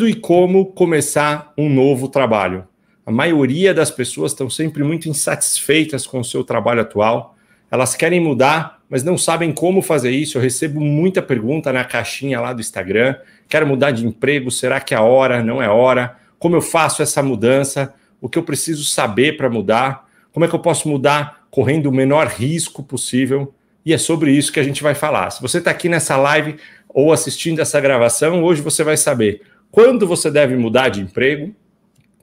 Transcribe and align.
Quando 0.00 0.08
e 0.08 0.14
como 0.14 0.64
começar 0.64 1.52
um 1.58 1.68
novo 1.68 2.08
trabalho? 2.08 2.66
A 3.04 3.12
maioria 3.12 3.74
das 3.74 3.90
pessoas 3.90 4.32
estão 4.32 4.48
sempre 4.48 4.82
muito 4.82 5.10
insatisfeitas 5.10 6.06
com 6.06 6.20
o 6.20 6.24
seu 6.24 6.42
trabalho 6.42 6.80
atual. 6.80 7.36
Elas 7.70 7.94
querem 7.94 8.18
mudar, 8.18 8.80
mas 8.88 9.04
não 9.04 9.18
sabem 9.18 9.52
como 9.52 9.82
fazer 9.82 10.10
isso. 10.10 10.38
Eu 10.38 10.42
recebo 10.42 10.80
muita 10.80 11.20
pergunta 11.20 11.70
na 11.70 11.84
caixinha 11.84 12.40
lá 12.40 12.54
do 12.54 12.62
Instagram. 12.62 13.14
Quero 13.46 13.66
mudar 13.66 13.90
de 13.90 14.06
emprego, 14.06 14.50
será 14.50 14.80
que 14.80 14.94
é 14.94 14.98
hora? 14.98 15.44
Não 15.44 15.62
é 15.62 15.68
hora? 15.68 16.16
Como 16.38 16.56
eu 16.56 16.62
faço 16.62 17.02
essa 17.02 17.22
mudança? 17.22 17.92
O 18.22 18.26
que 18.26 18.38
eu 18.38 18.42
preciso 18.42 18.86
saber 18.86 19.36
para 19.36 19.50
mudar? 19.50 20.08
Como 20.32 20.46
é 20.46 20.48
que 20.48 20.54
eu 20.54 20.60
posso 20.60 20.88
mudar 20.88 21.44
correndo 21.50 21.88
o 21.88 21.92
menor 21.92 22.26
risco 22.26 22.82
possível? 22.82 23.52
E 23.84 23.92
é 23.92 23.98
sobre 23.98 24.32
isso 24.32 24.50
que 24.50 24.60
a 24.60 24.64
gente 24.64 24.82
vai 24.82 24.94
falar. 24.94 25.28
Se 25.28 25.42
você 25.42 25.58
está 25.58 25.70
aqui 25.70 25.90
nessa 25.90 26.16
live 26.16 26.56
ou 26.88 27.12
assistindo 27.12 27.60
essa 27.60 27.78
gravação, 27.82 28.42
hoje 28.42 28.62
você 28.62 28.82
vai 28.82 28.96
saber 28.96 29.42
quando 29.70 30.06
você 30.06 30.30
deve 30.30 30.56
mudar 30.56 30.88
de 30.88 31.00
emprego, 31.00 31.54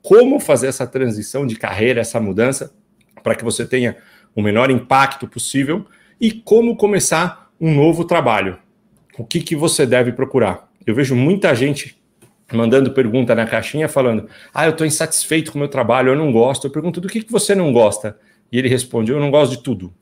como 0.01 0.39
fazer 0.39 0.67
essa 0.67 0.85
transição 0.85 1.45
de 1.45 1.55
carreira, 1.55 2.01
essa 2.01 2.19
mudança, 2.19 2.73
para 3.23 3.35
que 3.35 3.43
você 3.43 3.65
tenha 3.65 3.97
o 4.35 4.41
menor 4.41 4.69
impacto 4.69 5.27
possível 5.27 5.85
e 6.19 6.31
como 6.31 6.75
começar 6.75 7.51
um 7.59 7.73
novo 7.73 8.05
trabalho. 8.05 8.57
O 9.17 9.25
que, 9.25 9.41
que 9.41 9.55
você 9.55 9.85
deve 9.85 10.11
procurar? 10.11 10.69
Eu 10.85 10.93
vejo 10.93 11.15
muita 11.15 11.53
gente 11.55 11.97
mandando 12.53 12.91
pergunta 12.91 13.33
na 13.35 13.45
caixinha 13.45 13.89
falando: 13.89 14.29
Ah, 14.53 14.65
eu 14.65 14.71
estou 14.71 14.85
insatisfeito 14.85 15.51
com 15.51 15.57
o 15.57 15.59
meu 15.59 15.67
trabalho, 15.67 16.09
eu 16.09 16.15
não 16.15 16.31
gosto. 16.31 16.67
Eu 16.67 16.71
pergunto: 16.71 17.01
do 17.01 17.07
que, 17.07 17.23
que 17.23 17.31
você 17.31 17.55
não 17.55 17.73
gosta? 17.73 18.17
E 18.51 18.57
ele 18.57 18.69
responde: 18.69 19.11
Eu 19.11 19.19
não 19.19 19.31
gosto 19.31 19.57
de 19.57 19.63
tudo. 19.63 19.93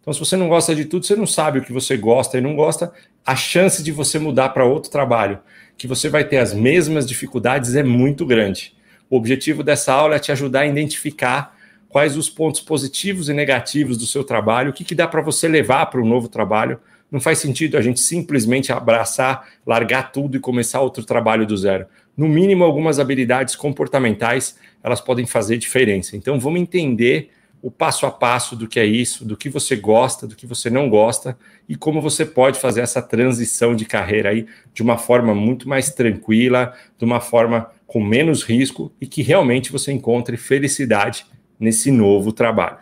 Então, 0.00 0.12
se 0.12 0.20
você 0.20 0.36
não 0.36 0.48
gosta 0.48 0.74
de 0.74 0.84
tudo, 0.84 1.06
você 1.06 1.16
não 1.16 1.26
sabe 1.26 1.58
o 1.58 1.62
que 1.62 1.72
você 1.72 1.96
gosta 1.96 2.36
e 2.36 2.40
não 2.40 2.54
gosta, 2.54 2.92
a 3.24 3.34
chance 3.34 3.82
de 3.82 3.90
você 3.90 4.18
mudar 4.18 4.50
para 4.50 4.64
outro 4.64 4.90
trabalho, 4.90 5.38
que 5.76 5.86
você 5.86 6.08
vai 6.08 6.24
ter 6.24 6.38
as 6.38 6.54
mesmas 6.54 7.06
dificuldades, 7.06 7.74
é 7.74 7.82
muito 7.82 8.24
grande. 8.24 8.74
O 9.10 9.16
objetivo 9.16 9.62
dessa 9.62 9.92
aula 9.92 10.16
é 10.16 10.18
te 10.18 10.32
ajudar 10.32 10.60
a 10.60 10.66
identificar 10.66 11.56
quais 11.88 12.16
os 12.16 12.28
pontos 12.28 12.60
positivos 12.60 13.28
e 13.28 13.32
negativos 13.32 13.96
do 13.96 14.06
seu 14.06 14.24
trabalho, 14.24 14.70
o 14.70 14.72
que, 14.72 14.82
que 14.82 14.94
dá 14.94 15.06
para 15.06 15.20
você 15.20 15.46
levar 15.46 15.86
para 15.86 16.00
um 16.00 16.06
novo 16.06 16.28
trabalho. 16.28 16.80
Não 17.10 17.20
faz 17.20 17.38
sentido 17.38 17.76
a 17.76 17.82
gente 17.82 18.00
simplesmente 18.00 18.72
abraçar, 18.72 19.48
largar 19.64 20.10
tudo 20.10 20.36
e 20.36 20.40
começar 20.40 20.80
outro 20.80 21.04
trabalho 21.04 21.46
do 21.46 21.56
zero. 21.56 21.86
No 22.16 22.28
mínimo, 22.28 22.64
algumas 22.64 22.98
habilidades 22.98 23.54
comportamentais 23.54 24.58
elas 24.82 25.00
podem 25.00 25.26
fazer 25.26 25.56
diferença. 25.56 26.16
Então, 26.16 26.40
vamos 26.40 26.60
entender 26.60 27.30
o 27.64 27.70
passo 27.70 28.04
a 28.04 28.10
passo 28.10 28.54
do 28.54 28.68
que 28.68 28.78
é 28.78 28.84
isso, 28.84 29.24
do 29.24 29.38
que 29.38 29.48
você 29.48 29.74
gosta, 29.74 30.26
do 30.26 30.36
que 30.36 30.46
você 30.46 30.68
não 30.68 30.86
gosta 30.86 31.34
e 31.66 31.74
como 31.74 31.98
você 31.98 32.22
pode 32.26 32.60
fazer 32.60 32.82
essa 32.82 33.00
transição 33.00 33.74
de 33.74 33.86
carreira 33.86 34.28
aí 34.28 34.46
de 34.74 34.82
uma 34.82 34.98
forma 34.98 35.34
muito 35.34 35.66
mais 35.66 35.88
tranquila, 35.88 36.74
de 36.98 37.06
uma 37.06 37.20
forma 37.20 37.70
com 37.86 38.04
menos 38.04 38.42
risco 38.42 38.92
e 39.00 39.06
que 39.06 39.22
realmente 39.22 39.72
você 39.72 39.90
encontre 39.90 40.36
felicidade 40.36 41.24
nesse 41.58 41.90
novo 41.90 42.32
trabalho. 42.32 42.76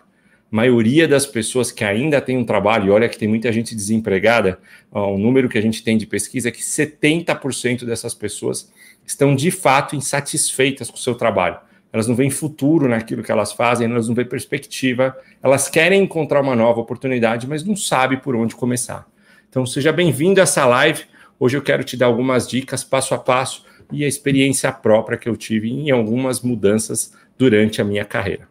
A 0.51 0.57
maioria 0.57 1.07
das 1.07 1.27
pessoas 1.27 1.71
que 1.71 1.85
ainda 1.85 2.21
tem 2.21 2.37
um 2.37 2.45
trabalho, 2.45 2.89
e 2.89 2.91
olha 2.91 3.09
que 3.09 3.17
tem 3.17 3.29
muita 3.29 3.53
gente 3.53 3.77
desempregada, 3.77 4.59
o 4.91 5.17
número 5.17 5.49
que 5.49 5.59
a 5.59 5.63
gente 5.63 5.85
tem 5.85 5.97
de 5.97 6.09
pesquisa 6.09 6.49
é 6.49 6.53
que 6.53 6.61
70% 6.61 7.85
dessas 7.85 8.15
pessoas 8.15 8.69
estão 9.07 9.37
de 9.37 9.53
fato 9.53 9.95
insatisfeitas 9.95 10.91
com 10.91 10.97
o 10.97 11.01
seu 11.01 11.15
trabalho 11.15 11.61
elas 11.93 12.09
não 12.09 12.15
veem 12.15 12.31
futuro 12.31 12.89
naquilo 12.89 13.23
que 13.23 13.31
elas 13.31 13.53
fazem, 13.53 13.91
elas 13.91 14.09
não 14.09 14.15
veem 14.15 14.27
perspectiva, 14.27 15.17
elas 15.42 15.69
querem 15.69 16.03
encontrar 16.03 16.41
uma 16.41 16.57
nova 16.57 16.80
oportunidade, 16.80 17.47
mas 17.47 17.64
não 17.64 17.77
sabem 17.77 18.19
por 18.19 18.35
onde 18.35 18.55
começar. 18.55 19.07
Então, 19.48 19.67
seja 19.67 19.92
bem-vindo 19.92 20.41
a 20.41 20.45
essa 20.45 20.64
live. 20.64 21.05
Hoje 21.39 21.57
eu 21.57 21.63
quero 21.63 21.85
te 21.85 21.97
dar 21.97 22.07
algumas 22.07 22.48
dicas 22.48 22.83
passo 22.83 23.14
a 23.14 23.19
passo 23.19 23.64
e 23.92 24.05
a 24.05 24.08
experiência 24.08 24.73
própria 24.73 25.19
que 25.19 25.29
eu 25.29 25.36
tive 25.36 25.69
em 25.69 25.91
algumas 25.91 26.41
mudanças 26.41 27.13
durante 27.36 27.83
a 27.83 27.85
minha 27.85 28.05
carreira. 28.05 28.48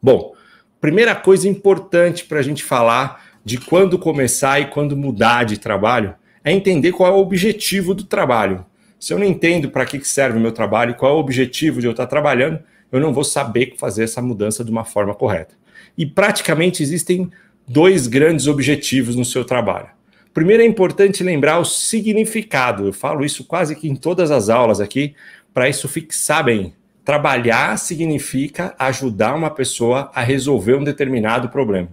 Bom, 0.00 0.32
primeira 0.80 1.14
coisa 1.14 1.48
importante 1.48 2.24
para 2.24 2.38
a 2.38 2.42
gente 2.42 2.64
falar 2.64 3.28
de 3.44 3.58
quando 3.58 3.98
começar 3.98 4.60
e 4.60 4.66
quando 4.66 4.96
mudar 4.96 5.44
de 5.44 5.58
trabalho 5.58 6.14
é 6.42 6.52
entender 6.52 6.92
qual 6.92 7.12
é 7.12 7.14
o 7.14 7.20
objetivo 7.20 7.94
do 7.94 8.04
trabalho. 8.04 8.64
Se 8.98 9.12
eu 9.12 9.18
não 9.18 9.26
entendo 9.26 9.70
para 9.70 9.86
que 9.86 10.02
serve 10.04 10.38
o 10.38 10.40
meu 10.40 10.52
trabalho, 10.52 10.94
qual 10.94 11.12
é 11.12 11.14
o 11.14 11.20
objetivo 11.20 11.80
de 11.80 11.86
eu 11.86 11.92
estar 11.92 12.06
trabalhando, 12.06 12.58
eu 12.90 13.00
não 13.00 13.12
vou 13.12 13.24
saber 13.24 13.74
fazer 13.76 14.04
essa 14.04 14.20
mudança 14.20 14.64
de 14.64 14.70
uma 14.70 14.84
forma 14.84 15.14
correta. 15.14 15.54
E 15.96 16.06
praticamente 16.06 16.82
existem 16.82 17.30
dois 17.66 18.06
grandes 18.06 18.46
objetivos 18.46 19.14
no 19.14 19.24
seu 19.24 19.44
trabalho. 19.44 19.88
Primeiro 20.32 20.62
é 20.62 20.66
importante 20.66 21.22
lembrar 21.22 21.58
o 21.58 21.64
significado. 21.64 22.86
Eu 22.86 22.92
falo 22.92 23.24
isso 23.24 23.44
quase 23.44 23.74
que 23.74 23.88
em 23.88 23.94
todas 23.94 24.30
as 24.30 24.48
aulas 24.48 24.80
aqui, 24.80 25.14
para 25.52 25.68
isso 25.68 25.88
fixar 25.88 26.44
bem. 26.44 26.72
Trabalhar 27.04 27.76
significa 27.78 28.74
ajudar 28.78 29.34
uma 29.34 29.50
pessoa 29.50 30.10
a 30.14 30.22
resolver 30.22 30.74
um 30.74 30.84
determinado 30.84 31.48
problema. 31.48 31.88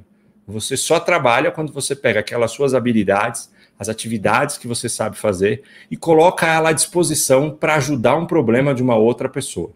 Você 0.47 0.77
só 0.77 0.99
trabalha 0.99 1.51
quando 1.51 1.73
você 1.73 1.95
pega 1.95 2.19
aquelas 2.19 2.51
suas 2.51 2.73
habilidades, 2.73 3.49
as 3.77 3.89
atividades 3.89 4.57
que 4.57 4.67
você 4.67 4.87
sabe 4.87 5.17
fazer 5.17 5.63
e 5.89 5.97
coloca 5.97 6.47
ela 6.47 6.69
à 6.69 6.73
disposição 6.73 7.51
para 7.51 7.75
ajudar 7.75 8.15
um 8.15 8.25
problema 8.25 8.73
de 8.73 8.81
uma 8.81 8.95
outra 8.95 9.27
pessoa. 9.27 9.71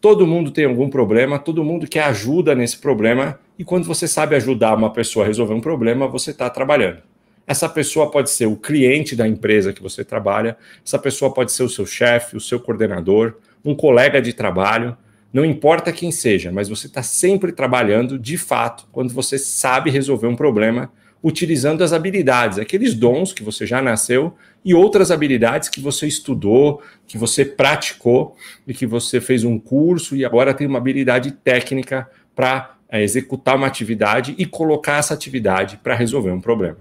Todo 0.00 0.26
mundo 0.26 0.50
tem 0.50 0.66
algum 0.66 0.88
problema, 0.88 1.38
todo 1.38 1.64
mundo 1.64 1.86
quer 1.86 2.04
ajuda 2.04 2.54
nesse 2.54 2.76
problema, 2.78 3.40
e 3.58 3.64
quando 3.64 3.84
você 3.84 4.06
sabe 4.06 4.36
ajudar 4.36 4.76
uma 4.76 4.92
pessoa 4.92 5.24
a 5.24 5.28
resolver 5.28 5.54
um 5.54 5.60
problema, 5.60 6.06
você 6.06 6.30
está 6.30 6.50
trabalhando. 6.50 6.98
Essa 7.46 7.68
pessoa 7.68 8.10
pode 8.10 8.30
ser 8.30 8.46
o 8.46 8.56
cliente 8.56 9.16
da 9.16 9.26
empresa 9.26 9.72
que 9.72 9.82
você 9.82 10.04
trabalha, 10.04 10.56
essa 10.84 10.98
pessoa 10.98 11.32
pode 11.32 11.52
ser 11.52 11.62
o 11.62 11.68
seu 11.68 11.86
chefe, 11.86 12.36
o 12.36 12.40
seu 12.40 12.60
coordenador, 12.60 13.36
um 13.64 13.74
colega 13.74 14.20
de 14.20 14.32
trabalho, 14.32 14.96
não 15.32 15.44
importa 15.44 15.92
quem 15.92 16.12
seja, 16.12 16.52
mas 16.52 16.68
você 16.68 16.86
está 16.86 17.02
sempre 17.02 17.50
trabalhando 17.50 18.18
de 18.18 18.38
fato 18.38 18.86
quando 18.92 19.12
você 19.12 19.36
sabe 19.36 19.90
resolver 19.90 20.26
um 20.26 20.36
problema 20.36 20.92
utilizando 21.24 21.82
as 21.82 21.94
habilidades, 21.94 22.58
aqueles 22.58 22.92
dons 22.92 23.32
que 23.32 23.42
você 23.42 23.64
já 23.64 23.80
nasceu 23.80 24.34
e 24.62 24.74
outras 24.74 25.10
habilidades 25.10 25.70
que 25.70 25.80
você 25.80 26.06
estudou, 26.06 26.82
que 27.06 27.16
você 27.16 27.46
praticou 27.46 28.36
e 28.68 28.74
que 28.74 28.86
você 28.86 29.22
fez 29.22 29.42
um 29.42 29.58
curso 29.58 30.14
e 30.14 30.22
agora 30.22 30.52
tem 30.52 30.66
uma 30.66 30.76
habilidade 30.76 31.32
técnica 31.32 32.06
para 32.36 32.76
é, 32.90 33.02
executar 33.02 33.56
uma 33.56 33.66
atividade 33.66 34.34
e 34.36 34.44
colocar 34.44 34.98
essa 34.98 35.14
atividade 35.14 35.78
para 35.82 35.94
resolver 35.94 36.30
um 36.30 36.42
problema. 36.42 36.76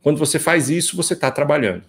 Quando 0.00 0.18
você 0.18 0.38
faz 0.38 0.70
isso, 0.70 0.96
você 0.96 1.14
está 1.14 1.28
trabalhando. 1.28 1.82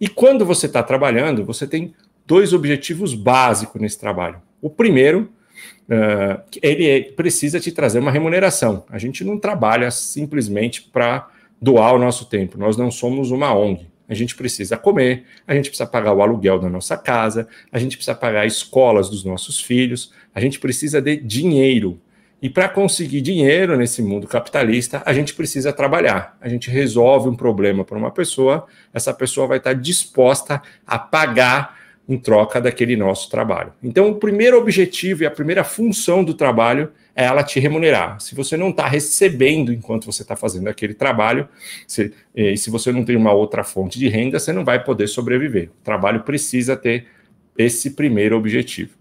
E 0.00 0.08
quando 0.08 0.46
você 0.46 0.64
está 0.64 0.82
trabalhando, 0.82 1.44
você 1.44 1.66
tem 1.66 1.94
dois 2.26 2.54
objetivos 2.54 3.14
básicos 3.14 3.78
nesse 3.78 4.00
trabalho. 4.00 4.40
O 4.60 4.70
primeiro, 4.70 5.30
uh, 5.82 6.42
ele 6.62 6.88
é, 6.88 7.02
precisa 7.12 7.60
te 7.60 7.70
trazer 7.70 7.98
uma 7.98 8.10
remuneração. 8.10 8.86
A 8.88 8.96
gente 8.96 9.22
não 9.22 9.38
trabalha 9.38 9.90
simplesmente 9.90 10.80
para 10.82 11.28
doar 11.62 11.94
o 11.94 11.98
nosso 11.98 12.24
tempo. 12.24 12.58
Nós 12.58 12.76
não 12.76 12.90
somos 12.90 13.30
uma 13.30 13.54
ONG. 13.54 13.86
A 14.08 14.14
gente 14.14 14.34
precisa 14.34 14.76
comer, 14.76 15.24
a 15.46 15.54
gente 15.54 15.70
precisa 15.70 15.88
pagar 15.88 16.12
o 16.12 16.20
aluguel 16.20 16.58
da 16.58 16.68
nossa 16.68 16.98
casa, 16.98 17.46
a 17.70 17.78
gente 17.78 17.96
precisa 17.96 18.16
pagar 18.16 18.44
escolas 18.44 19.08
dos 19.08 19.24
nossos 19.24 19.60
filhos, 19.60 20.12
a 20.34 20.40
gente 20.40 20.58
precisa 20.58 21.00
de 21.00 21.16
dinheiro. 21.16 22.00
E 22.42 22.50
para 22.50 22.68
conseguir 22.68 23.20
dinheiro 23.20 23.76
nesse 23.76 24.02
mundo 24.02 24.26
capitalista, 24.26 25.00
a 25.06 25.12
gente 25.12 25.32
precisa 25.32 25.72
trabalhar. 25.72 26.36
A 26.40 26.48
gente 26.48 26.68
resolve 26.68 27.28
um 27.28 27.36
problema 27.36 27.84
para 27.84 27.96
uma 27.96 28.10
pessoa, 28.10 28.66
essa 28.92 29.14
pessoa 29.14 29.46
vai 29.46 29.58
estar 29.58 29.74
disposta 29.74 30.60
a 30.84 30.98
pagar 30.98 31.78
em 32.08 32.18
troca 32.18 32.60
daquele 32.60 32.96
nosso 32.96 33.30
trabalho. 33.30 33.72
Então, 33.80 34.10
o 34.10 34.16
primeiro 34.16 34.58
objetivo 34.58 35.22
e 35.22 35.26
a 35.26 35.30
primeira 35.30 35.62
função 35.62 36.24
do 36.24 36.34
trabalho 36.34 36.90
ela 37.14 37.42
te 37.42 37.60
remunerar. 37.60 38.20
Se 38.20 38.34
você 38.34 38.56
não 38.56 38.70
está 38.70 38.86
recebendo 38.86 39.72
enquanto 39.72 40.06
você 40.06 40.22
está 40.22 40.34
fazendo 40.34 40.68
aquele 40.68 40.94
trabalho, 40.94 41.48
se, 41.86 42.12
e 42.34 42.56
se 42.56 42.70
você 42.70 42.90
não 42.90 43.04
tem 43.04 43.16
uma 43.16 43.32
outra 43.32 43.62
fonte 43.62 43.98
de 43.98 44.08
renda, 44.08 44.38
você 44.38 44.52
não 44.52 44.64
vai 44.64 44.82
poder 44.82 45.06
sobreviver. 45.06 45.70
O 45.80 45.84
trabalho 45.84 46.22
precisa 46.22 46.76
ter 46.76 47.06
esse 47.56 47.90
primeiro 47.90 48.36
objetivo. 48.36 48.96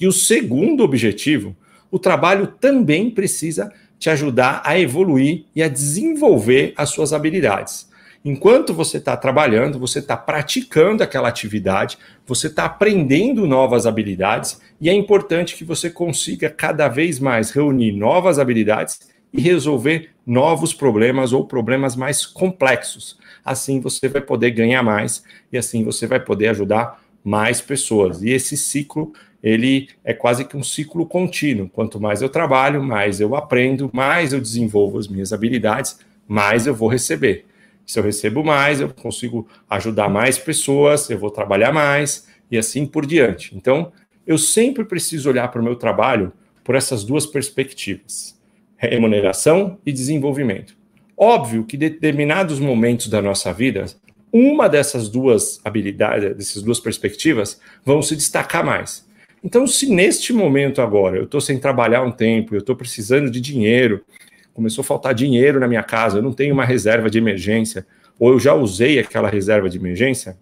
E 0.00 0.06
o 0.06 0.12
segundo 0.12 0.82
objetivo, 0.82 1.56
o 1.90 1.98
trabalho 1.98 2.46
também 2.46 3.10
precisa 3.10 3.72
te 3.98 4.08
ajudar 4.10 4.62
a 4.64 4.78
evoluir 4.78 5.44
e 5.54 5.62
a 5.62 5.68
desenvolver 5.68 6.72
as 6.76 6.90
suas 6.90 7.12
habilidades. 7.12 7.88
Enquanto 8.24 8.72
você 8.72 8.98
está 8.98 9.16
trabalhando, 9.16 9.80
você 9.80 9.98
está 9.98 10.16
praticando 10.16 11.02
aquela 11.02 11.28
atividade, 11.28 11.98
você 12.24 12.46
está 12.46 12.66
aprendendo 12.66 13.48
novas 13.48 13.84
habilidades 13.84 14.60
e 14.80 14.88
é 14.88 14.92
importante 14.92 15.56
que 15.56 15.64
você 15.64 15.90
consiga 15.90 16.48
cada 16.48 16.86
vez 16.88 17.18
mais 17.18 17.50
reunir 17.50 17.90
novas 17.90 18.38
habilidades 18.38 19.00
e 19.32 19.40
resolver 19.40 20.10
novos 20.24 20.72
problemas 20.72 21.32
ou 21.32 21.46
problemas 21.46 21.96
mais 21.96 22.24
complexos. 22.24 23.18
Assim 23.44 23.80
você 23.80 24.08
vai 24.08 24.20
poder 24.20 24.52
ganhar 24.52 24.84
mais 24.84 25.24
e 25.52 25.58
assim 25.58 25.82
você 25.82 26.06
vai 26.06 26.20
poder 26.20 26.48
ajudar 26.48 27.02
mais 27.24 27.60
pessoas. 27.60 28.22
E 28.22 28.30
esse 28.30 28.56
ciclo, 28.56 29.12
ele 29.42 29.88
é 30.04 30.14
quase 30.14 30.44
que 30.44 30.56
um 30.56 30.62
ciclo 30.62 31.06
contínuo. 31.06 31.68
Quanto 31.68 32.00
mais 32.00 32.22
eu 32.22 32.28
trabalho, 32.28 32.84
mais 32.84 33.20
eu 33.20 33.34
aprendo, 33.34 33.90
mais 33.92 34.32
eu 34.32 34.40
desenvolvo 34.40 34.98
as 34.98 35.08
minhas 35.08 35.32
habilidades, 35.32 35.98
mais 36.28 36.68
eu 36.68 36.74
vou 36.74 36.88
receber. 36.88 37.46
Se 37.86 37.98
eu 37.98 38.02
recebo 38.02 38.44
mais, 38.44 38.80
eu 38.80 38.88
consigo 38.88 39.48
ajudar 39.68 40.08
mais 40.08 40.38
pessoas, 40.38 41.10
eu 41.10 41.18
vou 41.18 41.30
trabalhar 41.30 41.72
mais, 41.72 42.26
e 42.50 42.58
assim 42.58 42.86
por 42.86 43.06
diante. 43.06 43.56
Então, 43.56 43.92
eu 44.26 44.38
sempre 44.38 44.84
preciso 44.84 45.28
olhar 45.28 45.48
para 45.48 45.60
o 45.60 45.64
meu 45.64 45.76
trabalho 45.76 46.32
por 46.62 46.74
essas 46.74 47.04
duas 47.04 47.26
perspectivas: 47.26 48.38
remuneração 48.76 49.78
e 49.84 49.92
desenvolvimento. 49.92 50.76
Óbvio 51.16 51.64
que 51.64 51.76
determinados 51.76 52.58
momentos 52.58 53.08
da 53.08 53.20
nossa 53.22 53.52
vida, 53.52 53.86
uma 54.32 54.68
dessas 54.68 55.08
duas 55.08 55.60
habilidades, 55.64 56.36
dessas 56.36 56.62
duas 56.62 56.80
perspectivas, 56.80 57.60
vão 57.84 58.00
se 58.00 58.16
destacar 58.16 58.64
mais. 58.64 59.06
Então, 59.44 59.66
se 59.66 59.92
neste 59.92 60.32
momento 60.32 60.80
agora 60.80 61.16
eu 61.16 61.24
estou 61.24 61.40
sem 61.40 61.58
trabalhar 61.58 62.02
um 62.02 62.12
tempo, 62.12 62.54
eu 62.54 62.60
estou 62.60 62.76
precisando 62.76 63.30
de 63.30 63.40
dinheiro, 63.40 64.04
começou 64.52 64.82
a 64.82 64.84
faltar 64.84 65.14
dinheiro 65.14 65.58
na 65.58 65.68
minha 65.68 65.82
casa, 65.82 66.18
eu 66.18 66.22
não 66.22 66.32
tenho 66.32 66.54
uma 66.54 66.64
reserva 66.64 67.08
de 67.08 67.18
emergência, 67.18 67.86
ou 68.18 68.32
eu 68.32 68.38
já 68.38 68.54
usei 68.54 68.98
aquela 68.98 69.28
reserva 69.28 69.68
de 69.68 69.78
emergência, 69.78 70.36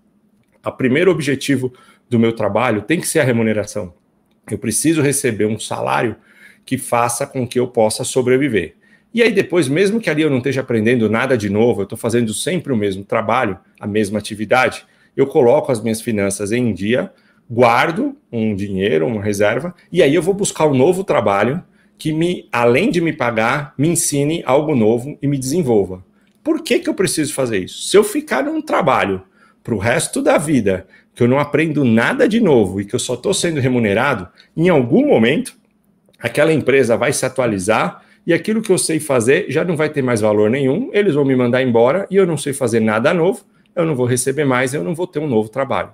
o 0.65 0.73
primeiro 0.73 1.11
objetivo 1.11 1.73
do 2.09 2.19
meu 2.19 2.33
trabalho 2.33 2.83
tem 2.83 3.01
que 3.01 3.07
ser 3.07 3.21
a 3.21 3.25
remuneração. 3.25 3.95
Eu 4.51 4.59
preciso 4.59 5.01
receber 5.01 5.47
um 5.47 5.59
salário 5.59 6.17
que 6.67 6.77
faça 6.77 7.27
com 7.27 7.47
que 7.47 7.59
eu 7.59 7.69
possa 7.69 8.05
sobreviver. 8.05 8.75
E 9.13 9.23
aí 9.23 9.33
depois, 9.33 9.69
mesmo 9.69 10.01
que 10.01 10.11
ali 10.11 10.23
eu 10.23 10.31
não 10.31 10.39
esteja 10.39 10.61
aprendendo 10.61 11.09
nada 11.09 11.37
de 11.37 11.49
novo, 11.49 11.81
eu 11.81 11.85
estou 11.85 11.99
fazendo 11.99 12.33
sempre 12.35 12.73
o 12.73 12.77
mesmo 12.77 13.05
trabalho, 13.05 13.59
a 13.79 13.87
mesma 13.87 14.19
atividade, 14.19 14.85
eu 15.17 15.27
coloco 15.27 15.73
as 15.73 15.83
minhas 15.83 16.01
finanças 16.01 16.53
em 16.53 16.73
dia, 16.73 17.13
guardo 17.51 18.17
um 18.31 18.55
dinheiro, 18.55 19.07
uma 19.07 19.23
reserva, 19.23 19.75
e 19.91 20.03
aí 20.03 20.15
eu 20.15 20.23
vou 20.23 20.35
buscar 20.35 20.67
um 20.67 20.75
novo 20.75 21.03
trabalho 21.03 21.63
que 22.01 22.15
me, 22.15 22.49
além 22.51 22.91
de 22.91 22.99
me 22.99 23.13
pagar, 23.13 23.75
me 23.77 23.87
ensine 23.87 24.43
algo 24.47 24.75
novo 24.75 25.19
e 25.21 25.29
me 25.29 25.39
desenvolva. 25.39 26.03
Por 26.43 26.63
que, 26.63 26.79
que 26.79 26.89
eu 26.89 26.95
preciso 26.95 27.35
fazer 27.35 27.59
isso? 27.59 27.83
Se 27.83 27.95
eu 27.95 28.03
ficar 28.03 28.43
num 28.43 28.63
trabalho 28.63 29.23
para 29.63 29.75
o 29.75 29.79
resto 29.79 30.23
da 30.23 30.39
vida, 30.39 30.87
que 31.15 31.23
eu 31.23 31.29
não 31.29 31.39
aprendo 31.39 31.85
nada 31.85 32.27
de 32.27 32.41
novo 32.41 32.81
e 32.81 32.87
que 32.87 32.95
eu 32.95 32.99
só 32.99 33.13
estou 33.13 33.35
sendo 33.35 33.61
remunerado, 33.61 34.27
em 34.57 34.71
algum 34.71 35.07
momento 35.07 35.55
aquela 36.19 36.55
empresa 36.55 36.97
vai 36.97 37.13
se 37.13 37.27
atualizar 37.27 38.03
e 38.27 38.33
aquilo 38.33 38.63
que 38.63 38.73
eu 38.73 38.79
sei 38.79 38.99
fazer 38.99 39.47
já 39.51 39.63
não 39.63 39.77
vai 39.77 39.91
ter 39.91 40.01
mais 40.01 40.23
valor 40.23 40.49
nenhum, 40.49 40.89
eles 40.95 41.15
vão 41.15 41.25
me 41.25 41.37
mandar 41.37 41.63
embora 41.63 42.07
e 42.11 42.17
eu 42.17 42.27
não 42.27 42.39
sei 42.39 42.55
fazer 42.55 42.81
nada 42.81 43.13
novo, 43.13 43.45
eu 43.77 43.85
não 43.85 43.95
vou 43.95 44.07
receber 44.07 44.47
mais, 44.47 44.73
eu 44.73 44.83
não 44.83 44.95
vou 44.95 45.07
ter 45.07 45.19
um 45.19 45.29
novo 45.29 45.51
trabalho. 45.51 45.91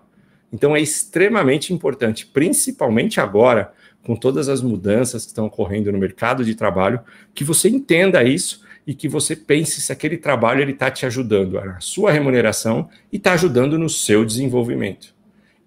Então 0.52 0.76
é 0.76 0.80
extremamente 0.80 1.72
importante, 1.72 2.26
principalmente 2.26 3.20
agora, 3.20 3.72
com 4.06 4.14
todas 4.14 4.48
as 4.48 4.62
mudanças 4.62 5.24
que 5.24 5.32
estão 5.32 5.46
ocorrendo 5.46 5.90
no 5.90 5.98
mercado 5.98 6.44
de 6.44 6.54
trabalho, 6.54 7.00
que 7.34 7.42
você 7.42 7.68
entenda 7.68 8.22
isso 8.22 8.62
e 8.86 8.94
que 8.94 9.08
você 9.08 9.34
pense 9.34 9.80
se 9.80 9.90
aquele 9.90 10.16
trabalho 10.16 10.62
ele 10.62 10.70
está 10.70 10.88
te 10.92 11.04
ajudando 11.04 11.54
na 11.54 11.80
sua 11.80 12.12
remuneração 12.12 12.88
e 13.12 13.16
está 13.16 13.32
ajudando 13.32 13.76
no 13.76 13.88
seu 13.88 14.24
desenvolvimento. 14.24 15.12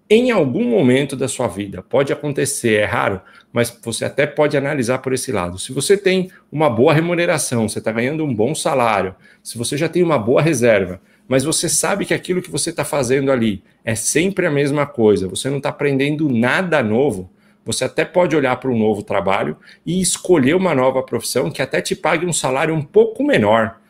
Em 0.08 0.30
algum 0.30 0.64
momento 0.64 1.14
da 1.14 1.28
sua 1.28 1.48
vida, 1.48 1.82
pode 1.82 2.14
acontecer, 2.14 2.80
é 2.80 2.84
raro, 2.86 3.20
mas 3.52 3.78
você 3.84 4.06
até 4.06 4.26
pode 4.26 4.56
analisar 4.56 4.98
por 5.00 5.12
esse 5.12 5.30
lado. 5.30 5.58
Se 5.58 5.70
você 5.70 5.94
tem 5.94 6.30
uma 6.50 6.70
boa 6.70 6.94
remuneração, 6.94 7.68
você 7.68 7.78
está 7.78 7.92
ganhando 7.92 8.24
um 8.24 8.34
bom 8.34 8.54
salário, 8.54 9.14
se 9.42 9.58
você 9.58 9.76
já 9.76 9.88
tem 9.88 10.02
uma 10.02 10.18
boa 10.18 10.40
reserva, 10.40 10.98
mas 11.28 11.44
você 11.44 11.68
sabe 11.68 12.06
que 12.06 12.14
aquilo 12.14 12.40
que 12.40 12.50
você 12.50 12.70
está 12.70 12.86
fazendo 12.86 13.30
ali 13.30 13.62
é 13.84 13.94
sempre 13.94 14.46
a 14.46 14.50
mesma 14.50 14.86
coisa, 14.86 15.28
você 15.28 15.50
não 15.50 15.58
está 15.58 15.68
aprendendo 15.68 16.26
nada 16.28 16.82
novo, 16.82 17.30
você 17.64 17.84
até 17.84 18.04
pode 18.04 18.34
olhar 18.34 18.56
para 18.56 18.70
um 18.70 18.78
novo 18.78 19.02
trabalho 19.02 19.56
e 19.84 20.00
escolher 20.00 20.54
uma 20.54 20.74
nova 20.74 21.02
profissão 21.02 21.50
que 21.50 21.62
até 21.62 21.80
te 21.80 21.94
pague 21.94 22.26
um 22.26 22.32
salário 22.32 22.74
um 22.74 22.82
pouco 22.82 23.22
menor. 23.22 23.80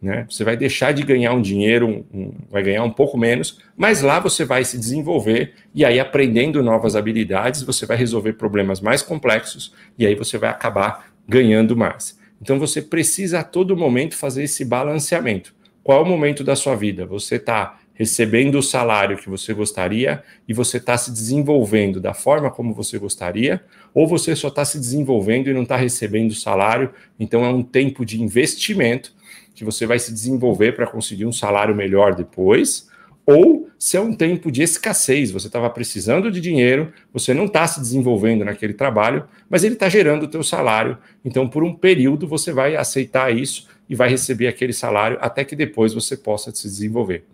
Né? 0.00 0.26
Você 0.28 0.44
vai 0.44 0.56
deixar 0.56 0.92
de 0.92 1.02
ganhar 1.02 1.32
um 1.32 1.40
dinheiro, 1.40 2.04
um, 2.12 2.32
vai 2.50 2.62
ganhar 2.62 2.84
um 2.84 2.90
pouco 2.90 3.16
menos, 3.16 3.58
mas 3.76 4.02
lá 4.02 4.20
você 4.20 4.44
vai 4.44 4.62
se 4.62 4.78
desenvolver 4.78 5.54
e 5.74 5.84
aí 5.84 5.98
aprendendo 5.98 6.62
novas 6.62 6.94
habilidades, 6.94 7.62
você 7.62 7.86
vai 7.86 7.96
resolver 7.96 8.34
problemas 8.34 8.80
mais 8.80 9.02
complexos 9.02 9.74
e 9.98 10.06
aí 10.06 10.14
você 10.14 10.38
vai 10.38 10.50
acabar 10.50 11.10
ganhando 11.26 11.76
mais. 11.76 12.18
Então 12.40 12.58
você 12.58 12.82
precisa 12.82 13.40
a 13.40 13.44
todo 13.44 13.76
momento 13.76 14.14
fazer 14.16 14.44
esse 14.44 14.64
balanceamento. 14.64 15.54
Qual 15.82 16.00
é 16.00 16.02
o 16.02 16.08
momento 16.08 16.44
da 16.44 16.54
sua 16.54 16.74
vida? 16.74 17.06
Você 17.06 17.36
está 17.36 17.78
recebendo 17.96 18.58
o 18.58 18.62
salário 18.62 19.16
que 19.16 19.28
você 19.28 19.52
gostaria 19.54 20.22
e 20.46 20.52
você 20.52 20.76
está 20.76 20.96
se 20.96 21.10
desenvolvendo 21.10 21.98
da 21.98 22.12
forma 22.12 22.50
como 22.50 22.74
você 22.74 22.98
gostaria, 22.98 23.64
ou 23.92 24.06
você 24.06 24.36
só 24.36 24.48
está 24.48 24.64
se 24.64 24.78
desenvolvendo 24.78 25.48
e 25.48 25.54
não 25.54 25.62
está 25.62 25.76
recebendo 25.76 26.30
o 26.30 26.34
salário, 26.34 26.90
então 27.18 27.44
é 27.44 27.48
um 27.48 27.62
tempo 27.62 28.04
de 28.04 28.22
investimento 28.22 29.14
que 29.54 29.64
você 29.64 29.86
vai 29.86 29.98
se 29.98 30.12
desenvolver 30.12 30.76
para 30.76 30.86
conseguir 30.86 31.24
um 31.24 31.32
salário 31.32 31.74
melhor 31.74 32.14
depois, 32.14 32.88
ou 33.24 33.68
se 33.78 33.96
é 33.96 34.00
um 34.00 34.14
tempo 34.14 34.52
de 34.52 34.62
escassez, 34.62 35.30
você 35.30 35.46
estava 35.46 35.68
precisando 35.70 36.30
de 36.30 36.40
dinheiro, 36.40 36.92
você 37.12 37.32
não 37.32 37.46
está 37.46 37.66
se 37.66 37.80
desenvolvendo 37.80 38.44
naquele 38.44 38.74
trabalho, 38.74 39.24
mas 39.48 39.64
ele 39.64 39.74
está 39.74 39.88
gerando 39.88 40.24
o 40.24 40.28
teu 40.28 40.42
salário, 40.42 40.98
então 41.24 41.48
por 41.48 41.64
um 41.64 41.74
período 41.74 42.28
você 42.28 42.52
vai 42.52 42.76
aceitar 42.76 43.34
isso 43.34 43.68
e 43.88 43.94
vai 43.94 44.10
receber 44.10 44.48
aquele 44.48 44.74
salário 44.74 45.16
até 45.20 45.44
que 45.44 45.56
depois 45.56 45.94
você 45.94 46.16
possa 46.16 46.54
se 46.54 46.68
desenvolver. 46.68 47.24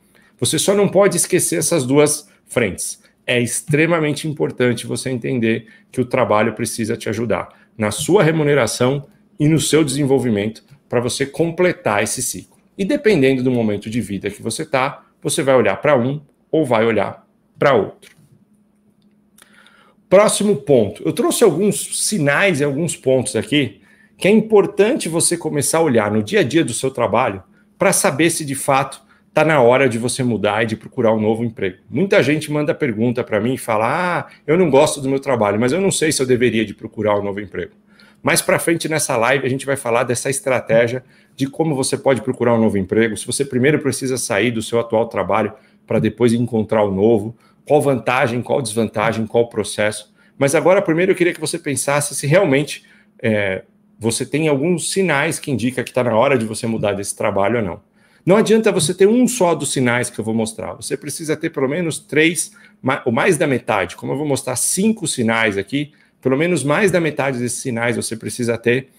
Você 0.43 0.59
só 0.59 0.75
não 0.75 0.89
pode 0.89 1.17
esquecer 1.17 1.61
essas 1.61 1.87
duas 1.87 2.29
frentes. 2.47 3.01
É 3.25 3.41
extremamente 3.41 4.27
importante 4.27 4.89
você 4.89 5.09
entender 5.09 5.69
que 5.93 6.01
o 6.01 6.05
trabalho 6.05 6.53
precisa 6.53 6.97
te 6.97 7.09
ajudar 7.09 7.51
na 7.79 7.93
sua 7.93 8.25
remuneração 8.25 9.07
e 9.39 9.47
no 9.47 9.61
seu 9.61 9.85
desenvolvimento 9.85 10.65
para 10.89 10.99
você 10.99 11.25
completar 11.25 12.03
esse 12.03 12.21
ciclo. 12.21 12.57
E 12.77 12.85
dependendo 12.85 13.41
do 13.41 13.53
momento 13.53 13.89
de 13.89 14.01
vida 14.01 14.31
que 14.31 14.43
você 14.43 14.63
está, 14.63 15.05
você 15.23 15.45
vai 15.45 15.55
olhar 15.55 15.77
para 15.77 15.97
um 15.97 16.21
ou 16.51 16.67
vai 16.67 16.85
olhar 16.85 17.25
para 17.57 17.75
outro. 17.75 18.17
Próximo 20.11 20.57
ponto. 20.57 21.05
Eu 21.07 21.13
trouxe 21.13 21.45
alguns 21.45 22.05
sinais 22.05 22.59
e 22.59 22.65
alguns 22.65 22.97
pontos 22.97 23.37
aqui 23.37 23.81
que 24.19 24.27
é 24.27 24.31
importante 24.33 25.09
você 25.09 25.37
começar 25.37 25.79
a 25.79 25.83
olhar 25.83 26.11
no 26.11 26.21
dia 26.21 26.41
a 26.41 26.43
dia 26.43 26.65
do 26.65 26.75
seu 26.75 26.91
trabalho 26.91 27.45
para 27.79 27.93
saber 27.93 28.29
se 28.29 28.45
de 28.45 28.57
fato 28.57 29.12
está 29.33 29.47
na 29.47 29.63
hora 29.63 29.89
de 29.89 29.97
você 29.97 30.23
mudar 30.23 30.63
e 30.63 30.67
de 30.67 30.77
procurar 30.77 31.11
um 31.15 31.21
novo 31.21 31.43
emprego. 31.43 31.79
Muita 31.89 32.23
gente 32.23 32.53
manda 32.53 32.75
pergunta 32.75 33.25
para 33.25 33.41
mim 33.41 33.55
e 33.55 33.59
fala: 33.59 33.87
"Ah, 33.89 34.27
eu 34.47 34.59
não 34.59 34.69
gosto 34.69 35.01
do 35.01 35.09
meu 35.09 35.19
trabalho, 35.19 35.59
mas 35.59 35.73
eu 35.73 35.81
não 35.81 35.91
sei 35.91 36.13
se 36.13 36.21
eu 36.21 36.27
deveria 36.27 36.67
de 36.67 36.75
procurar 36.75 37.19
um 37.19 37.25
novo 37.25 37.41
emprego". 37.41 37.73
Mais 38.23 38.43
para 38.43 38.59
frente 38.59 38.89
nessa 38.91 39.17
live 39.17 39.47
a 39.47 39.49
gente 39.49 39.65
vai 39.65 39.75
falar 39.75 40.05
dessa 40.05 40.29
estratégia 40.29 41.03
de 41.35 41.47
como 41.47 41.75
você 41.75 41.97
pode 41.97 42.21
procurar 42.21 42.55
um 42.55 42.61
novo 42.61 42.77
emprego, 42.77 43.17
se 43.17 43.27
você 43.27 43.43
primeiro 43.43 43.79
precisa 43.79 44.19
sair 44.19 44.51
do 44.51 44.61
seu 44.61 44.79
atual 44.79 45.07
trabalho 45.07 45.55
para 45.87 45.99
depois 45.99 46.35
encontrar 46.35 46.85
o 46.85 46.93
novo, 46.93 47.35
qual 47.67 47.81
vantagem, 47.81 48.43
qual 48.43 48.61
desvantagem, 48.61 49.27
qual 49.27 49.49
processo. 49.49 50.13
Mas 50.37 50.55
agora 50.55 50.83
primeiro 50.83 51.13
eu 51.13 51.17
queria 51.17 51.33
que 51.33 51.41
você 51.41 51.59
pensasse 51.59 52.15
se 52.15 52.27
realmente 52.27 52.85
é, 53.23 53.63
você 53.99 54.27
tem 54.27 54.47
alguns 54.47 54.93
sinais 54.93 55.39
que 55.39 55.51
indicam 55.51 55.83
que 55.83 55.91
está 55.91 56.05
na 56.05 56.15
hora 56.15 56.37
de 56.37 56.45
você 56.45 56.67
mudar 56.67 56.93
desse 56.93 57.17
trabalho 57.17 57.61
ou 57.61 57.65
não. 57.65 57.92
Não 58.25 58.37
adianta 58.37 58.71
você 58.71 58.95
ter 58.95 59.07
um 59.09 59.27
só 59.27 59.55
dos 59.55 59.73
sinais 59.73 60.09
que 60.09 60.19
eu 60.19 60.25
vou 60.25 60.35
mostrar. 60.35 60.75
Você 60.75 60.97
precisa 60.97 61.37
ter 61.37 61.51
pelo 61.51 61.69
menos 61.69 61.99
três, 61.99 62.53
ou 63.05 63.13
mais 63.13 63.37
da 63.37 63.47
metade. 63.47 63.97
Como 63.97 64.13
eu 64.13 64.17
vou 64.17 64.27
mostrar 64.27 64.55
cinco 64.57 65.07
sinais 65.09 65.59
aqui, 65.59 65.93
pelo 66.21 66.37
menos 66.37 66.63
mais 66.63 66.91
da 66.93 67.01
metade 67.01 67.39
desses 67.39 67.59
sinais 67.59 67.97
você 67.97 68.17
precisa 68.17 68.57
ter 68.57 68.91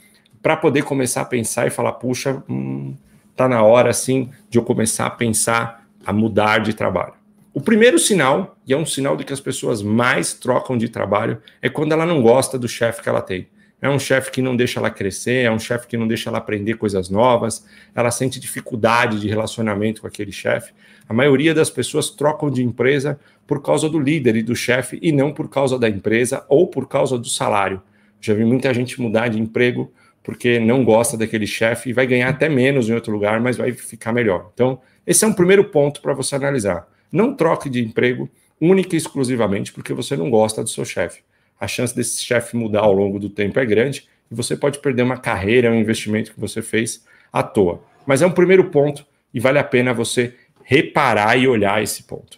para 0.42 0.58
poder 0.58 0.84
começar 0.84 1.22
a 1.22 1.26
pensar 1.26 1.66
e 1.66 1.70
falar: 1.70 1.94
puxa, 1.94 2.44
hum, 2.50 2.94
tá 3.36 3.48
na 3.48 3.64
hora 3.64 3.90
assim 3.90 4.30
de 4.50 4.58
eu 4.58 4.64
começar 4.64 5.06
a 5.06 5.10
pensar 5.10 5.88
a 6.06 6.12
mudar 6.12 6.60
de 6.60 6.74
trabalho. 6.74 7.14
O 7.54 7.62
primeiro 7.62 7.98
sinal, 7.98 8.58
e 8.68 8.74
é 8.74 8.78
um 8.78 8.86
sinal 8.86 9.16
de 9.16 9.24
que 9.24 9.32
as 9.32 9.40
pessoas 9.40 9.82
mais 9.82 10.34
trocam 10.34 10.78
de 10.78 10.90
trabalho, 10.90 11.42
é 11.62 11.70
quando 11.70 11.92
ela 11.94 12.06
não 12.06 12.22
gosta 12.22 12.58
do 12.58 12.68
chefe 12.68 13.02
que 13.02 13.08
ela 13.08 13.22
tem. 13.22 13.48
É 13.84 13.90
um 13.90 14.00
chefe 14.00 14.32
que 14.32 14.42
não 14.42 14.56
deixa 14.56 14.80
ela 14.80 14.90
crescer, 14.90 15.44
é 15.44 15.52
um 15.52 15.60
chefe 15.60 15.88
que 15.88 15.98
não 15.98 16.08
deixa 16.08 16.30
ela 16.30 16.38
aprender 16.38 16.76
coisas 16.76 17.10
novas, 17.10 17.66
ela 17.94 18.12
sente 18.12 18.40
dificuldade 18.40 19.20
de 19.20 19.28
relacionamento 19.28 20.00
com 20.00 20.08
aquele 20.08 20.32
chefe. 20.32 20.72
A 21.06 21.14
maioria 21.14 21.54
das 21.54 21.70
pessoas 21.70 22.10
trocam 22.10 22.50
de 22.50 22.64
empresa 22.64 23.20
por 23.46 23.62
causa 23.62 23.90
do 23.90 24.00
líder 24.00 24.38
e 24.38 24.42
do 24.42 24.56
chefe 24.56 24.98
e 25.02 25.12
não 25.12 25.34
por 25.34 25.50
causa 25.50 25.78
da 25.78 25.90
empresa 25.90 26.46
ou 26.48 26.66
por 26.66 26.88
causa 26.88 27.18
do 27.18 27.28
salário. 27.28 27.82
Já 28.22 28.34
vi 28.34 28.46
muita 28.46 28.74
gente 28.74 29.02
mudar 29.02 29.28
de 29.28 29.38
emprego 29.38 29.92
porque 30.24 30.62
não 30.62 30.86
gosta 30.86 31.18
daquele 31.18 31.46
chefe 31.46 31.90
e 31.90 31.94
vai 31.94 32.08
ganhar 32.08 32.30
até 32.30 32.48
menos 32.48 32.88
em 32.88 32.94
outro 32.94 33.12
lugar, 33.12 33.42
mas 33.42 33.58
vai 33.58 33.74
ficar 33.74 34.14
melhor. 34.14 34.50
Então, 34.54 34.80
esse 35.06 35.26
é 35.26 35.28
um 35.28 35.34
primeiro 35.34 35.66
ponto 35.66 36.02
para 36.02 36.14
você 36.14 36.38
analisar. 36.38 36.88
Não 37.12 37.36
troque 37.36 37.70
de 37.70 37.84
emprego 37.84 38.30
única 38.62 38.96
e 38.96 38.98
exclusivamente 38.98 39.74
porque 39.74 39.94
você 39.94 40.16
não 40.16 40.30
gosta 40.30 40.64
do 40.64 40.70
seu 40.70 40.86
chefe 40.86 41.22
a 41.64 41.68
chance 41.68 41.96
desse 41.96 42.22
chefe 42.22 42.58
mudar 42.58 42.82
ao 42.82 42.92
longo 42.92 43.18
do 43.18 43.30
tempo 43.30 43.58
é 43.58 43.66
grande 43.66 44.06
e 44.30 44.36
você 44.36 44.54
pode 44.54 44.80
perder 44.80 45.04
uma 45.04 45.16
carreira, 45.16 45.72
um 45.72 45.80
investimento 45.80 46.34
que 46.34 46.40
você 46.40 46.62
fez 46.62 47.06
à 47.32 47.42
toa. 47.42 47.82
Mas 48.06 48.22
é 48.22 48.28
um 48.28 48.32
primeiro 48.32 48.66
ponto 48.66 49.06
e 49.34 49.40
vale 49.40 49.58
a 49.58 49.64
pena 49.64 49.94
você 49.94 50.36
reparar 50.66 51.38
e 51.38 51.48
olhar 51.48 51.82
esse 51.82 52.04
ponto. 52.04 52.38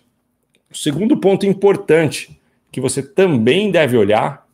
O 0.72 0.78
segundo 0.78 1.18
ponto 1.18 1.44
importante 1.44 2.40
que 2.72 2.80
você 2.80 3.02
também 3.02 3.72
deve 3.72 3.98
olhar 3.98 4.48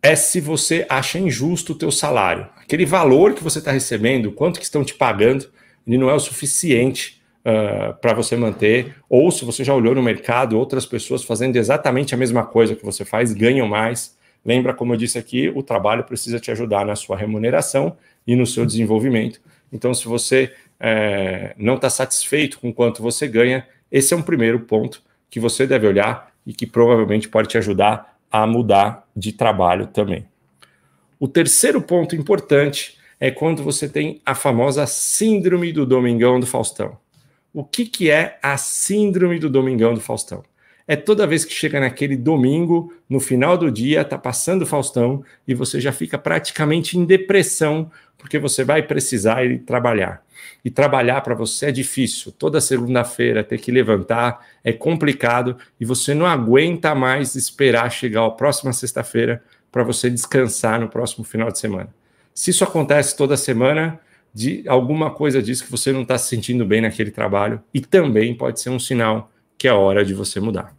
é 0.00 0.14
se 0.14 0.40
você 0.40 0.86
acha 0.88 1.18
injusto 1.18 1.72
o 1.72 1.76
teu 1.76 1.90
salário. 1.90 2.48
Aquele 2.58 2.86
valor 2.86 3.34
que 3.34 3.42
você 3.42 3.58
está 3.58 3.72
recebendo, 3.72 4.30
quanto 4.30 4.60
que 4.60 4.64
estão 4.64 4.84
te 4.84 4.94
pagando, 4.94 5.50
ele 5.84 5.98
não 5.98 6.08
é 6.08 6.14
o 6.14 6.20
suficiente 6.20 7.20
uh, 7.44 7.94
para 8.00 8.14
você 8.14 8.36
manter, 8.36 8.96
ou 9.08 9.30
se 9.30 9.44
você 9.44 9.62
já 9.62 9.74
olhou 9.74 9.94
no 9.94 10.02
mercado, 10.02 10.58
outras 10.58 10.86
pessoas 10.86 11.22
fazendo 11.22 11.56
exatamente 11.56 12.14
a 12.14 12.18
mesma 12.18 12.44
coisa 12.44 12.74
que 12.74 12.84
você 12.84 13.04
faz, 13.04 13.32
ganham 13.32 13.68
mais. 13.68 14.16
Lembra, 14.44 14.74
como 14.74 14.92
eu 14.92 14.96
disse 14.96 15.18
aqui, 15.18 15.48
o 15.48 15.62
trabalho 15.62 16.04
precisa 16.04 16.38
te 16.38 16.50
ajudar 16.50 16.84
na 16.84 16.96
sua 16.96 17.16
remuneração 17.16 17.96
e 18.26 18.34
no 18.34 18.46
seu 18.46 18.64
desenvolvimento. 18.66 19.40
Então, 19.72 19.92
se 19.92 20.06
você 20.06 20.52
é, 20.78 21.54
não 21.56 21.74
está 21.74 21.88
satisfeito 21.88 22.58
com 22.58 22.72
quanto 22.72 23.02
você 23.02 23.26
ganha, 23.26 23.66
esse 23.90 24.12
é 24.12 24.16
um 24.16 24.22
primeiro 24.22 24.60
ponto 24.60 25.02
que 25.30 25.40
você 25.40 25.66
deve 25.66 25.86
olhar 25.86 26.32
e 26.46 26.52
que 26.52 26.66
provavelmente 26.66 27.28
pode 27.28 27.48
te 27.48 27.58
ajudar 27.58 28.18
a 28.30 28.46
mudar 28.46 29.06
de 29.16 29.32
trabalho 29.32 29.86
também. 29.86 30.26
O 31.18 31.28
terceiro 31.28 31.80
ponto 31.80 32.14
importante 32.14 32.98
é 33.18 33.30
quando 33.30 33.62
você 33.62 33.88
tem 33.88 34.20
a 34.26 34.34
famosa 34.34 34.86
síndrome 34.86 35.72
do 35.72 35.86
Domingão 35.86 36.38
do 36.38 36.46
Faustão. 36.46 36.98
O 37.54 37.62
que, 37.62 37.86
que 37.86 38.10
é 38.10 38.36
a 38.42 38.56
síndrome 38.56 39.38
do 39.38 39.48
Domingão 39.48 39.94
do 39.94 40.00
Faustão? 40.00 40.42
É 40.88 40.96
toda 40.96 41.24
vez 41.24 41.44
que 41.44 41.52
chega 41.52 41.78
naquele 41.78 42.16
domingo, 42.16 42.92
no 43.08 43.20
final 43.20 43.56
do 43.56 43.70
dia, 43.70 44.04
tá 44.04 44.18
passando 44.18 44.62
o 44.62 44.66
Faustão 44.66 45.24
e 45.46 45.54
você 45.54 45.80
já 45.80 45.92
fica 45.92 46.18
praticamente 46.18 46.98
em 46.98 47.04
depressão, 47.04 47.88
porque 48.18 48.40
você 48.40 48.64
vai 48.64 48.82
precisar 48.82 49.46
ir 49.46 49.60
trabalhar. 49.60 50.20
E 50.64 50.70
trabalhar 50.70 51.20
para 51.20 51.36
você 51.36 51.66
é 51.66 51.72
difícil. 51.72 52.32
Toda 52.32 52.60
segunda-feira 52.60 53.44
ter 53.44 53.58
que 53.58 53.70
levantar 53.70 54.44
é 54.64 54.72
complicado 54.72 55.56
e 55.78 55.84
você 55.84 56.12
não 56.12 56.26
aguenta 56.26 56.92
mais 56.92 57.36
esperar 57.36 57.88
chegar 57.88 58.26
a 58.26 58.30
próxima 58.30 58.72
sexta-feira 58.72 59.40
para 59.70 59.84
você 59.84 60.10
descansar 60.10 60.80
no 60.80 60.88
próximo 60.88 61.24
final 61.24 61.52
de 61.52 61.60
semana. 61.60 61.94
Se 62.34 62.50
isso 62.50 62.64
acontece 62.64 63.16
toda 63.16 63.36
semana, 63.36 64.00
de 64.34 64.64
alguma 64.66 65.10
coisa 65.10 65.40
diz 65.40 65.62
que 65.62 65.70
você 65.70 65.92
não 65.92 66.02
está 66.02 66.18
se 66.18 66.28
sentindo 66.28 66.66
bem 66.66 66.80
naquele 66.80 67.12
trabalho 67.12 67.62
e 67.72 67.80
também 67.80 68.34
pode 68.34 68.60
ser 68.60 68.70
um 68.70 68.80
sinal 68.80 69.30
que 69.56 69.68
é 69.68 69.72
hora 69.72 70.04
de 70.04 70.12
você 70.12 70.40
mudar. 70.40 70.74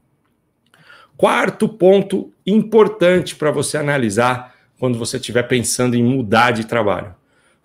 Quarto 1.16 1.70
ponto 1.70 2.34
importante 2.46 3.36
para 3.36 3.52
você 3.52 3.78
analisar 3.78 4.54
quando 4.78 5.00
você 5.00 5.16
estiver 5.16 5.44
pensando 5.44 5.96
em 5.96 6.04
mudar 6.04 6.52
de 6.52 6.66
trabalho. 6.66 7.16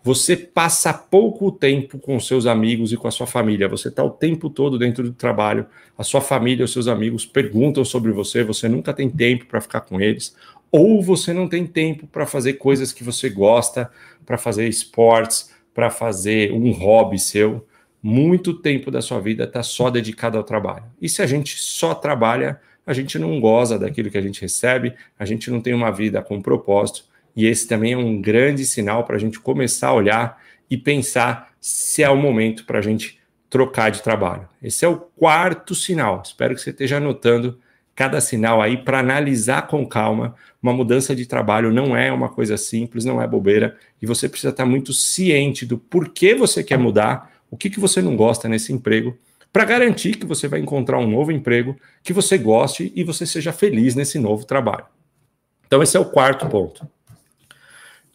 Você 0.03 0.37
passa 0.37 0.95
pouco 0.95 1.51
tempo 1.51 1.99
com 1.99 2.19
seus 2.21 2.47
amigos 2.47 2.93
e 2.93 2.97
com 2.97 3.09
a 3.09 3.11
sua 3.11 3.27
família. 3.27 3.69
Você 3.69 3.89
está 3.89 4.03
o 4.03 4.09
tempo 4.09 4.49
todo 4.49 4.79
dentro 4.79 5.03
do 5.03 5.13
trabalho. 5.13 5.67
A 5.99 6.03
sua 6.03 6.21
família, 6.23 6.65
os 6.65 6.73
seus 6.73 6.89
amigos 6.89 7.27
perguntam 7.27 7.85
sobre 7.85 8.11
você. 8.13 8.43
Você 8.43 8.69
nunca 8.69 8.95
tem 8.95 9.11
tempo 9.11 9.45
para 9.47 9.61
ficar 9.61 9.83
com 9.83 10.01
eles. 10.01 10.35
Ou 10.71 11.03
você 11.03 11.35
não 11.35 11.49
tem 11.49 11.67
tempo 11.67 12.07
para 12.07 12.25
fazer 12.25 12.55
coisas 12.55 12.93
que 12.93 13.05
você 13.05 13.29
gosta, 13.29 13.91
para 14.25 14.39
fazer 14.39 14.67
esportes, 14.69 15.51
para 15.81 15.89
fazer 15.89 16.53
um 16.53 16.73
hobby 16.73 17.19
seu, 17.19 17.67
muito 18.03 18.53
tempo 18.53 18.91
da 18.91 19.01
sua 19.01 19.19
vida 19.19 19.45
está 19.45 19.63
só 19.63 19.89
dedicado 19.89 20.37
ao 20.37 20.45
trabalho. 20.45 20.85
E 21.01 21.09
se 21.09 21.23
a 21.23 21.27
gente 21.27 21.57
só 21.57 21.95
trabalha, 21.95 22.61
a 22.87 22.93
gente 22.93 23.19
não 23.19 23.41
goza 23.41 23.79
daquilo 23.79 24.11
que 24.11 24.19
a 24.19 24.21
gente 24.21 24.43
recebe, 24.43 24.93
a 25.19 25.25
gente 25.25 25.51
não 25.51 25.59
tem 25.59 25.73
uma 25.73 25.91
vida 25.91 26.21
com 26.21 26.43
propósito, 26.43 27.07
e 27.35 27.47
esse 27.47 27.67
também 27.67 27.95
é 27.95 27.97
um 27.97 28.21
grande 28.21 28.67
sinal 28.67 29.05
para 29.05 29.17
a 29.17 29.19
gente 29.19 29.41
começar 29.41 29.89
a 29.89 29.95
olhar 29.95 30.39
e 30.71 30.77
pensar 30.77 31.51
se 31.59 32.03
é 32.03 32.11
o 32.11 32.17
momento 32.17 32.67
para 32.67 32.79
a 32.79 32.83
gente 32.83 33.19
trocar 33.49 33.91
de 33.91 34.03
trabalho. 34.03 34.47
Esse 34.63 34.85
é 34.85 34.89
o 34.89 34.99
quarto 34.99 35.75
sinal. 35.75 36.21
Espero 36.23 36.55
que 36.55 36.61
você 36.61 36.69
esteja 36.69 36.99
anotando 36.99 37.59
cada 38.01 38.19
sinal 38.19 38.63
aí 38.63 38.79
para 38.79 39.01
analisar 39.01 39.67
com 39.67 39.87
calma. 39.87 40.35
Uma 40.63 40.73
mudança 40.73 41.15
de 41.15 41.27
trabalho 41.27 41.71
não 41.71 41.95
é 41.95 42.11
uma 42.11 42.31
coisa 42.31 42.57
simples, 42.57 43.05
não 43.05 43.21
é 43.21 43.27
bobeira, 43.27 43.77
e 44.01 44.07
você 44.07 44.27
precisa 44.27 44.49
estar 44.49 44.65
muito 44.65 44.95
ciente 44.95 45.67
do 45.67 45.77
porquê 45.77 46.35
você 46.35 46.65
quer 46.65 46.79
mudar, 46.79 47.31
o 47.51 47.59
que, 47.59 47.69
que 47.69 47.79
você 47.79 48.01
não 48.01 48.17
gosta 48.17 48.49
nesse 48.49 48.73
emprego, 48.73 49.19
para 49.53 49.67
garantir 49.67 50.17
que 50.17 50.25
você 50.25 50.49
vai 50.49 50.61
encontrar 50.61 50.99
um 50.99 51.07
novo 51.07 51.31
emprego 51.31 51.77
que 52.03 52.15
você 52.15 52.39
goste 52.39 52.91
e 52.97 53.05
você 53.05 53.27
seja 53.27 53.53
feliz 53.53 53.95
nesse 53.95 54.19
novo 54.19 54.47
trabalho. 54.47 54.87
Então, 55.67 55.83
esse 55.83 55.95
é 55.95 56.01
o 56.01 56.07
quarto 56.07 56.47
ponto. 56.47 56.89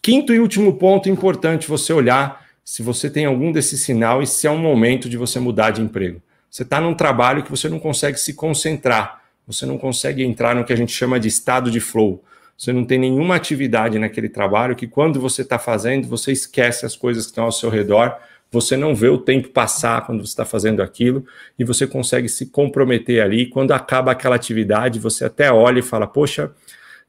Quinto 0.01 0.33
e 0.33 0.39
último 0.39 0.77
ponto 0.77 1.09
importante 1.09 1.67
você 1.67 1.93
olhar 1.93 2.43
se 2.63 2.81
você 2.81 3.07
tem 3.07 3.25
algum 3.25 3.51
desse 3.51 3.77
sinal 3.77 4.23
e 4.23 4.25
se 4.25 4.47
é 4.47 4.49
um 4.49 4.57
momento 4.57 5.07
de 5.07 5.15
você 5.15 5.39
mudar 5.39 5.69
de 5.69 5.83
emprego. 5.83 6.23
Você 6.49 6.63
está 6.63 6.81
num 6.81 6.95
trabalho 6.95 7.43
que 7.43 7.51
você 7.51 7.69
não 7.69 7.77
consegue 7.77 8.19
se 8.19 8.33
concentrar, 8.33 9.24
você 9.47 9.65
não 9.65 9.77
consegue 9.77 10.23
entrar 10.23 10.55
no 10.55 10.63
que 10.63 10.73
a 10.73 10.75
gente 10.75 10.91
chama 10.91 11.19
de 11.19 11.27
estado 11.27 11.69
de 11.69 11.79
flow. 11.79 12.23
Você 12.57 12.71
não 12.71 12.85
tem 12.85 12.97
nenhuma 12.97 13.35
atividade 13.35 13.99
naquele 13.99 14.29
trabalho 14.29 14.75
que, 14.75 14.87
quando 14.87 15.19
você 15.19 15.41
está 15.41 15.59
fazendo, 15.59 16.07
você 16.07 16.31
esquece 16.31 16.85
as 16.85 16.95
coisas 16.95 17.25
que 17.25 17.31
estão 17.31 17.45
ao 17.45 17.51
seu 17.51 17.69
redor, 17.69 18.17
você 18.51 18.77
não 18.77 18.95
vê 18.95 19.09
o 19.09 19.17
tempo 19.17 19.49
passar 19.49 20.05
quando 20.05 20.25
você 20.25 20.31
está 20.31 20.45
fazendo 20.45 20.81
aquilo 20.81 21.25
e 21.59 21.65
você 21.65 21.85
consegue 21.85 22.29
se 22.29 22.45
comprometer 22.45 23.21
ali. 23.21 23.47
Quando 23.47 23.73
acaba 23.73 24.11
aquela 24.11 24.35
atividade, 24.35 24.99
você 24.99 25.25
até 25.25 25.51
olha 25.51 25.79
e 25.79 25.81
fala: 25.81 26.07
Poxa, 26.07 26.51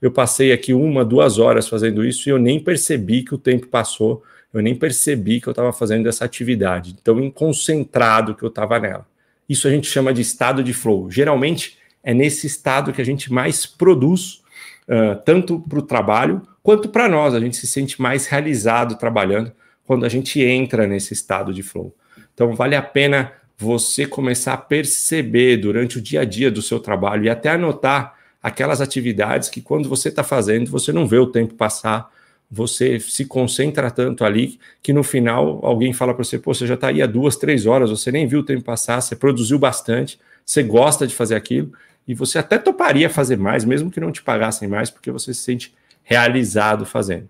eu 0.03 0.11
passei 0.11 0.53
aqui 0.53 0.75
uma, 0.75 1.05
duas 1.05 1.39
horas 1.39 1.69
fazendo 1.69 2.05
isso 2.05 2.29
e 2.29 2.33
eu 2.33 2.39
nem 2.39 2.59
percebi 2.59 3.23
que 3.23 3.35
o 3.35 3.39
tempo 3.39 3.69
passou, 3.69 4.25
eu 4.53 4.61
nem 4.61 4.75
percebi 4.75 5.41
que 5.41 5.47
eu 5.47 5.53
estava 5.53 5.73
fazendo 5.73 6.09
essa 6.09 6.25
atividade, 6.25 6.97
tão 7.05 7.31
concentrado 7.31 8.35
que 8.35 8.43
eu 8.43 8.49
estava 8.49 8.81
nela. 8.81 9.07
Isso 9.49 9.69
a 9.69 9.71
gente 9.71 9.89
chama 9.89 10.13
de 10.13 10.23
estado 10.23 10.65
de 10.65 10.73
flow. 10.73 11.11
Geralmente 11.11 11.79
é 12.07 12.15
nesse 12.15 12.47
estado 12.47 12.93
que 12.93 13.03
a 13.03 13.05
gente 13.05 13.33
mais 13.33 13.67
produz, 13.67 14.41
uh, 14.89 15.21
tanto 15.25 15.59
para 15.59 15.81
o 15.81 15.83
trabalho 15.83 16.41
quanto 16.63 16.89
para 16.89 17.09
nós. 17.09 17.35
A 17.35 17.41
gente 17.41 17.57
se 17.57 17.67
sente 17.67 18.01
mais 18.01 18.29
realizado 18.29 18.95
trabalhando 18.95 19.51
quando 19.85 20.07
a 20.07 20.09
gente 20.09 20.41
entra 20.41 20.87
nesse 20.87 21.13
estado 21.13 21.53
de 21.53 21.65
flow. 21.65 21.93
Então, 22.33 22.55
vale 22.55 22.77
a 22.77 22.83
pena 22.83 23.33
você 23.59 24.07
começar 24.07 24.53
a 24.53 24.57
perceber 24.57 25.57
durante 25.57 25.99
o 25.99 26.01
dia 26.01 26.21
a 26.21 26.25
dia 26.25 26.49
do 26.49 26.63
seu 26.63 26.79
trabalho 26.79 27.25
e 27.25 27.29
até 27.29 27.51
anotar 27.51 28.15
aquelas 28.41 28.81
atividades 28.81 29.49
que, 29.49 29.61
quando 29.61 29.89
você 29.89 30.09
está 30.09 30.23
fazendo, 30.23 30.71
você 30.71 30.93
não 30.93 31.09
vê 31.09 31.19
o 31.19 31.27
tempo 31.27 31.55
passar, 31.55 32.09
você 32.49 33.01
se 33.01 33.25
concentra 33.25 33.91
tanto 33.91 34.25
ali 34.25 34.61
que 34.81 34.93
no 34.93 35.03
final 35.03 35.59
alguém 35.65 35.93
fala 35.93 36.15
para 36.15 36.23
você: 36.23 36.39
pô, 36.39 36.55
você 36.55 36.69
já 36.69 36.75
está 36.75 36.89
aí 36.89 37.03
há 37.03 37.07
duas, 37.07 37.35
três 37.37 37.67
horas, 37.67 37.91
você 37.91 38.13
nem 38.13 38.29
viu 38.29 38.41
o 38.41 38.45
tempo 38.45 38.63
passar, 38.63 39.01
você 39.01 39.17
produziu 39.17 39.59
bastante, 39.59 40.21
você 40.45 40.63
gosta 40.63 41.05
de 41.05 41.15
fazer 41.15 41.35
aquilo 41.35 41.73
e 42.07 42.15
você 42.15 42.39
até 42.39 42.59
toparia 42.59 43.11
fazer 43.11 43.37
mais, 43.37 43.65
mesmo 43.65 43.91
que 43.91 44.01
não 44.01 44.13
te 44.13 44.23
pagassem 44.23 44.69
mais, 44.69 44.91
porque 44.91 45.11
você 45.11 45.35
se 45.35 45.41
sente 45.41 45.75
realizado 46.03 46.87
fazendo. 46.87 47.29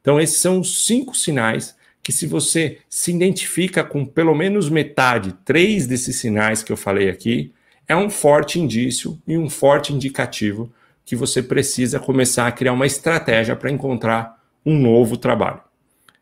Então, 0.00 0.20
esses 0.20 0.40
são 0.40 0.60
os 0.60 0.84
cinco 0.84 1.16
sinais 1.16 1.76
que, 2.02 2.12
se 2.12 2.26
você 2.26 2.78
se 2.88 3.12
identifica 3.12 3.82
com 3.82 4.04
pelo 4.04 4.34
menos 4.34 4.68
metade, 4.68 5.34
três 5.44 5.86
desses 5.86 6.16
sinais 6.16 6.62
que 6.62 6.72
eu 6.72 6.76
falei 6.76 7.08
aqui, 7.08 7.52
é 7.88 7.94
um 7.96 8.10
forte 8.10 8.58
indício 8.58 9.20
e 9.26 9.38
um 9.38 9.48
forte 9.48 9.92
indicativo 9.92 10.72
que 11.04 11.14
você 11.14 11.42
precisa 11.42 12.00
começar 12.00 12.46
a 12.46 12.52
criar 12.52 12.72
uma 12.72 12.86
estratégia 12.86 13.54
para 13.54 13.70
encontrar 13.70 14.42
um 14.64 14.76
novo 14.76 15.16
trabalho. 15.16 15.60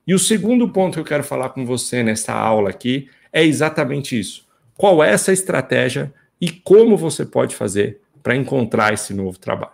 E 0.06 0.14
o 0.14 0.18
segundo 0.18 0.68
ponto 0.68 0.94
que 0.94 1.00
eu 1.00 1.04
quero 1.04 1.25
falar 1.25 1.49
com 1.50 1.64
você 1.64 2.02
nessa 2.02 2.34
aula 2.34 2.68
aqui 2.68 3.08
é 3.32 3.42
exatamente 3.42 4.18
isso. 4.18 4.46
Qual 4.76 5.02
é 5.02 5.11
essa 5.11 5.32
estratégia 5.32 6.12
e 6.44 6.50
como 6.50 6.94
você 6.94 7.24
pode 7.24 7.56
fazer 7.56 8.02
para 8.22 8.36
encontrar 8.36 8.92
esse 8.92 9.14
novo 9.14 9.38
trabalho. 9.38 9.72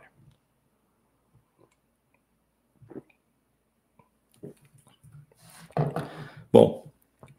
Bom, 6.53 6.87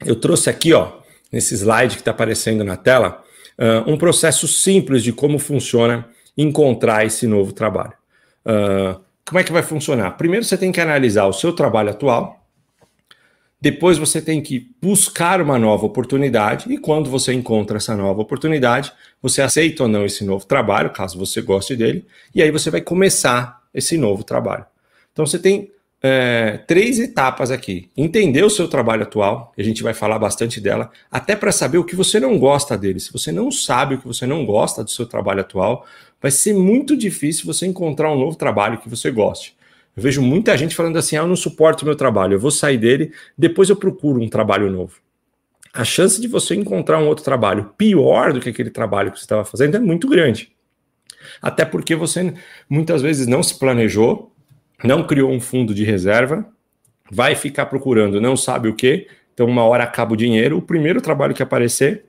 eu 0.06 0.20
trouxe 0.20 0.50
aqui, 0.50 0.74
ó, 0.74 1.00
nesse 1.32 1.56
slide 1.56 1.96
que 1.96 2.02
está 2.02 2.12
aparecendo 2.12 2.62
na 2.66 2.76
tela, 2.76 3.24
uh, 3.58 3.90
um 3.90 3.98
processo 3.98 4.50
simples 4.50 5.02
de 5.02 5.14
como 5.14 5.40
funciona 5.40 6.10
encontrar 6.38 7.06
esse 7.06 7.26
novo 7.26 7.54
trabalho. 7.54 7.94
Uh, 8.46 9.00
como 9.26 9.40
é 9.40 9.46
que 9.46 9.54
vai 9.54 9.64
funcionar? 9.64 10.18
Primeiro 10.18 10.44
você 10.44 10.58
tem 10.58 10.74
que 10.74 10.82
analisar 10.82 11.26
o 11.26 11.34
seu 11.34 11.54
trabalho 11.54 11.92
atual, 11.92 12.41
depois 13.62 14.00
você 14.00 14.20
tem 14.20 14.42
que 14.42 14.72
buscar 14.82 15.40
uma 15.40 15.60
nova 15.60 15.86
oportunidade 15.86 16.74
e 16.74 16.80
quando 16.80 17.12
você 17.12 17.32
encontra 17.32 17.78
essa 17.78 17.96
nova 17.96 18.20
oportunidade, 18.20 18.92
você 19.22 19.40
aceita 19.40 19.84
ou 19.84 19.90
não 19.90 20.04
esse 20.04 20.26
novo 20.26 20.48
trabalho, 20.48 20.90
caso 20.90 21.20
você 21.20 21.42
goste 21.42 21.76
dele, 21.76 22.04
e 22.34 22.42
aí 22.42 22.50
você 22.50 22.72
vai 22.72 22.82
começar 22.82 23.62
esse 23.72 24.00
novo 24.00 24.24
trabalho. 24.24 24.66
Então 25.14 25.28
você 25.28 25.38
tem 25.38 25.70
é, 26.02 26.60
três 26.66 26.98
etapas 26.98 27.52
aqui. 27.52 27.90
Entender 27.96 28.44
o 28.44 28.50
seu 28.50 28.68
trabalho 28.68 29.04
atual, 29.04 29.54
a 29.56 29.62
gente 29.62 29.84
vai 29.84 29.94
falar 29.94 30.18
bastante 30.18 30.60
dela, 30.60 30.90
até 31.12 31.36
para 31.36 31.52
saber 31.52 31.78
o 31.78 31.84
que 31.84 31.96
você 31.96 32.20
não 32.20 32.40
gosta 32.40 32.76
dele. 32.76 33.00
Se 33.00 33.14
você 33.14 33.32
não 33.32 33.52
sabe 33.52 33.94
o 33.94 34.00
que 34.00 34.08
você 34.08 34.26
não 34.26 34.44
gosta 34.44 34.84
do 34.84 34.90
seu 34.90 35.06
trabalho 35.06 35.42
atual, 35.42 35.86
vai 36.20 36.32
ser 36.32 36.56
muito 36.56 36.98
difícil 36.98 37.46
você 37.46 37.68
encontrar 37.68 38.12
um 38.12 38.18
novo 38.18 38.36
trabalho 38.36 38.80
que 38.80 38.90
você 38.90 39.12
goste. 39.12 39.56
Eu 39.96 40.04
vejo 40.04 40.22
muita 40.22 40.58
gente 40.58 40.76
falando 40.76 40.98
assim: 40.98 41.16
ah, 41.16 41.22
eu 41.22 41.28
não 41.28 41.36
suporto 41.36 41.82
o 41.82 41.86
meu 41.86 41.96
trabalho, 41.96 42.36
eu 42.36 42.40
vou 42.40 42.52
sair 42.52 42.78
dele, 42.78 43.14
depois 43.38 43.70
eu 43.70 43.76
procuro 43.76 44.22
um 44.22 44.30
trabalho 44.30 44.70
novo. 44.72 45.00
A 45.74 45.84
chance 45.84 46.20
de 46.20 46.28
você 46.28 46.54
encontrar 46.56 47.00
um 47.00 47.08
outro 47.08 47.24
trabalho 47.24 47.74
pior 47.78 48.34
do 48.34 48.42
que 48.42 48.50
aquele 48.50 48.70
trabalho 48.70 49.12
que 49.12 49.18
você 49.18 49.24
estava 49.24 49.46
fazendo 49.46 49.76
é 49.76 49.80
muito 49.80 50.08
grande. 50.08 50.52
Até 51.42 51.64
porque 51.64 51.96
você 51.96 52.34
muitas 52.70 53.02
vezes 53.02 53.28
não 53.28 53.42
se 53.42 53.58
planejou, 53.58 54.34
não 54.84 55.06
criou 55.06 55.32
um 55.32 55.40
fundo 55.40 55.74
de 55.74 55.84
reserva, 55.84 56.46
vai 57.10 57.36
ficar 57.36 57.68
procurando, 57.68 58.20
não 58.20 58.36
sabe 58.36 58.68
o 58.68 58.76
que, 58.76 59.08
então 59.34 59.46
uma 59.46 59.64
hora 59.64 59.84
acaba 59.84 60.14
o 60.14 60.18
dinheiro, 60.18 60.58
o 60.58 60.62
primeiro 60.62 61.02
trabalho 61.02 61.34
que 61.34 61.44
aparecer, 61.44 62.06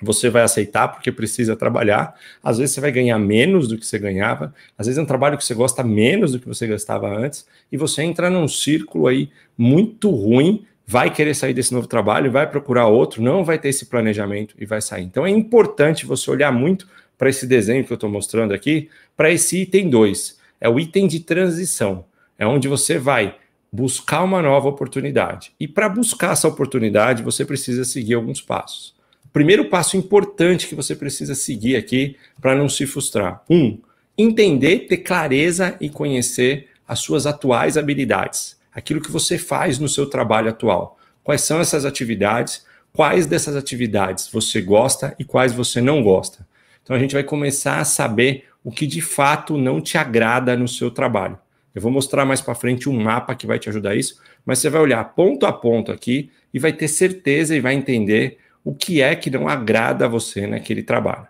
você 0.00 0.30
vai 0.30 0.42
aceitar 0.42 0.88
porque 0.88 1.10
precisa 1.10 1.56
trabalhar. 1.56 2.14
Às 2.42 2.58
vezes 2.58 2.74
você 2.74 2.80
vai 2.80 2.92
ganhar 2.92 3.18
menos 3.18 3.68
do 3.68 3.76
que 3.76 3.86
você 3.86 3.98
ganhava, 3.98 4.54
às 4.76 4.86
vezes 4.86 4.98
é 4.98 5.02
um 5.02 5.06
trabalho 5.06 5.36
que 5.36 5.44
você 5.44 5.54
gosta 5.54 5.82
menos 5.82 6.32
do 6.32 6.40
que 6.40 6.46
você 6.46 6.66
gastava 6.66 7.08
antes, 7.08 7.46
e 7.70 7.76
você 7.76 8.02
entra 8.02 8.30
num 8.30 8.48
círculo 8.48 9.06
aí 9.06 9.30
muito 9.56 10.10
ruim, 10.10 10.64
vai 10.86 11.12
querer 11.12 11.34
sair 11.34 11.52
desse 11.52 11.74
novo 11.74 11.86
trabalho, 11.86 12.30
vai 12.30 12.48
procurar 12.48 12.86
outro, 12.86 13.22
não 13.22 13.44
vai 13.44 13.58
ter 13.58 13.68
esse 13.68 13.86
planejamento 13.86 14.54
e 14.58 14.64
vai 14.64 14.80
sair. 14.80 15.04
Então 15.04 15.26
é 15.26 15.30
importante 15.30 16.06
você 16.06 16.30
olhar 16.30 16.52
muito 16.52 16.86
para 17.16 17.28
esse 17.28 17.46
desenho 17.46 17.84
que 17.84 17.92
eu 17.92 17.96
estou 17.96 18.08
mostrando 18.08 18.54
aqui, 18.54 18.88
para 19.16 19.30
esse 19.30 19.62
item 19.62 19.90
2. 19.90 20.38
É 20.60 20.68
o 20.68 20.78
item 20.78 21.06
de 21.06 21.20
transição. 21.20 22.04
É 22.38 22.46
onde 22.46 22.68
você 22.68 22.96
vai 22.96 23.36
buscar 23.70 24.22
uma 24.22 24.40
nova 24.40 24.68
oportunidade. 24.68 25.52
E 25.60 25.68
para 25.68 25.88
buscar 25.88 26.32
essa 26.32 26.48
oportunidade, 26.48 27.22
você 27.22 27.44
precisa 27.44 27.84
seguir 27.84 28.14
alguns 28.14 28.40
passos 28.40 28.97
primeiro 29.32 29.66
passo 29.66 29.96
importante 29.96 30.66
que 30.66 30.74
você 30.74 30.94
precisa 30.94 31.34
seguir 31.34 31.76
aqui 31.76 32.16
para 32.40 32.54
não 32.54 32.68
se 32.68 32.86
frustrar. 32.86 33.42
Um, 33.48 33.78
entender, 34.16 34.86
ter 34.86 34.98
clareza 34.98 35.76
e 35.80 35.88
conhecer 35.88 36.68
as 36.86 37.00
suas 37.00 37.26
atuais 37.26 37.76
habilidades, 37.76 38.58
aquilo 38.72 39.00
que 39.00 39.10
você 39.10 39.36
faz 39.36 39.78
no 39.78 39.88
seu 39.88 40.06
trabalho 40.06 40.48
atual. 40.48 40.98
Quais 41.22 41.42
são 41.42 41.60
essas 41.60 41.84
atividades? 41.84 42.64
Quais 42.92 43.26
dessas 43.26 43.54
atividades 43.54 44.28
você 44.32 44.60
gosta 44.60 45.14
e 45.18 45.24
quais 45.24 45.52
você 45.52 45.80
não 45.80 46.02
gosta? 46.02 46.46
Então 46.82 46.96
a 46.96 46.98
gente 46.98 47.12
vai 47.12 47.22
começar 47.22 47.78
a 47.78 47.84
saber 47.84 48.46
o 48.64 48.72
que 48.72 48.86
de 48.86 49.02
fato 49.02 49.58
não 49.58 49.80
te 49.80 49.98
agrada 49.98 50.56
no 50.56 50.66
seu 50.66 50.90
trabalho. 50.90 51.38
Eu 51.74 51.82
vou 51.82 51.92
mostrar 51.92 52.24
mais 52.24 52.40
para 52.40 52.54
frente 52.54 52.88
um 52.88 53.00
mapa 53.00 53.34
que 53.34 53.46
vai 53.46 53.58
te 53.58 53.68
ajudar 53.68 53.94
isso, 53.94 54.20
mas 54.44 54.58
você 54.58 54.70
vai 54.70 54.80
olhar 54.80 55.04
ponto 55.14 55.46
a 55.46 55.52
ponto 55.52 55.92
aqui 55.92 56.30
e 56.52 56.58
vai 56.58 56.72
ter 56.72 56.88
certeza 56.88 57.54
e 57.54 57.60
vai 57.60 57.74
entender 57.74 58.38
o 58.68 58.74
que 58.74 59.00
é 59.00 59.16
que 59.16 59.30
não 59.30 59.48
agrada 59.48 60.04
a 60.04 60.08
você 60.08 60.46
naquele 60.46 60.82
trabalho. 60.82 61.26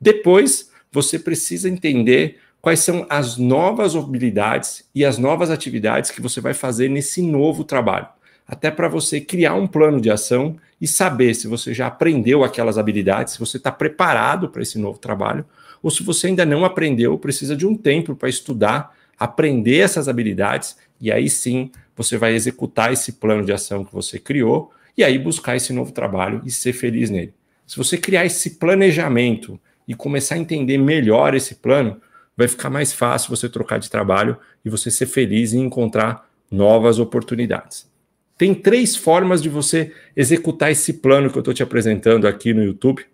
Depois, 0.00 0.70
você 0.90 1.18
precisa 1.18 1.68
entender 1.68 2.38
quais 2.62 2.80
são 2.80 3.04
as 3.10 3.36
novas 3.36 3.94
habilidades 3.94 4.82
e 4.94 5.04
as 5.04 5.18
novas 5.18 5.50
atividades 5.50 6.10
que 6.10 6.22
você 6.22 6.40
vai 6.40 6.54
fazer 6.54 6.88
nesse 6.88 7.20
novo 7.20 7.62
trabalho. 7.62 8.06
Até 8.48 8.70
para 8.70 8.88
você 8.88 9.20
criar 9.20 9.54
um 9.54 9.66
plano 9.66 10.00
de 10.00 10.10
ação 10.10 10.56
e 10.80 10.88
saber 10.88 11.34
se 11.34 11.46
você 11.46 11.74
já 11.74 11.88
aprendeu 11.88 12.42
aquelas 12.42 12.78
habilidades, 12.78 13.34
se 13.34 13.38
você 13.38 13.58
está 13.58 13.70
preparado 13.70 14.48
para 14.48 14.62
esse 14.62 14.78
novo 14.78 14.98
trabalho, 14.98 15.44
ou 15.82 15.90
se 15.90 16.02
você 16.02 16.28
ainda 16.28 16.46
não 16.46 16.64
aprendeu, 16.64 17.18
precisa 17.18 17.54
de 17.54 17.66
um 17.66 17.76
tempo 17.76 18.16
para 18.16 18.30
estudar, 18.30 18.96
aprender 19.18 19.80
essas 19.80 20.08
habilidades, 20.08 20.74
e 20.98 21.12
aí 21.12 21.28
sim 21.28 21.70
você 21.94 22.16
vai 22.16 22.32
executar 22.32 22.94
esse 22.94 23.12
plano 23.12 23.44
de 23.44 23.52
ação 23.52 23.84
que 23.84 23.92
você 23.92 24.18
criou 24.18 24.72
e 24.96 25.02
aí 25.02 25.18
buscar 25.18 25.56
esse 25.56 25.72
novo 25.72 25.92
trabalho 25.92 26.42
e 26.44 26.50
ser 26.50 26.72
feliz 26.72 27.10
nele. 27.10 27.34
Se 27.66 27.76
você 27.76 27.96
criar 27.96 28.26
esse 28.26 28.58
planejamento 28.58 29.58
e 29.86 29.94
começar 29.94 30.34
a 30.34 30.38
entender 30.38 30.78
melhor 30.78 31.34
esse 31.34 31.56
plano, 31.56 32.00
vai 32.36 32.48
ficar 32.48 32.70
mais 32.70 32.92
fácil 32.92 33.30
você 33.30 33.48
trocar 33.48 33.78
de 33.78 33.90
trabalho 33.90 34.36
e 34.64 34.70
você 34.70 34.90
ser 34.90 35.06
feliz 35.06 35.52
e 35.52 35.58
encontrar 35.58 36.28
novas 36.50 36.98
oportunidades. 36.98 37.90
Tem 38.36 38.54
três 38.54 38.96
formas 38.96 39.42
de 39.42 39.48
você 39.48 39.92
executar 40.16 40.70
esse 40.70 40.94
plano 40.94 41.30
que 41.30 41.38
eu 41.38 41.40
estou 41.40 41.54
te 41.54 41.62
apresentando 41.62 42.26
aqui 42.26 42.52
no 42.52 42.62
YouTube 42.62 43.04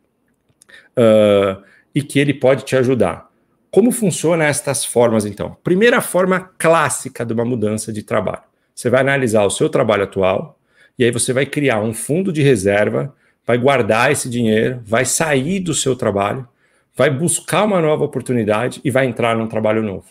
uh, 0.96 1.62
e 1.94 2.02
que 2.02 2.18
ele 2.18 2.34
pode 2.34 2.64
te 2.64 2.76
ajudar. 2.76 3.28
Como 3.70 3.92
funcionam 3.92 4.44
estas 4.44 4.84
formas, 4.84 5.26
então? 5.26 5.56
Primeira 5.62 6.00
forma 6.00 6.40
clássica 6.56 7.24
de 7.24 7.34
uma 7.34 7.44
mudança 7.44 7.92
de 7.92 8.02
trabalho. 8.02 8.42
Você 8.74 8.88
vai 8.88 9.00
analisar 9.00 9.44
o 9.44 9.50
seu 9.50 9.68
trabalho 9.68 10.04
atual, 10.04 10.57
e 10.98 11.04
aí 11.04 11.10
você 11.10 11.32
vai 11.32 11.46
criar 11.46 11.80
um 11.80 11.94
fundo 11.94 12.32
de 12.32 12.42
reserva, 12.42 13.14
vai 13.46 13.56
guardar 13.56 14.10
esse 14.10 14.28
dinheiro, 14.28 14.80
vai 14.84 15.04
sair 15.04 15.60
do 15.60 15.72
seu 15.72 15.94
trabalho, 15.94 16.46
vai 16.94 17.08
buscar 17.08 17.64
uma 17.64 17.80
nova 17.80 18.04
oportunidade 18.04 18.80
e 18.84 18.90
vai 18.90 19.06
entrar 19.06 19.36
num 19.36 19.46
trabalho 19.46 19.82
novo. 19.82 20.06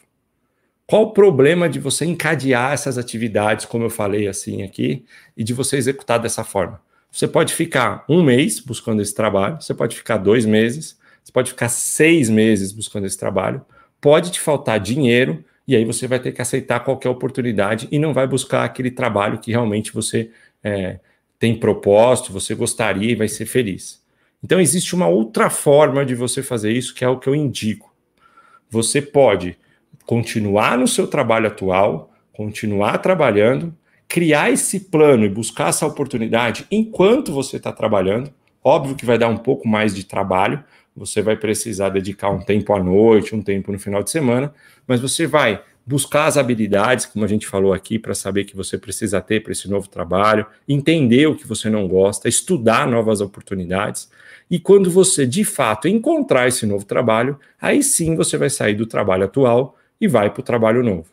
Qual 0.88 1.04
o 1.04 1.12
problema 1.12 1.68
de 1.68 1.80
você 1.80 2.06
encadear 2.06 2.72
essas 2.72 2.98
atividades, 2.98 3.66
como 3.66 3.84
eu 3.84 3.90
falei 3.90 4.26
assim 4.26 4.64
aqui, 4.64 5.04
e 5.36 5.44
de 5.44 5.54
você 5.54 5.76
executar 5.76 6.18
dessa 6.18 6.46
forma? 6.46 6.80
Você 7.12 7.28
pode 7.28 7.54
ficar 7.54 8.06
um 8.08 8.24
mês 8.24 8.62
buscando 8.62 9.02
esse 9.02 9.14
trabalho, 9.14 9.62
você 9.62 9.74
pode 9.74 9.98
ficar 9.98 10.16
dois 10.16 10.46
meses, 10.46 10.98
você 11.22 11.32
pode 11.32 11.50
ficar 11.50 11.68
seis 11.68 12.30
meses 12.30 12.72
buscando 12.72 13.06
esse 13.06 13.18
trabalho, 13.18 13.62
pode 14.00 14.32
te 14.32 14.40
faltar 14.40 14.80
dinheiro, 14.80 15.44
e 15.68 15.76
aí 15.76 15.84
você 15.84 16.08
vai 16.08 16.20
ter 16.20 16.32
que 16.32 16.42
aceitar 16.42 16.80
qualquer 16.80 17.10
oportunidade 17.10 17.90
e 17.92 18.00
não 18.00 18.14
vai 18.14 18.26
buscar 18.26 18.64
aquele 18.64 18.90
trabalho 18.90 19.40
que 19.40 19.52
realmente 19.52 19.94
você 19.94 20.32
é, 20.68 21.00
tem 21.40 21.56
propósito, 21.58 22.34
você 22.34 22.54
gostaria 22.54 23.12
e 23.12 23.16
vai 23.16 23.28
ser 23.28 23.46
feliz. 23.46 24.04
Então, 24.44 24.60
existe 24.60 24.94
uma 24.94 25.08
outra 25.08 25.50
forma 25.50 26.06
de 26.06 26.14
você 26.14 26.44
fazer 26.44 26.72
isso, 26.72 26.94
que 26.94 27.04
é 27.04 27.10
o 27.10 27.18
que 27.18 27.28
eu 27.28 27.36
indico. 27.36 27.94
Você 28.70 29.02
pode 29.02 29.58
continuar 30.06 30.78
no 30.78 30.88
seu 30.88 31.08
trabalho 31.08 31.48
atual, 31.48 32.12
continuar 32.34 33.00
trabalhando, 33.00 33.76
criar 34.08 34.52
esse 34.52 34.80
plano 34.80 35.26
e 35.26 35.30
buscar 35.30 35.70
essa 35.70 35.86
oportunidade 35.86 36.66
enquanto 36.72 37.34
você 37.34 37.58
está 37.58 37.72
trabalhando. 37.72 38.32
Óbvio 38.64 38.96
que 38.96 39.06
vai 39.06 39.18
dar 39.18 39.28
um 39.28 39.38
pouco 39.38 39.68
mais 39.68 39.96
de 39.96 40.06
trabalho, 40.06 40.64
você 40.96 41.22
vai 41.22 41.36
precisar 41.36 41.90
dedicar 41.90 42.30
um 42.30 42.40
tempo 42.40 42.74
à 42.74 42.82
noite, 42.82 43.36
um 43.36 43.42
tempo 43.42 43.72
no 43.72 43.80
final 43.80 44.04
de 44.04 44.12
semana, 44.12 44.54
mas 44.88 45.00
você 45.00 45.28
vai 45.28 45.62
buscar 45.88 46.26
as 46.26 46.36
habilidades, 46.36 47.06
como 47.06 47.24
a 47.24 47.28
gente 47.30 47.48
falou 47.48 47.72
aqui, 47.72 47.98
para 47.98 48.14
saber 48.14 48.44
que 48.44 48.58
você 48.58 48.78
precisa 48.78 49.22
ter 49.22 49.42
para 49.42 49.54
esse 49.54 49.70
novo 49.70 49.88
trabalho, 49.88 50.46
entender 50.68 51.28
o 51.28 51.36
que 51.36 51.48
você 51.48 51.70
não 51.70 51.88
gosta, 51.88 52.28
estudar 52.28 52.86
novas 52.86 53.22
oportunidades. 53.22 54.10
E 54.52 54.60
quando 54.60 54.92
você 54.92 55.26
de 55.26 55.46
fato 55.46 55.88
encontrar 55.88 56.50
esse 56.50 56.66
novo 56.66 56.84
trabalho, 56.84 57.40
aí 57.60 57.82
sim 57.82 58.18
você 58.18 58.38
vai 58.38 58.50
sair 58.50 58.76
do 58.76 58.86
trabalho 58.86 59.24
atual 59.24 59.78
e 60.00 60.10
vai 60.10 60.30
para 60.30 60.42
o 60.42 60.44
trabalho 60.44 60.84
novo. 60.84 61.08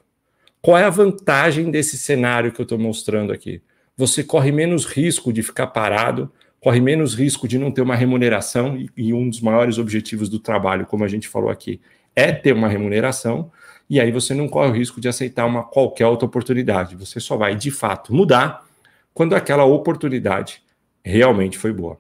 Qual 0.61 0.77
é 0.77 0.83
a 0.83 0.91
vantagem 0.91 1.71
desse 1.71 1.97
cenário 1.97 2.51
que 2.51 2.61
eu 2.61 2.65
estou 2.65 2.79
mostrando 2.79 3.33
aqui? 3.33 3.63
Você 3.97 4.25
corre 4.25 4.51
menos 4.51 4.87
risco 4.87 5.33
de 5.33 5.43
ficar 5.43 5.69
parado, 5.69 6.33
corre 6.59 6.81
menos 6.81 7.15
risco 7.15 7.47
de 7.47 7.59
não 7.59 7.71
ter 7.71 7.83
uma 7.83 7.95
remuneração, 7.95 8.77
e 8.97 9.15
um 9.15 9.29
dos 9.29 9.41
maiores 9.41 9.79
objetivos 9.79 10.29
do 10.29 10.41
trabalho, 10.41 10.85
como 10.85 11.05
a 11.05 11.09
gente 11.09 11.29
falou 11.29 11.49
aqui, 11.49 11.81
é 12.17 12.33
ter 12.33 12.53
uma 12.53 12.69
remuneração 12.69 13.53
e 13.89 14.01
aí 14.01 14.11
você 14.11 14.35
não 14.35 14.49
corre 14.49 14.71
o 14.71 14.75
risco 14.75 15.01
de 15.01 15.09
aceitar 15.09 15.47
uma 15.47 15.63
qualquer 15.63 16.07
outra 16.07 16.27
oportunidade. 16.27 16.97
Você 16.97 17.21
só 17.21 17.37
vai 17.37 17.55
de 17.55 17.71
fato 17.71 18.15
mudar 18.15 18.67
quando 19.13 19.35
aquela 19.35 19.65
oportunidade 19.65 20.63
realmente 21.05 21.59
foi 21.59 21.73
boa. 21.73 21.99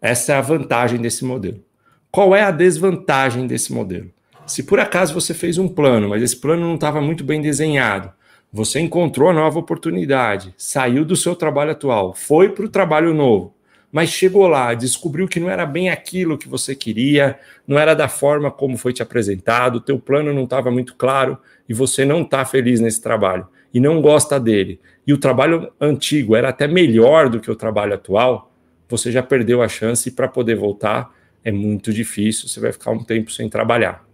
Essa 0.00 0.32
é 0.32 0.36
a 0.36 0.40
vantagem 0.40 1.00
desse 1.00 1.24
modelo. 1.24 1.64
Qual 2.10 2.34
é 2.34 2.42
a 2.42 2.50
desvantagem 2.50 3.46
desse 3.46 3.72
modelo? 3.72 4.10
Se 4.46 4.64
por 4.64 4.80
acaso 4.80 5.14
você 5.14 5.32
fez 5.32 5.56
um 5.56 5.68
plano, 5.68 6.08
mas 6.08 6.22
esse 6.22 6.36
plano 6.36 6.66
não 6.66 6.74
estava 6.74 7.00
muito 7.00 7.22
bem 7.22 7.40
desenhado, 7.40 8.12
você 8.52 8.80
encontrou 8.80 9.30
a 9.30 9.32
nova 9.32 9.58
oportunidade, 9.58 10.52
saiu 10.58 11.04
do 11.04 11.16
seu 11.16 11.34
trabalho 11.34 11.70
atual, 11.70 12.12
foi 12.12 12.50
para 12.50 12.66
o 12.66 12.68
trabalho 12.68 13.14
novo, 13.14 13.54
mas 13.92 14.08
chegou 14.08 14.48
lá, 14.48 14.72
descobriu 14.72 15.28
que 15.28 15.38
não 15.38 15.50
era 15.50 15.66
bem 15.66 15.90
aquilo 15.90 16.38
que 16.38 16.48
você 16.48 16.74
queria, 16.74 17.38
não 17.68 17.78
era 17.78 17.94
da 17.94 18.08
forma 18.08 18.50
como 18.50 18.78
foi 18.78 18.92
te 18.92 19.02
apresentado, 19.02 19.80
teu 19.80 19.98
plano 19.98 20.32
não 20.32 20.44
estava 20.44 20.70
muito 20.70 20.94
claro 20.96 21.36
e 21.68 21.74
você 21.74 22.04
não 22.04 22.22
está 22.22 22.44
feliz 22.44 22.80
nesse 22.80 23.02
trabalho 23.02 23.46
e 23.72 23.78
não 23.78 24.00
gosta 24.00 24.40
dele, 24.40 24.80
e 25.06 25.12
o 25.12 25.18
trabalho 25.18 25.72
antigo 25.80 26.34
era 26.34 26.48
até 26.48 26.66
melhor 26.66 27.28
do 27.28 27.38
que 27.38 27.50
o 27.50 27.56
trabalho 27.56 27.94
atual, 27.94 28.52
você 28.88 29.12
já 29.12 29.22
perdeu 29.22 29.62
a 29.62 29.68
chance 29.68 30.10
para 30.10 30.26
poder 30.26 30.56
voltar 30.56 31.14
é 31.44 31.50
muito 31.50 31.92
difícil, 31.92 32.48
você 32.48 32.60
vai 32.60 32.72
ficar 32.72 32.92
um 32.92 33.02
tempo 33.02 33.30
sem 33.30 33.48
trabalhar. 33.48 34.04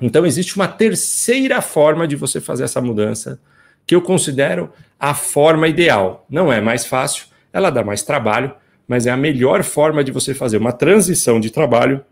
Então 0.00 0.24
existe 0.24 0.56
uma 0.56 0.66
terceira 0.66 1.60
forma 1.60 2.08
de 2.08 2.16
você 2.16 2.40
fazer 2.40 2.64
essa 2.64 2.80
mudança 2.80 3.40
que 3.86 3.94
eu 3.94 4.00
considero 4.00 4.72
a 4.98 5.14
forma 5.14 5.68
ideal. 5.68 6.26
Não 6.30 6.52
é 6.52 6.60
mais 6.60 6.86
fácil, 6.86 7.26
ela 7.52 7.70
dá 7.70 7.84
mais 7.84 8.02
trabalho, 8.02 8.54
mas 8.92 9.06
é 9.06 9.10
a 9.10 9.16
melhor 9.16 9.62
forma 9.62 10.04
de 10.04 10.12
você 10.12 10.34
fazer 10.34 10.58
uma 10.58 10.70
transição 10.70 11.40
de 11.40 11.48
trabalho 11.48 12.04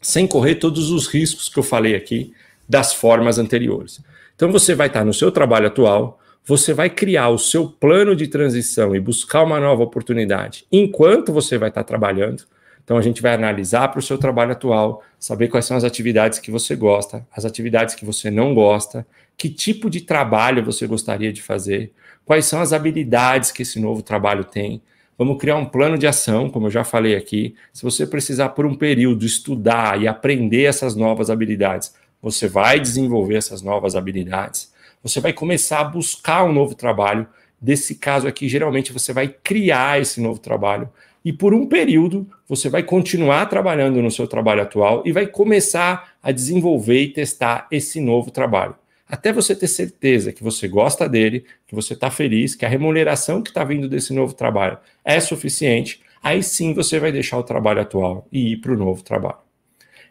sem 0.00 0.26
correr 0.26 0.54
todos 0.54 0.90
os 0.90 1.06
riscos 1.06 1.46
que 1.46 1.58
eu 1.58 1.62
falei 1.62 1.94
aqui 1.94 2.32
das 2.66 2.94
formas 2.94 3.38
anteriores. 3.38 4.00
Então 4.34 4.50
você 4.50 4.74
vai 4.74 4.86
estar 4.86 5.04
no 5.04 5.12
seu 5.12 5.30
trabalho 5.30 5.66
atual, 5.66 6.18
você 6.42 6.72
vai 6.72 6.88
criar 6.88 7.28
o 7.28 7.36
seu 7.36 7.68
plano 7.68 8.16
de 8.16 8.28
transição 8.28 8.96
e 8.96 8.98
buscar 8.98 9.42
uma 9.42 9.60
nova 9.60 9.82
oportunidade 9.82 10.64
enquanto 10.72 11.34
você 11.34 11.58
vai 11.58 11.68
estar 11.68 11.84
trabalhando. 11.84 12.44
Então 12.82 12.96
a 12.96 13.02
gente 13.02 13.20
vai 13.20 13.34
analisar 13.34 13.88
para 13.88 13.98
o 13.98 14.02
seu 14.02 14.16
trabalho 14.16 14.52
atual, 14.52 15.02
saber 15.18 15.48
quais 15.48 15.66
são 15.66 15.76
as 15.76 15.84
atividades 15.84 16.38
que 16.38 16.50
você 16.50 16.74
gosta, 16.74 17.26
as 17.30 17.44
atividades 17.44 17.94
que 17.94 18.06
você 18.06 18.30
não 18.30 18.54
gosta, 18.54 19.06
que 19.36 19.50
tipo 19.50 19.90
de 19.90 20.00
trabalho 20.00 20.64
você 20.64 20.86
gostaria 20.86 21.30
de 21.30 21.42
fazer, 21.42 21.92
quais 22.24 22.46
são 22.46 22.62
as 22.62 22.72
habilidades 22.72 23.52
que 23.52 23.60
esse 23.60 23.78
novo 23.78 24.02
trabalho 24.02 24.44
tem, 24.44 24.80
Vamos 25.22 25.38
criar 25.38 25.54
um 25.54 25.64
plano 25.64 25.96
de 25.96 26.04
ação, 26.04 26.50
como 26.50 26.66
eu 26.66 26.70
já 26.72 26.82
falei 26.82 27.14
aqui. 27.14 27.54
Se 27.72 27.84
você 27.84 28.04
precisar 28.04 28.48
por 28.48 28.66
um 28.66 28.74
período 28.74 29.24
estudar 29.24 30.02
e 30.02 30.08
aprender 30.08 30.64
essas 30.64 30.96
novas 30.96 31.30
habilidades, 31.30 31.94
você 32.20 32.48
vai 32.48 32.80
desenvolver 32.80 33.36
essas 33.36 33.62
novas 33.62 33.94
habilidades. 33.94 34.72
Você 35.00 35.20
vai 35.20 35.32
começar 35.32 35.78
a 35.78 35.84
buscar 35.84 36.42
um 36.42 36.52
novo 36.52 36.74
trabalho. 36.74 37.28
Desse 37.60 37.94
caso 37.94 38.26
aqui, 38.26 38.48
geralmente 38.48 38.92
você 38.92 39.12
vai 39.12 39.28
criar 39.28 40.00
esse 40.00 40.20
novo 40.20 40.40
trabalho. 40.40 40.88
e 41.24 41.32
por 41.32 41.54
um 41.54 41.68
período 41.68 42.26
você 42.48 42.68
vai 42.68 42.82
continuar 42.82 43.46
trabalhando 43.46 44.02
no 44.02 44.10
seu 44.10 44.26
trabalho 44.26 44.62
atual 44.62 45.04
e 45.06 45.12
vai 45.12 45.28
começar 45.28 46.14
a 46.20 46.32
desenvolver 46.32 47.00
e 47.00 47.12
testar 47.12 47.68
esse 47.70 48.00
novo 48.00 48.32
trabalho. 48.32 48.74
Até 49.12 49.30
você 49.30 49.54
ter 49.54 49.68
certeza 49.68 50.32
que 50.32 50.42
você 50.42 50.66
gosta 50.66 51.06
dele, 51.06 51.44
que 51.66 51.74
você 51.74 51.92
está 51.92 52.10
feliz, 52.10 52.54
que 52.54 52.64
a 52.64 52.68
remuneração 52.68 53.42
que 53.42 53.50
está 53.50 53.62
vindo 53.62 53.86
desse 53.86 54.10
novo 54.14 54.32
trabalho 54.32 54.78
é 55.04 55.20
suficiente, 55.20 56.00
aí 56.22 56.42
sim 56.42 56.72
você 56.72 56.98
vai 56.98 57.12
deixar 57.12 57.36
o 57.36 57.42
trabalho 57.42 57.82
atual 57.82 58.26
e 58.32 58.52
ir 58.52 58.56
para 58.56 58.72
o 58.72 58.76
novo 58.76 59.02
trabalho. 59.02 59.36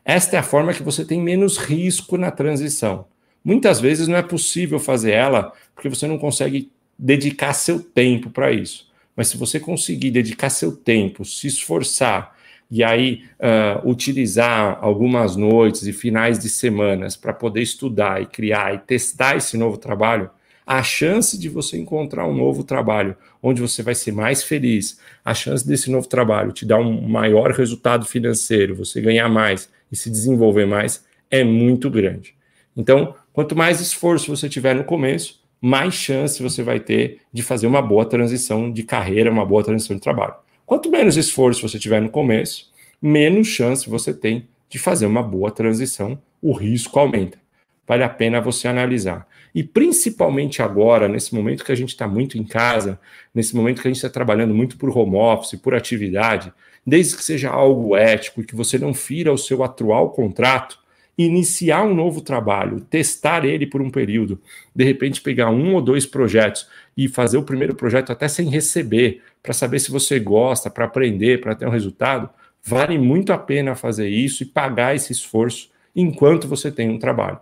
Esta 0.05 0.35
é 0.35 0.39
a 0.39 0.43
forma 0.43 0.71
que 0.71 0.83
você 0.83 1.03
tem 1.03 1.19
menos 1.19 1.57
risco 1.57 2.15
na 2.15 2.29
transição. 2.29 3.07
Muitas 3.43 3.81
vezes 3.81 4.07
não 4.07 4.17
é 4.17 4.21
possível 4.21 4.79
fazer 4.79 5.13
ela 5.13 5.51
porque 5.73 5.89
você 5.89 6.05
não 6.05 6.19
consegue 6.19 6.71
dedicar 6.95 7.53
seu 7.53 7.81
tempo 7.81 8.29
para 8.29 8.51
isso. 8.51 8.87
Mas 9.15 9.29
se 9.29 9.35
você 9.35 9.59
conseguir 9.59 10.11
dedicar 10.11 10.51
seu 10.51 10.75
tempo, 10.75 11.25
se 11.25 11.47
esforçar 11.47 12.37
e 12.71 12.83
aí 12.83 13.23
uh, 13.37 13.87
utilizar 13.87 14.79
algumas 14.81 15.35
noites 15.35 15.85
e 15.85 15.91
finais 15.91 16.39
de 16.39 16.47
semanas 16.47 17.17
para 17.17 17.33
poder 17.33 17.61
estudar 17.61 18.21
e 18.21 18.25
criar 18.25 18.73
e 18.73 18.77
testar 18.77 19.35
esse 19.35 19.57
novo 19.57 19.77
trabalho, 19.77 20.29
a 20.65 20.81
chance 20.81 21.37
de 21.37 21.49
você 21.49 21.77
encontrar 21.77 22.25
um 22.25 22.33
novo 22.33 22.63
trabalho 22.63 23.17
onde 23.43 23.61
você 23.61 23.83
vai 23.83 23.93
ser 23.93 24.13
mais 24.13 24.41
feliz, 24.41 24.97
a 25.25 25.33
chance 25.33 25.67
desse 25.67 25.91
novo 25.91 26.07
trabalho 26.07 26.53
te 26.53 26.65
dar 26.65 26.79
um 26.79 27.01
maior 27.09 27.51
resultado 27.51 28.05
financeiro, 28.05 28.73
você 28.73 29.01
ganhar 29.01 29.27
mais 29.27 29.69
e 29.91 29.95
se 29.97 30.09
desenvolver 30.09 30.65
mais, 30.65 31.03
é 31.29 31.43
muito 31.43 31.89
grande. 31.89 32.35
Então, 32.77 33.13
quanto 33.33 33.53
mais 33.53 33.81
esforço 33.81 34.33
você 34.33 34.47
tiver 34.47 34.73
no 34.73 34.85
começo, 34.85 35.41
mais 35.59 35.93
chance 35.93 36.41
você 36.41 36.63
vai 36.63 36.79
ter 36.79 37.19
de 37.33 37.43
fazer 37.43 37.67
uma 37.67 37.81
boa 37.81 38.05
transição 38.05 38.71
de 38.71 38.83
carreira, 38.83 39.29
uma 39.29 39.45
boa 39.45 39.63
transição 39.63 39.95
de 39.95 40.01
trabalho. 40.01 40.35
Quanto 40.71 40.89
menos 40.89 41.17
esforço 41.17 41.67
você 41.67 41.77
tiver 41.77 42.01
no 42.01 42.09
começo, 42.09 42.71
menos 43.01 43.45
chance 43.49 43.89
você 43.89 44.13
tem 44.13 44.47
de 44.69 44.79
fazer 44.79 45.05
uma 45.05 45.21
boa 45.21 45.51
transição, 45.51 46.17
o 46.41 46.53
risco 46.53 46.97
aumenta. 46.97 47.37
Vale 47.85 48.05
a 48.05 48.09
pena 48.09 48.39
você 48.39 48.69
analisar. 48.69 49.27
E 49.53 49.65
principalmente 49.65 50.61
agora, 50.61 51.09
nesse 51.09 51.35
momento 51.35 51.65
que 51.65 51.73
a 51.73 51.75
gente 51.75 51.89
está 51.89 52.07
muito 52.07 52.37
em 52.37 52.45
casa, 52.45 52.97
nesse 53.35 53.53
momento 53.53 53.81
que 53.81 53.87
a 53.89 53.91
gente 53.91 53.97
está 53.97 54.09
trabalhando 54.09 54.53
muito 54.53 54.77
por 54.77 54.97
home 54.97 55.17
office, 55.17 55.59
por 55.59 55.75
atividade, 55.75 56.53
desde 56.87 57.17
que 57.17 57.23
seja 57.25 57.49
algo 57.49 57.93
ético 57.97 58.39
e 58.39 58.45
que 58.45 58.55
você 58.55 58.77
não 58.77 58.93
fira 58.93 59.33
o 59.33 59.37
seu 59.37 59.65
atual 59.65 60.11
contrato, 60.11 60.79
iniciar 61.17 61.83
um 61.83 61.93
novo 61.93 62.21
trabalho, 62.21 62.79
testar 62.79 63.43
ele 63.43 63.67
por 63.67 63.81
um 63.81 63.89
período, 63.89 64.39
de 64.73 64.85
repente 64.85 65.21
pegar 65.21 65.49
um 65.49 65.75
ou 65.75 65.81
dois 65.81 66.05
projetos 66.05 66.65
e 66.95 67.07
fazer 67.07 67.37
o 67.37 67.43
primeiro 67.43 67.75
projeto 67.75 68.11
até 68.11 68.27
sem 68.27 68.49
receber, 68.49 69.21
para 69.41 69.53
saber 69.53 69.79
se 69.79 69.91
você 69.91 70.19
gosta, 70.19 70.69
para 70.69 70.85
aprender, 70.85 71.41
para 71.41 71.55
ter 71.55 71.65
um 71.65 71.71
resultado, 71.71 72.29
vale 72.63 72.97
muito 72.97 73.33
a 73.33 73.37
pena 73.37 73.75
fazer 73.75 74.07
isso 74.09 74.43
e 74.43 74.45
pagar 74.45 74.95
esse 74.95 75.11
esforço 75.11 75.71
enquanto 75.95 76.47
você 76.47 76.71
tem 76.71 76.89
um 76.89 76.99
trabalho. 76.99 77.39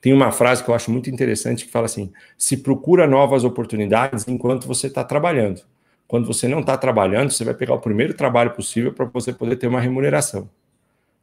Tem 0.00 0.12
uma 0.12 0.30
frase 0.30 0.62
que 0.62 0.68
eu 0.68 0.74
acho 0.74 0.90
muito 0.90 1.08
interessante 1.08 1.64
que 1.64 1.70
fala 1.70 1.86
assim: 1.86 2.12
se 2.36 2.58
procura 2.58 3.06
novas 3.06 3.42
oportunidades 3.42 4.28
enquanto 4.28 4.66
você 4.66 4.86
está 4.86 5.02
trabalhando. 5.02 5.62
Quando 6.06 6.26
você 6.26 6.46
não 6.46 6.60
está 6.60 6.76
trabalhando, 6.76 7.30
você 7.30 7.44
vai 7.44 7.54
pegar 7.54 7.74
o 7.74 7.80
primeiro 7.80 8.12
trabalho 8.12 8.50
possível 8.50 8.92
para 8.92 9.06
você 9.06 9.32
poder 9.32 9.56
ter 9.56 9.66
uma 9.66 9.80
remuneração. 9.80 10.48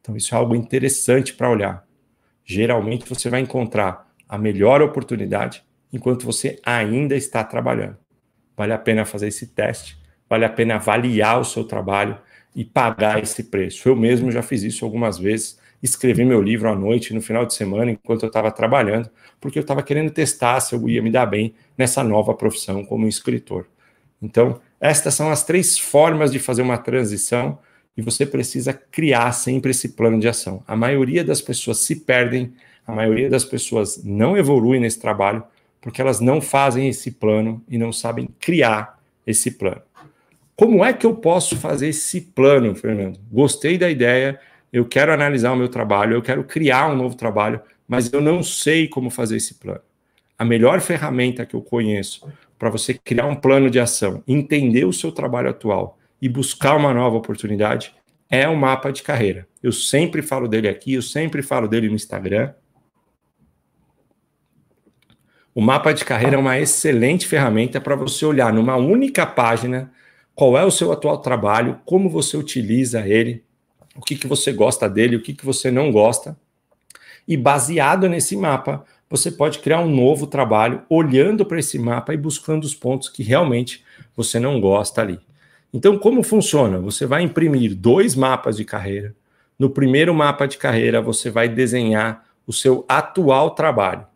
Então, 0.00 0.16
isso 0.16 0.34
é 0.34 0.38
algo 0.38 0.56
interessante 0.56 1.32
para 1.32 1.48
olhar. 1.48 1.86
Geralmente, 2.44 3.08
você 3.08 3.30
vai 3.30 3.40
encontrar 3.40 4.12
a 4.28 4.36
melhor 4.36 4.82
oportunidade 4.82 5.62
enquanto 5.92 6.24
você 6.24 6.58
ainda 6.64 7.14
está 7.14 7.44
trabalhando. 7.44 7.96
Vale 8.56 8.72
a 8.72 8.78
pena 8.78 9.04
fazer 9.04 9.28
esse 9.28 9.48
teste, 9.48 9.96
vale 10.28 10.44
a 10.44 10.48
pena 10.48 10.76
avaliar 10.76 11.40
o 11.40 11.44
seu 11.44 11.64
trabalho 11.64 12.18
e 12.54 12.64
pagar 12.64 13.22
esse 13.22 13.44
preço. 13.44 13.88
Eu 13.88 13.96
mesmo 13.96 14.30
já 14.30 14.42
fiz 14.42 14.62
isso 14.62 14.84
algumas 14.84 15.18
vezes, 15.18 15.58
escrevi 15.82 16.24
meu 16.24 16.40
livro 16.40 16.68
à 16.68 16.76
noite, 16.76 17.12
no 17.12 17.20
final 17.20 17.44
de 17.44 17.54
semana, 17.54 17.90
enquanto 17.90 18.22
eu 18.22 18.28
estava 18.28 18.50
trabalhando, 18.50 19.10
porque 19.40 19.58
eu 19.58 19.62
estava 19.62 19.82
querendo 19.82 20.10
testar 20.10 20.60
se 20.60 20.74
eu 20.74 20.88
ia 20.88 21.02
me 21.02 21.10
dar 21.10 21.26
bem 21.26 21.54
nessa 21.76 22.04
nova 22.04 22.34
profissão 22.34 22.84
como 22.84 23.08
escritor. 23.08 23.66
Então, 24.20 24.60
estas 24.80 25.14
são 25.14 25.30
as 25.30 25.42
três 25.42 25.78
formas 25.78 26.30
de 26.30 26.38
fazer 26.38 26.62
uma 26.62 26.78
transição 26.78 27.58
e 27.96 28.02
você 28.02 28.24
precisa 28.24 28.72
criar 28.72 29.32
sempre 29.32 29.72
esse 29.72 29.90
plano 29.90 30.20
de 30.20 30.28
ação. 30.28 30.62
A 30.66 30.76
maioria 30.76 31.24
das 31.24 31.40
pessoas 31.40 31.78
se 31.78 31.96
perdem, 31.96 32.52
a 32.86 32.92
maioria 32.92 33.28
das 33.28 33.44
pessoas 33.44 34.02
não 34.04 34.36
evolui 34.36 34.78
nesse 34.78 35.00
trabalho 35.00 35.42
porque 35.82 36.00
elas 36.00 36.20
não 36.20 36.40
fazem 36.40 36.88
esse 36.88 37.10
plano 37.10 37.62
e 37.68 37.76
não 37.76 37.92
sabem 37.92 38.28
criar 38.40 38.98
esse 39.26 39.50
plano. 39.50 39.82
Como 40.56 40.84
é 40.84 40.92
que 40.92 41.04
eu 41.04 41.16
posso 41.16 41.56
fazer 41.56 41.88
esse 41.88 42.20
plano, 42.20 42.74
Fernando? 42.74 43.18
Gostei 43.30 43.76
da 43.76 43.90
ideia, 43.90 44.40
eu 44.72 44.86
quero 44.86 45.12
analisar 45.12 45.52
o 45.52 45.56
meu 45.56 45.68
trabalho, 45.68 46.14
eu 46.14 46.22
quero 46.22 46.44
criar 46.44 46.88
um 46.90 46.96
novo 46.96 47.16
trabalho, 47.16 47.60
mas 47.86 48.12
eu 48.12 48.20
não 48.20 48.42
sei 48.42 48.86
como 48.86 49.10
fazer 49.10 49.36
esse 49.36 49.54
plano. 49.54 49.80
A 50.38 50.44
melhor 50.44 50.80
ferramenta 50.80 51.44
que 51.44 51.54
eu 51.54 51.60
conheço 51.60 52.26
para 52.58 52.70
você 52.70 52.94
criar 52.94 53.26
um 53.26 53.34
plano 53.34 53.68
de 53.68 53.80
ação, 53.80 54.22
entender 54.26 54.84
o 54.84 54.92
seu 54.92 55.10
trabalho 55.10 55.50
atual 55.50 55.98
e 56.20 56.28
buscar 56.28 56.76
uma 56.76 56.94
nova 56.94 57.16
oportunidade 57.16 57.92
é 58.30 58.48
o 58.48 58.56
mapa 58.56 58.92
de 58.92 59.02
carreira. 59.02 59.48
Eu 59.60 59.72
sempre 59.72 60.22
falo 60.22 60.46
dele 60.46 60.68
aqui, 60.68 60.94
eu 60.94 61.02
sempre 61.02 61.42
falo 61.42 61.66
dele 61.66 61.88
no 61.88 61.96
Instagram. 61.96 62.52
O 65.54 65.60
mapa 65.60 65.92
de 65.92 66.02
carreira 66.02 66.36
é 66.36 66.38
uma 66.38 66.58
excelente 66.58 67.26
ferramenta 67.26 67.78
para 67.78 67.94
você 67.94 68.24
olhar 68.24 68.50
numa 68.52 68.76
única 68.76 69.26
página 69.26 69.92
qual 70.34 70.56
é 70.56 70.64
o 70.64 70.70
seu 70.70 70.90
atual 70.90 71.18
trabalho, 71.18 71.78
como 71.84 72.08
você 72.08 72.38
utiliza 72.38 73.06
ele, 73.06 73.44
o 73.94 74.00
que, 74.00 74.16
que 74.16 74.26
você 74.26 74.50
gosta 74.50 74.88
dele, 74.88 75.16
o 75.16 75.22
que, 75.22 75.34
que 75.34 75.44
você 75.44 75.70
não 75.70 75.92
gosta. 75.92 76.34
E 77.28 77.36
baseado 77.36 78.08
nesse 78.08 78.34
mapa, 78.34 78.82
você 79.10 79.30
pode 79.30 79.58
criar 79.58 79.80
um 79.80 79.94
novo 79.94 80.26
trabalho 80.26 80.82
olhando 80.88 81.44
para 81.44 81.58
esse 81.58 81.78
mapa 81.78 82.14
e 82.14 82.16
buscando 82.16 82.64
os 82.64 82.74
pontos 82.74 83.10
que 83.10 83.22
realmente 83.22 83.84
você 84.16 84.40
não 84.40 84.58
gosta 84.58 85.02
ali. 85.02 85.20
Então, 85.70 85.98
como 85.98 86.22
funciona? 86.22 86.78
Você 86.78 87.04
vai 87.04 87.22
imprimir 87.22 87.74
dois 87.74 88.14
mapas 88.14 88.56
de 88.56 88.64
carreira. 88.64 89.14
No 89.58 89.68
primeiro 89.68 90.14
mapa 90.14 90.46
de 90.46 90.56
carreira, 90.56 91.02
você 91.02 91.30
vai 91.30 91.46
desenhar 91.46 92.24
o 92.46 92.54
seu 92.54 92.86
atual 92.88 93.50
trabalho. 93.50 94.06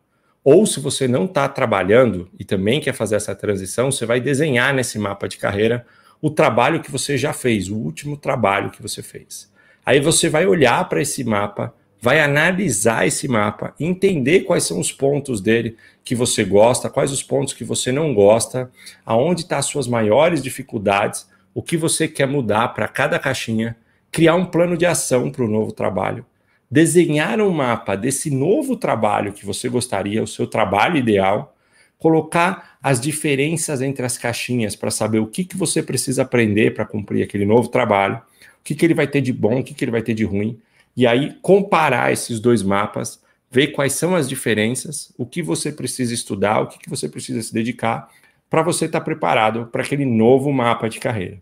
Ou 0.49 0.65
se 0.65 0.79
você 0.79 1.09
não 1.09 1.25
está 1.25 1.49
trabalhando 1.49 2.31
e 2.39 2.45
também 2.45 2.81
quer 2.81 2.93
fazer 2.93 3.17
essa 3.17 3.35
transição, 3.35 3.91
você 3.91 4.07
vai 4.07 4.21
desenhar 4.21 4.73
nesse 4.73 4.97
mapa 4.97 5.27
de 5.29 5.39
carreira 5.39 5.85
o 6.23 6.31
trabalho 6.31 6.81
que 6.81 6.89
você 6.89 7.19
já 7.19 7.33
fez, 7.33 7.69
o 7.69 7.75
último 7.75 8.17
trabalho 8.17 8.71
que 8.71 8.81
você 8.81 9.03
fez. 9.03 9.51
Aí 9.85 9.99
você 9.99 10.29
vai 10.29 10.47
olhar 10.47 10.89
para 10.89 11.03
esse 11.03 11.25
mapa, 11.25 11.75
vai 12.01 12.21
analisar 12.21 13.09
esse 13.09 13.27
mapa, 13.27 13.75
entender 13.81 14.43
quais 14.43 14.63
são 14.63 14.79
os 14.79 14.93
pontos 14.93 15.41
dele 15.41 15.77
que 16.05 16.15
você 16.15 16.45
gosta, 16.45 16.89
quais 16.89 17.11
os 17.11 17.25
pontos 17.25 17.53
que 17.53 17.65
você 17.65 17.91
não 17.91 18.15
gosta, 18.15 18.71
aonde 19.05 19.41
estão 19.41 19.57
tá 19.57 19.59
as 19.59 19.67
suas 19.67 19.89
maiores 19.89 20.41
dificuldades, 20.41 21.29
o 21.53 21.61
que 21.61 21.77
você 21.77 22.07
quer 22.07 22.29
mudar 22.29 22.69
para 22.69 22.87
cada 22.87 23.19
caixinha, 23.19 23.77
criar 24.13 24.37
um 24.37 24.47
plano 24.47 24.77
de 24.77 24.87
ação 24.87 25.29
para 25.29 25.43
o 25.43 25.49
novo 25.49 25.73
trabalho, 25.73 26.25
desenhar 26.71 27.41
um 27.41 27.51
mapa 27.51 27.97
desse 27.97 28.31
novo 28.31 28.77
trabalho 28.77 29.33
que 29.33 29.47
você 29.47 29.69
gostaria, 29.69 30.23
o 30.23 30.27
seu 30.27 30.47
trabalho 30.47 30.97
ideal, 30.97 31.57
colocar 31.99 32.77
as 32.83 33.01
diferenças 33.01 33.81
entre 33.81 34.05
as 34.05 34.19
caixinhas 34.19 34.77
para 34.77 34.91
saber 34.91 35.19
o 35.19 35.27
que, 35.27 35.45
que 35.45 35.57
você 35.57 35.83
precisa 35.83 36.23
aprender 36.23 36.75
para 36.75 36.85
cumprir 36.85 37.23
aquele 37.23 37.45
novo 37.45 37.69
trabalho, 37.69 38.17
o 38.17 38.65
que, 38.65 38.75
que 38.75 38.85
ele 38.85 38.95
vai 38.95 39.07
ter 39.07 39.21
de 39.21 39.33
bom, 39.33 39.61
o 39.61 39.65
que, 39.65 39.75
que 39.75 39.85
ele 39.85 39.93
vai 39.93 40.03
ter 40.03 40.15
de 40.15 40.25
ruim, 40.25 40.59
e 40.97 41.07
aí 41.07 41.37
comparar 41.41 42.13
esses 42.13 42.41
dois 42.41 42.63
mapas, 42.63 43.21
ver 43.51 43.69
quais 43.69 43.93
são 43.93 44.15
as 44.15 44.29
diferenças, 44.29 45.13
o 45.17 45.25
que 45.25 45.43
você 45.43 45.71
precisa 45.71 46.13
estudar, 46.13 46.61
o 46.61 46.67
que, 46.67 46.79
que 46.79 46.91
você 46.91 47.09
precisa 47.09 47.41
se 47.43 47.53
dedicar 47.53 48.11
para 48.51 48.63
você 48.63 48.87
estar 48.87 49.01
tá 49.01 49.05
preparado 49.05 49.67
para 49.67 49.83
aquele 49.83 50.05
novo 50.05 50.53
mapa 50.53 50.89
de 50.89 50.99
carreira. 50.99 51.41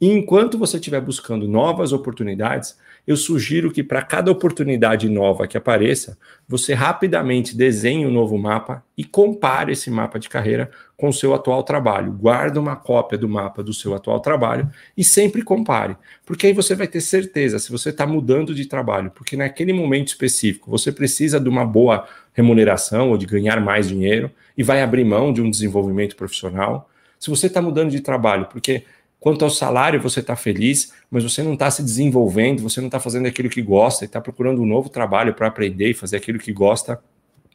E 0.00 0.10
enquanto 0.10 0.58
você 0.58 0.78
estiver 0.78 1.00
buscando 1.00 1.46
novas 1.46 1.92
oportunidades, 1.92 2.76
eu 3.04 3.16
sugiro 3.16 3.72
que 3.72 3.82
para 3.82 4.00
cada 4.00 4.30
oportunidade 4.30 5.08
nova 5.08 5.48
que 5.48 5.56
apareça, 5.56 6.16
você 6.46 6.72
rapidamente 6.72 7.56
desenhe 7.56 8.06
um 8.06 8.10
novo 8.10 8.38
mapa 8.38 8.84
e 8.96 9.02
compare 9.04 9.72
esse 9.72 9.90
mapa 9.90 10.20
de 10.20 10.28
carreira 10.28 10.70
com 10.96 11.08
o 11.08 11.12
seu 11.12 11.34
atual 11.34 11.64
trabalho. 11.64 12.12
Guarda 12.12 12.60
uma 12.60 12.76
cópia 12.76 13.18
do 13.18 13.28
mapa 13.28 13.62
do 13.62 13.74
seu 13.74 13.92
atual 13.92 14.20
trabalho 14.20 14.70
e 14.96 15.02
sempre 15.02 15.42
compare, 15.42 15.96
porque 16.24 16.46
aí 16.46 16.52
você 16.52 16.76
vai 16.76 16.86
ter 16.86 17.00
certeza 17.00 17.58
se 17.58 17.72
você 17.72 17.90
está 17.90 18.06
mudando 18.06 18.54
de 18.54 18.66
trabalho, 18.66 19.10
porque 19.10 19.36
naquele 19.36 19.72
momento 19.72 20.08
específico 20.08 20.70
você 20.70 20.92
precisa 20.92 21.40
de 21.40 21.48
uma 21.48 21.66
boa 21.66 22.06
remuneração 22.32 23.10
ou 23.10 23.18
de 23.18 23.26
ganhar 23.26 23.60
mais 23.60 23.88
dinheiro 23.88 24.30
e 24.56 24.62
vai 24.62 24.80
abrir 24.80 25.04
mão 25.04 25.32
de 25.32 25.42
um 25.42 25.50
desenvolvimento 25.50 26.14
profissional. 26.14 26.88
Se 27.18 27.30
você 27.30 27.46
está 27.48 27.60
mudando 27.60 27.90
de 27.90 28.00
trabalho, 28.00 28.46
porque 28.46 28.84
Quanto 29.22 29.44
ao 29.44 29.50
salário, 29.52 30.00
você 30.00 30.18
está 30.18 30.34
feliz, 30.34 30.92
mas 31.08 31.22
você 31.22 31.44
não 31.44 31.52
está 31.54 31.70
se 31.70 31.80
desenvolvendo, 31.80 32.60
você 32.60 32.80
não 32.80 32.88
está 32.88 32.98
fazendo 32.98 33.28
aquilo 33.28 33.48
que 33.48 33.62
gosta, 33.62 34.04
e 34.04 34.06
está 34.06 34.20
procurando 34.20 34.60
um 34.60 34.66
novo 34.66 34.88
trabalho 34.88 35.32
para 35.32 35.46
aprender 35.46 35.90
e 35.90 35.94
fazer 35.94 36.16
aquilo 36.16 36.40
que 36.40 36.52
gosta. 36.52 37.00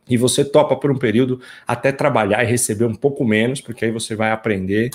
E 0.07 0.15
você 0.15 0.45
topa 0.45 0.77
por 0.77 0.89
um 0.89 0.97
período 0.97 1.41
até 1.67 1.91
trabalhar 1.91 2.41
e 2.41 2.47
receber 2.47 2.85
um 2.85 2.95
pouco 2.95 3.25
menos, 3.25 3.59
porque 3.59 3.83
aí 3.83 3.91
você 3.91 4.15
vai 4.15 4.31
aprender 4.31 4.91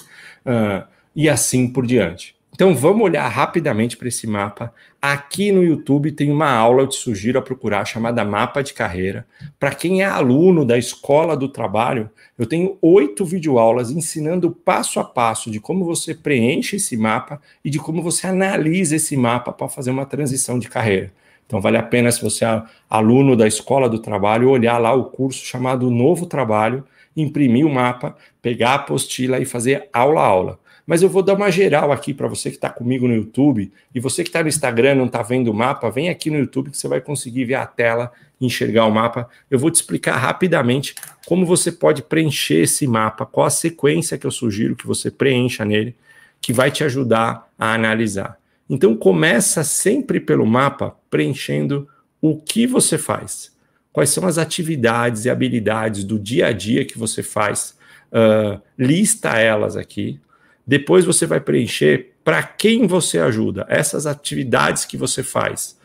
uh, 0.46 0.88
e 1.14 1.28
assim 1.28 1.68
por 1.68 1.86
diante. 1.86 2.34
Então 2.54 2.74
vamos 2.74 3.02
olhar 3.02 3.26
rapidamente 3.28 3.96
para 3.96 4.08
esse 4.08 4.26
mapa. 4.26 4.74
Aqui 5.00 5.50
no 5.50 5.64
YouTube 5.64 6.12
tem 6.12 6.30
uma 6.30 6.50
aula, 6.50 6.82
eu 6.82 6.86
te 6.86 6.96
sugiro 6.96 7.38
a 7.38 7.42
procurar, 7.42 7.86
chamada 7.86 8.26
Mapa 8.26 8.62
de 8.62 8.74
Carreira. 8.74 9.26
Para 9.58 9.74
quem 9.74 10.02
é 10.02 10.04
aluno 10.04 10.62
da 10.62 10.76
Escola 10.76 11.34
do 11.34 11.48
Trabalho, 11.48 12.10
eu 12.38 12.44
tenho 12.44 12.76
oito 12.82 13.24
videoaulas 13.24 13.90
ensinando 13.90 14.50
passo 14.50 15.00
a 15.00 15.04
passo 15.04 15.50
de 15.50 15.58
como 15.58 15.82
você 15.86 16.14
preenche 16.14 16.76
esse 16.76 16.94
mapa 16.94 17.40
e 17.64 17.70
de 17.70 17.78
como 17.78 18.02
você 18.02 18.26
analisa 18.26 18.96
esse 18.96 19.16
mapa 19.16 19.50
para 19.50 19.68
fazer 19.68 19.90
uma 19.90 20.04
transição 20.04 20.58
de 20.58 20.68
carreira. 20.68 21.10
Então 21.46 21.58
vale 21.58 21.78
a 21.78 21.82
pena, 21.82 22.12
se 22.12 22.22
você 22.22 22.44
é 22.44 22.62
aluno 22.88 23.34
da 23.34 23.46
Escola 23.46 23.88
do 23.88 23.98
Trabalho, 23.98 24.50
olhar 24.50 24.76
lá 24.76 24.92
o 24.92 25.06
curso 25.06 25.42
chamado 25.42 25.90
Novo 25.90 26.26
Trabalho, 26.26 26.84
imprimir 27.16 27.66
o 27.66 27.72
mapa, 27.72 28.14
pegar 28.42 28.70
a 28.70 28.74
apostila 28.74 29.40
e 29.40 29.46
fazer 29.46 29.88
aula 29.90 30.20
a 30.20 30.26
aula. 30.26 30.61
Mas 30.92 31.00
eu 31.00 31.08
vou 31.08 31.22
dar 31.22 31.32
uma 31.32 31.50
geral 31.50 31.90
aqui 31.90 32.12
para 32.12 32.28
você 32.28 32.50
que 32.50 32.56
está 32.56 32.68
comigo 32.68 33.08
no 33.08 33.14
YouTube 33.14 33.72
e 33.94 33.98
você 33.98 34.22
que 34.22 34.28
está 34.28 34.42
no 34.42 34.48
Instagram 34.50 34.96
não 34.96 35.06
está 35.06 35.22
vendo 35.22 35.50
o 35.50 35.54
mapa, 35.54 35.90
vem 35.90 36.10
aqui 36.10 36.30
no 36.30 36.36
YouTube 36.36 36.70
que 36.70 36.76
você 36.76 36.86
vai 36.86 37.00
conseguir 37.00 37.46
ver 37.46 37.54
a 37.54 37.64
tela 37.64 38.12
enxergar 38.38 38.84
o 38.84 38.90
mapa. 38.90 39.26
Eu 39.50 39.58
vou 39.58 39.70
te 39.70 39.76
explicar 39.76 40.18
rapidamente 40.18 40.94
como 41.24 41.46
você 41.46 41.72
pode 41.72 42.02
preencher 42.02 42.64
esse 42.64 42.86
mapa, 42.86 43.24
qual 43.24 43.46
a 43.46 43.50
sequência 43.50 44.18
que 44.18 44.26
eu 44.26 44.30
sugiro 44.30 44.76
que 44.76 44.86
você 44.86 45.10
preencha 45.10 45.64
nele, 45.64 45.96
que 46.42 46.52
vai 46.52 46.70
te 46.70 46.84
ajudar 46.84 47.50
a 47.58 47.72
analisar. 47.72 48.38
Então 48.68 48.94
começa 48.94 49.64
sempre 49.64 50.20
pelo 50.20 50.44
mapa 50.44 50.94
preenchendo 51.08 51.88
o 52.20 52.36
que 52.36 52.66
você 52.66 52.98
faz. 52.98 53.50
Quais 53.94 54.10
são 54.10 54.26
as 54.26 54.36
atividades 54.36 55.24
e 55.24 55.30
habilidades 55.30 56.04
do 56.04 56.18
dia 56.18 56.48
a 56.48 56.52
dia 56.52 56.84
que 56.84 56.98
você 56.98 57.22
faz? 57.22 57.78
Uh, 58.12 58.60
lista 58.78 59.38
elas 59.38 59.74
aqui. 59.74 60.20
Depois 60.66 61.04
você 61.04 61.26
vai 61.26 61.40
preencher 61.40 62.12
para 62.24 62.42
quem 62.42 62.86
você 62.86 63.18
ajuda, 63.18 63.66
essas 63.68 64.06
atividades 64.06 64.84
que 64.84 64.96
você 64.96 65.22
faz. 65.22 65.78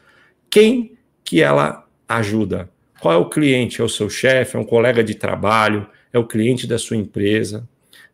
Quem 0.50 0.98
que 1.24 1.42
ela 1.42 1.86
ajuda? 2.08 2.70
Qual 3.00 3.14
é 3.14 3.18
o 3.18 3.30
cliente? 3.30 3.82
É 3.82 3.84
o 3.84 3.90
seu 3.90 4.10
chefe? 4.10 4.56
É 4.56 4.60
um 4.60 4.64
colega 4.64 5.04
de 5.04 5.16
trabalho? 5.16 5.88
É 6.14 6.20
o 6.20 6.28
cliente 6.28 6.68
da 6.68 6.78
sua 6.78 6.98
empresa? 6.98 7.68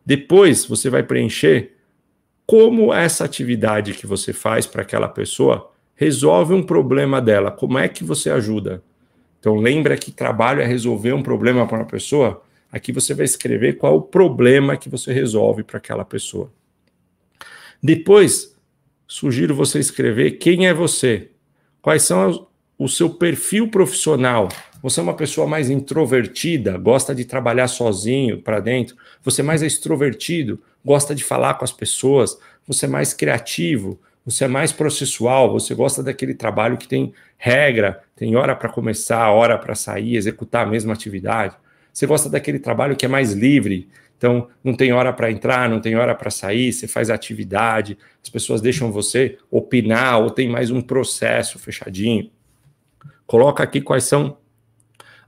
Depois 0.04 0.64
você 0.64 0.90
vai 0.90 1.02
preencher 1.02 1.72
como 2.46 2.92
essa 2.92 3.24
atividade 3.24 3.94
que 3.94 4.06
você 4.06 4.32
faz 4.32 4.66
para 4.66 4.82
aquela 4.82 5.08
pessoa 5.08 5.70
resolve 5.94 6.52
um 6.52 6.62
problema 6.62 7.20
dela. 7.20 7.50
Como 7.50 7.78
é 7.78 7.88
que 7.88 8.04
você 8.04 8.30
ajuda? 8.30 8.82
Então 9.38 9.56
lembra 9.56 9.96
que 9.96 10.10
trabalho 10.10 10.60
é 10.60 10.66
resolver 10.66 11.12
um 11.12 11.22
problema 11.22 11.66
para 11.66 11.78
uma 11.78 11.86
pessoa. 11.86 12.42
Aqui 12.74 12.90
você 12.90 13.14
vai 13.14 13.24
escrever 13.24 13.74
qual 13.74 13.94
o 13.94 14.02
problema 14.02 14.76
que 14.76 14.88
você 14.88 15.12
resolve 15.12 15.62
para 15.62 15.78
aquela 15.78 16.04
pessoa. 16.04 16.52
Depois, 17.80 18.52
sugiro 19.06 19.54
você 19.54 19.78
escrever 19.78 20.32
quem 20.32 20.66
é 20.66 20.74
você, 20.74 21.30
quais 21.80 22.02
são 22.02 22.48
o 22.76 22.88
seu 22.88 23.10
perfil 23.10 23.70
profissional. 23.70 24.48
Você 24.82 24.98
é 24.98 25.04
uma 25.04 25.14
pessoa 25.14 25.46
mais 25.46 25.70
introvertida, 25.70 26.76
gosta 26.76 27.14
de 27.14 27.24
trabalhar 27.24 27.68
sozinho 27.68 28.42
para 28.42 28.58
dentro. 28.58 28.96
Você 29.22 29.40
é 29.40 29.44
mais 29.44 29.62
extrovertido, 29.62 30.60
gosta 30.84 31.14
de 31.14 31.22
falar 31.22 31.54
com 31.54 31.64
as 31.64 31.72
pessoas. 31.72 32.36
Você 32.66 32.86
é 32.86 32.88
mais 32.88 33.14
criativo, 33.14 34.00
você 34.26 34.46
é 34.46 34.48
mais 34.48 34.72
processual, 34.72 35.52
você 35.52 35.76
gosta 35.76 36.02
daquele 36.02 36.34
trabalho 36.34 36.76
que 36.76 36.88
tem 36.88 37.14
regra, 37.38 38.02
tem 38.16 38.34
hora 38.34 38.56
para 38.56 38.68
começar, 38.68 39.30
hora 39.30 39.56
para 39.56 39.76
sair, 39.76 40.16
executar 40.16 40.66
a 40.66 40.70
mesma 40.70 40.92
atividade. 40.92 41.54
Você 41.94 42.08
gosta 42.08 42.28
daquele 42.28 42.58
trabalho 42.58 42.96
que 42.96 43.06
é 43.06 43.08
mais 43.08 43.32
livre, 43.32 43.88
então 44.18 44.48
não 44.64 44.74
tem 44.74 44.92
hora 44.92 45.12
para 45.12 45.30
entrar, 45.30 45.68
não 45.70 45.80
tem 45.80 45.94
hora 45.94 46.12
para 46.12 46.28
sair, 46.28 46.72
você 46.72 46.88
faz 46.88 47.08
atividade, 47.08 47.96
as 48.20 48.28
pessoas 48.28 48.60
deixam 48.60 48.90
você 48.90 49.38
opinar 49.48 50.20
ou 50.20 50.28
tem 50.28 50.48
mais 50.48 50.72
um 50.72 50.80
processo 50.80 51.56
fechadinho. 51.56 52.32
Coloca 53.28 53.62
aqui 53.62 53.80
quais 53.80 54.04
são 54.04 54.36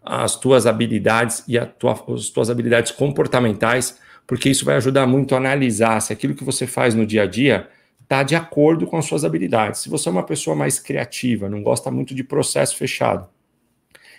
as 0.03 0.35
tuas 0.35 0.67
habilidades 0.67 1.45
e 1.47 1.57
tua, 1.79 1.93
as 2.13 2.31
tuas 2.31 2.51
habilidades 2.51 2.91
comportamentais, 2.91 4.01
porque 4.27 4.51
isso 4.51 4.65
vai 4.65 4.75
ajudar 4.75 5.07
muito 5.07 5.37
a 5.37 5.39
analisar 5.39 6.01
se 6.01 6.13
aquilo 6.13 6.35
que 6.35 6.43
você 6.43 6.67
faz 6.67 6.97
no 6.97 7.07
dia 7.07 7.23
a 7.23 7.27
dia 7.27 7.69
está 8.03 8.25
de 8.25 8.35
acordo 8.35 8.89
com 8.89 8.97
as 8.97 9.05
suas 9.05 9.25
habilidades. 9.25 9.81
Se 9.83 9.89
você 9.89 10.09
é 10.09 10.13
uma 10.13 10.25
pessoa 10.25 10.57
mais 10.57 10.81
criativa, 10.81 11.49
não 11.49 11.63
gosta 11.63 11.93
muito 11.93 12.13
de 12.13 12.25
processo 12.25 12.77
fechado, 12.77 13.29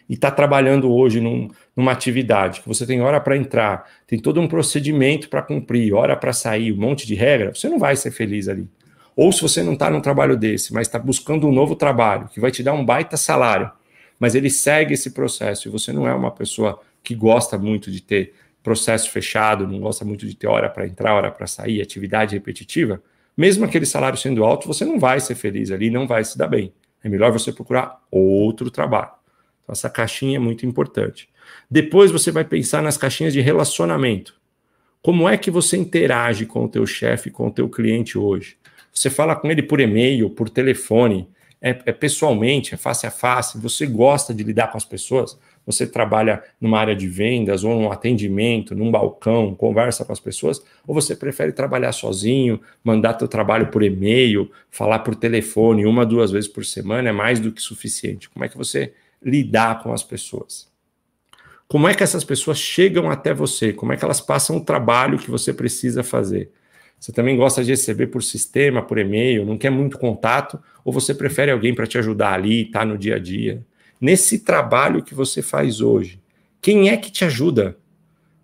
e 0.09 0.13
está 0.13 0.31
trabalhando 0.31 0.89
hoje 0.89 1.19
num, 1.19 1.49
numa 1.77 1.91
atividade, 1.91 2.61
que 2.61 2.67
você 2.67 2.87
tem 2.87 3.01
hora 3.01 3.21
para 3.21 3.37
entrar, 3.37 3.87
tem 4.07 4.17
todo 4.17 4.41
um 4.41 4.47
procedimento 4.47 5.29
para 5.29 5.43
cumprir, 5.43 5.93
hora 5.93 6.17
para 6.17 6.33
sair, 6.33 6.73
um 6.73 6.77
monte 6.77 7.05
de 7.05 7.13
regra, 7.13 7.53
você 7.53 7.69
não 7.69 7.77
vai 7.77 7.95
ser 7.95 8.09
feliz 8.09 8.47
ali. 8.47 8.67
Ou 9.15 9.31
se 9.31 9.43
você 9.43 9.61
não 9.61 9.73
está 9.73 9.87
num 9.87 10.01
trabalho 10.01 10.35
desse, 10.35 10.73
mas 10.73 10.87
está 10.87 10.97
buscando 10.97 11.47
um 11.47 11.51
novo 11.51 11.75
trabalho, 11.75 12.27
que 12.29 12.39
vai 12.39 12.49
te 12.49 12.63
dar 12.63 12.73
um 12.73 12.83
baita 12.83 13.15
salário, 13.15 13.71
mas 14.19 14.33
ele 14.33 14.49
segue 14.49 14.95
esse 14.95 15.11
processo 15.11 15.67
e 15.67 15.71
você 15.71 15.93
não 15.93 16.07
é 16.07 16.13
uma 16.15 16.31
pessoa 16.31 16.81
que 17.03 17.13
gosta 17.13 17.59
muito 17.59 17.91
de 17.91 18.01
ter 18.01 18.33
processo 18.63 19.11
fechado, 19.11 19.67
não 19.67 19.79
gosta 19.79 20.03
muito 20.03 20.25
de 20.25 20.35
ter 20.35 20.47
hora 20.47 20.69
para 20.69 20.87
entrar, 20.87 21.13
hora 21.13 21.31
para 21.31 21.45
sair, 21.45 21.79
atividade 21.79 22.35
repetitiva, 22.35 23.01
mesmo 23.35 23.63
aquele 23.63 23.85
salário 23.85 24.17
sendo 24.17 24.43
alto, 24.43 24.67
você 24.67 24.83
não 24.83 24.99
vai 24.99 25.19
ser 25.19 25.35
feliz 25.35 25.69
ali, 25.69 25.91
não 25.91 26.07
vai 26.07 26.23
se 26.23 26.35
dar 26.35 26.47
bem. 26.47 26.73
É 27.03 27.07
melhor 27.07 27.31
você 27.31 27.51
procurar 27.51 28.01
outro 28.09 28.71
trabalho. 28.71 29.11
Então, 29.63 29.73
essa 29.73 29.91
caixinha 29.91 30.37
é 30.37 30.39
muito 30.39 30.65
importante. 30.65 31.29
Depois 31.69 32.11
você 32.11 32.31
vai 32.31 32.43
pensar 32.43 32.81
nas 32.81 32.97
caixinhas 32.97 33.33
de 33.33 33.41
relacionamento. 33.41 34.35
Como 35.01 35.27
é 35.27 35.37
que 35.37 35.51
você 35.51 35.77
interage 35.77 36.45
com 36.45 36.65
o 36.65 36.69
teu 36.69 36.85
chefe, 36.85 37.29
com 37.29 37.47
o 37.47 37.51
teu 37.51 37.69
cliente 37.69 38.17
hoje? 38.17 38.57
Você 38.93 39.09
fala 39.09 39.35
com 39.35 39.49
ele 39.49 39.61
por 39.61 39.79
e-mail, 39.79 40.29
por 40.29 40.49
telefone, 40.49 41.27
é, 41.61 41.69
é, 41.85 41.91
pessoalmente, 41.91 42.73
é 42.73 42.77
face 42.77 43.05
a 43.05 43.11
face, 43.11 43.57
você 43.57 43.85
gosta 43.85 44.33
de 44.33 44.43
lidar 44.43 44.71
com 44.71 44.77
as 44.77 44.85
pessoas, 44.85 45.37
você 45.65 45.85
trabalha 45.85 46.43
numa 46.61 46.79
área 46.79 46.95
de 46.95 47.07
vendas 47.07 47.63
ou 47.63 47.75
num 47.75 47.91
atendimento, 47.91 48.75
num 48.75 48.89
balcão, 48.89 49.53
conversa 49.53 50.05
com 50.05 50.13
as 50.13 50.19
pessoas, 50.19 50.63
ou 50.85 50.95
você 50.95 51.15
prefere 51.15 51.51
trabalhar 51.51 51.91
sozinho, 51.91 52.61
mandar 52.83 53.13
teu 53.13 53.27
trabalho 53.27 53.67
por 53.67 53.83
e-mail, 53.83 54.51
falar 54.69 54.99
por 54.99 55.15
telefone 55.15 55.85
uma, 55.85 56.05
duas 56.05 56.31
vezes 56.31 56.49
por 56.49 56.65
semana 56.65 57.09
é 57.09 57.11
mais 57.11 57.39
do 57.39 57.51
que 57.51 57.61
suficiente. 57.61 58.29
Como 58.29 58.45
é 58.45 58.49
que 58.49 58.57
você 58.57 58.93
lidar 59.21 59.81
com 59.81 59.91
as 59.91 60.03
pessoas. 60.03 60.67
Como 61.67 61.85
é 61.87 61.93
que 61.93 62.01
essas 62.01 62.23
pessoas 62.23 62.57
chegam 62.57 63.11
até 63.11 63.33
você? 63.33 63.73
Como 63.73 63.91
é 63.91 63.97
que 63.97 64.05
elas 64.05 64.21
passam 64.21 64.55
o 64.55 64.63
trabalho 64.63 65.17
que 65.17 65.29
você 65.29 65.53
precisa 65.53 66.01
fazer? 66.01 66.49
Você 66.97 67.11
também 67.11 67.35
gosta 67.35 67.63
de 67.63 67.71
receber 67.71 68.07
por 68.07 68.23
sistema, 68.23 68.81
por 68.81 68.97
e-mail, 68.97 69.45
não 69.45 69.57
quer 69.57 69.69
muito 69.69 69.99
contato, 69.99 70.57
ou 70.83 70.93
você 70.93 71.13
prefere 71.13 71.51
alguém 71.51 71.75
para 71.75 71.85
te 71.85 71.97
ajudar 71.97 72.33
ali, 72.33 72.65
tá 72.65 72.85
no 72.85 72.97
dia 72.97 73.15
a 73.15 73.19
dia? 73.19 73.65
Nesse 73.99 74.39
trabalho 74.39 75.03
que 75.03 75.13
você 75.13 75.41
faz 75.41 75.81
hoje, 75.81 76.21
quem 76.61 76.89
é 76.89 76.95
que 76.95 77.11
te 77.11 77.25
ajuda? 77.25 77.77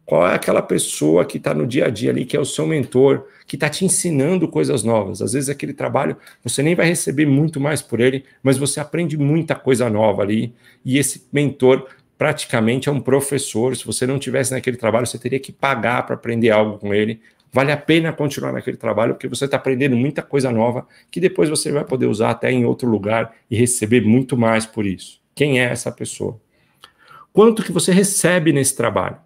Qual 0.06 0.28
é 0.28 0.36
aquela 0.36 0.62
pessoa 0.62 1.24
que 1.24 1.38
está 1.38 1.54
no 1.54 1.66
dia 1.66 1.86
a 1.86 1.90
dia 1.90 2.12
ali, 2.12 2.26
que 2.26 2.36
é 2.36 2.40
o 2.40 2.46
seu 2.46 2.68
mentor, 2.68 3.26
que 3.48 3.56
está 3.56 3.70
te 3.70 3.86
ensinando 3.86 4.50
coisas 4.50 4.84
novas? 4.84 5.22
Às 5.22 5.32
vezes 5.32 5.50
aquele 5.50 5.74
trabalho 5.74 6.18
você 6.44 6.62
nem 6.62 6.76
vai 6.76 6.88
receber 6.88 7.26
muito 7.26 7.60
mais 7.60 7.82
por 7.82 8.02
ele, 8.02 8.26
mas 8.44 8.58
você 8.58 8.82
aprende 8.82 9.18
muita 9.18 9.56
coisa 9.56 9.90
nova 9.90 10.22
ali. 10.22 10.54
E 10.84 10.98
esse 10.98 11.26
mentor 11.32 11.88
praticamente 12.24 12.88
é 12.88 12.92
um 12.92 13.02
professor. 13.02 13.76
Se 13.76 13.86
você 13.86 14.08
não 14.08 14.18
tivesse 14.18 14.54
naquele 14.54 14.78
trabalho, 14.78 15.06
você 15.06 15.20
teria 15.20 15.42
que 15.42 15.52
pagar 15.52 16.06
para 16.06 16.16
aprender 16.16 16.52
algo 16.52 16.78
com 16.80 16.94
ele. 16.94 17.20
Vale 17.52 17.70
a 17.70 17.76
pena 17.76 18.14
continuar 18.14 18.54
naquele 18.54 18.78
trabalho, 18.78 19.14
porque 19.14 19.28
você 19.28 19.44
está 19.44 19.58
aprendendo 19.58 19.98
muita 19.98 20.22
coisa 20.22 20.50
nova 20.50 20.88
que 21.12 21.20
depois 21.20 21.50
você 21.50 21.70
vai 21.70 21.84
poder 21.84 22.06
usar 22.06 22.30
até 22.30 22.50
em 22.50 22.64
outro 22.64 22.88
lugar 22.88 23.36
e 23.52 23.58
receber 23.58 24.06
muito 24.06 24.38
mais 24.38 24.66
por 24.66 24.86
isso. 24.86 25.20
Quem 25.36 25.60
é 25.60 25.66
essa 25.66 25.92
pessoa? 25.92 26.40
Quanto 27.34 27.62
que 27.62 27.74
você 27.74 27.92
recebe 27.92 28.54
nesse 28.54 28.74
trabalho? 28.74 29.18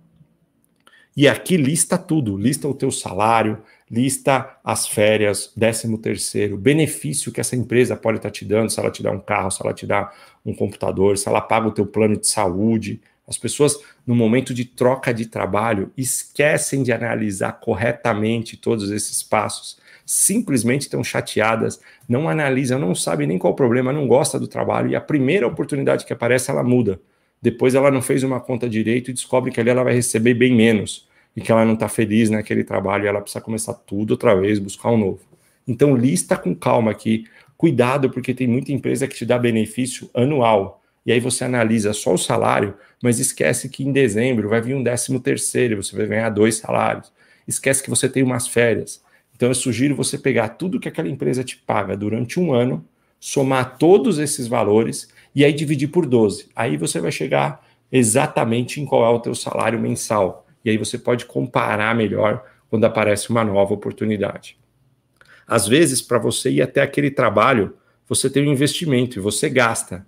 E 1.16 1.28
aqui 1.28 1.56
lista 1.56 2.00
tudo, 2.00 2.36
lista 2.36 2.68
o 2.68 2.74
teu 2.74 2.90
salário, 2.90 3.62
lista 3.90 4.58
as 4.64 4.88
férias, 4.88 5.52
décimo 5.56 5.98
terceiro, 5.98 6.58
benefício 6.58 7.32
que 7.32 7.40
essa 7.40 7.56
empresa 7.56 7.96
pode 7.96 8.18
estar 8.18 8.32
te 8.32 8.44
dando, 8.44 8.70
se 8.72 8.80
ela 8.80 8.92
te 8.92 9.02
dá 9.02 9.12
um 9.12 9.20
carro, 9.20 9.50
se 9.50 9.64
ela 9.64 9.74
te 9.74 9.86
dá 9.86 10.12
um 10.48 10.56
computador, 10.56 11.18
se 11.18 11.28
ela 11.28 11.42
paga 11.42 11.68
o 11.68 11.72
teu 11.72 11.86
plano 11.86 12.16
de 12.18 12.28
saúde. 12.28 13.02
As 13.28 13.38
pessoas, 13.38 13.78
no 14.06 14.16
momento 14.16 14.54
de 14.54 14.64
troca 14.64 15.14
de 15.14 15.26
trabalho, 15.26 15.92
esquecem 15.98 16.82
de 16.82 16.94
analisar 16.94 17.52
corretamente 17.60 18.56
todos 18.56 18.90
esses 18.90 19.22
passos. 19.22 19.78
Simplesmente 20.06 20.84
estão 20.84 21.04
chateadas, 21.04 21.82
não 22.08 22.30
analisam, 22.30 22.80
não 22.80 22.96
sabem 22.96 23.28
nem 23.28 23.38
qual 23.38 23.52
o 23.52 23.56
problema, 23.56 23.92
não 23.92 24.08
gosta 24.08 24.40
do 24.40 24.48
trabalho 24.48 24.90
e 24.90 24.96
a 24.96 25.02
primeira 25.02 25.46
oportunidade 25.46 26.06
que 26.06 26.14
aparece, 26.14 26.50
ela 26.50 26.64
muda. 26.64 27.02
Depois 27.42 27.76
ela 27.76 27.92
não 27.92 28.02
fez 28.02 28.24
uma 28.24 28.40
conta 28.40 28.70
direito 28.70 29.12
e 29.12 29.14
descobre 29.14 29.52
que 29.52 29.60
ali 29.60 29.70
ela 29.70 29.84
vai 29.84 29.94
receber 29.94 30.34
bem 30.34 30.56
menos 30.56 31.06
e 31.36 31.42
que 31.42 31.52
ela 31.52 31.66
não 31.66 31.74
está 31.74 31.90
feliz 31.90 32.30
naquele 32.30 32.64
trabalho 32.64 33.04
e 33.04 33.08
ela 33.08 33.22
precisa 33.22 33.42
começar 33.42 33.74
tudo 33.74 34.12
outra 34.12 34.34
vez, 34.34 34.58
buscar 34.58 34.90
um 34.92 34.98
novo. 34.98 35.20
Então, 35.68 35.96
lista 35.98 36.38
com 36.38 36.56
calma 36.56 36.90
aqui. 36.90 37.26
Cuidado, 37.58 38.10
porque 38.10 38.34
tem 38.34 38.48
muita 38.48 38.72
empresa 38.72 39.08
que 39.08 39.16
te 39.16 39.26
dá 39.26 39.40
benefício 39.40 40.10
anual. 40.14 40.82
E 41.06 41.12
aí 41.12 41.20
você 41.20 41.46
analisa 41.46 41.94
só 41.94 42.14
o 42.14 42.18
salário, 42.18 42.76
mas 43.02 43.18
esquece 43.18 43.70
que 43.70 43.84
em 43.84 43.92
dezembro 43.92 44.50
vai 44.50 44.62
vir 44.62 44.76
um 44.76 44.84
décimo 44.84 45.20
terceiro, 45.20 45.82
você 45.82 45.96
vai 45.96 46.06
ganhar 46.06 46.30
dois 46.30 46.58
salários. 46.58 47.12
Esquece 47.48 47.82
que 47.82 47.90
você 47.90 48.08
tem 48.08 48.22
umas 48.22 48.48
férias. 48.48 49.02
Então 49.36 49.50
eu 49.50 49.56
sugiro 49.56 49.96
você 49.96 50.18
pegar 50.18 50.50
tudo 50.50 50.80
que 50.80 50.88
aquela 50.88 51.08
empresa 51.08 51.44
te 51.44 51.58
paga 51.58 51.96
durante 51.96 52.40
um 52.40 52.54
ano, 52.54 52.86
somar 53.20 53.78
todos 53.78 54.20
esses 54.20 54.48
valores 54.48 55.08
e 55.34 55.46
aí 55.46 55.54
dividir 55.54 55.88
por 55.88 56.06
12. 56.06 56.50
Aí 56.56 56.76
você 56.76 57.00
vai 57.00 57.12
chegar 57.12 57.66
exatamente 57.92 58.82
em 58.82 58.86
qual 58.86 59.06
é 59.06 59.10
o 59.10 59.20
teu 59.20 59.34
salário 59.34 59.80
mensal. 59.80 60.46
E 60.66 60.70
aí 60.70 60.78
você 60.78 60.98
pode 60.98 61.26
comparar 61.26 61.96
melhor 61.96 62.44
quando 62.70 62.86
aparece 62.86 63.30
uma 63.30 63.44
nova 63.44 63.74
oportunidade. 63.74 64.58
Às 65.48 65.68
vezes, 65.68 66.02
para 66.02 66.20
você 66.20 66.52
ir 66.52 66.62
até 66.62 66.82
aquele 66.82 67.10
trabalho, 67.10 67.74
você 68.08 68.30
tem 68.30 68.48
um 68.48 68.52
investimento 68.52 69.18
e 69.18 69.22
você 69.22 69.50
gasta. 69.50 70.06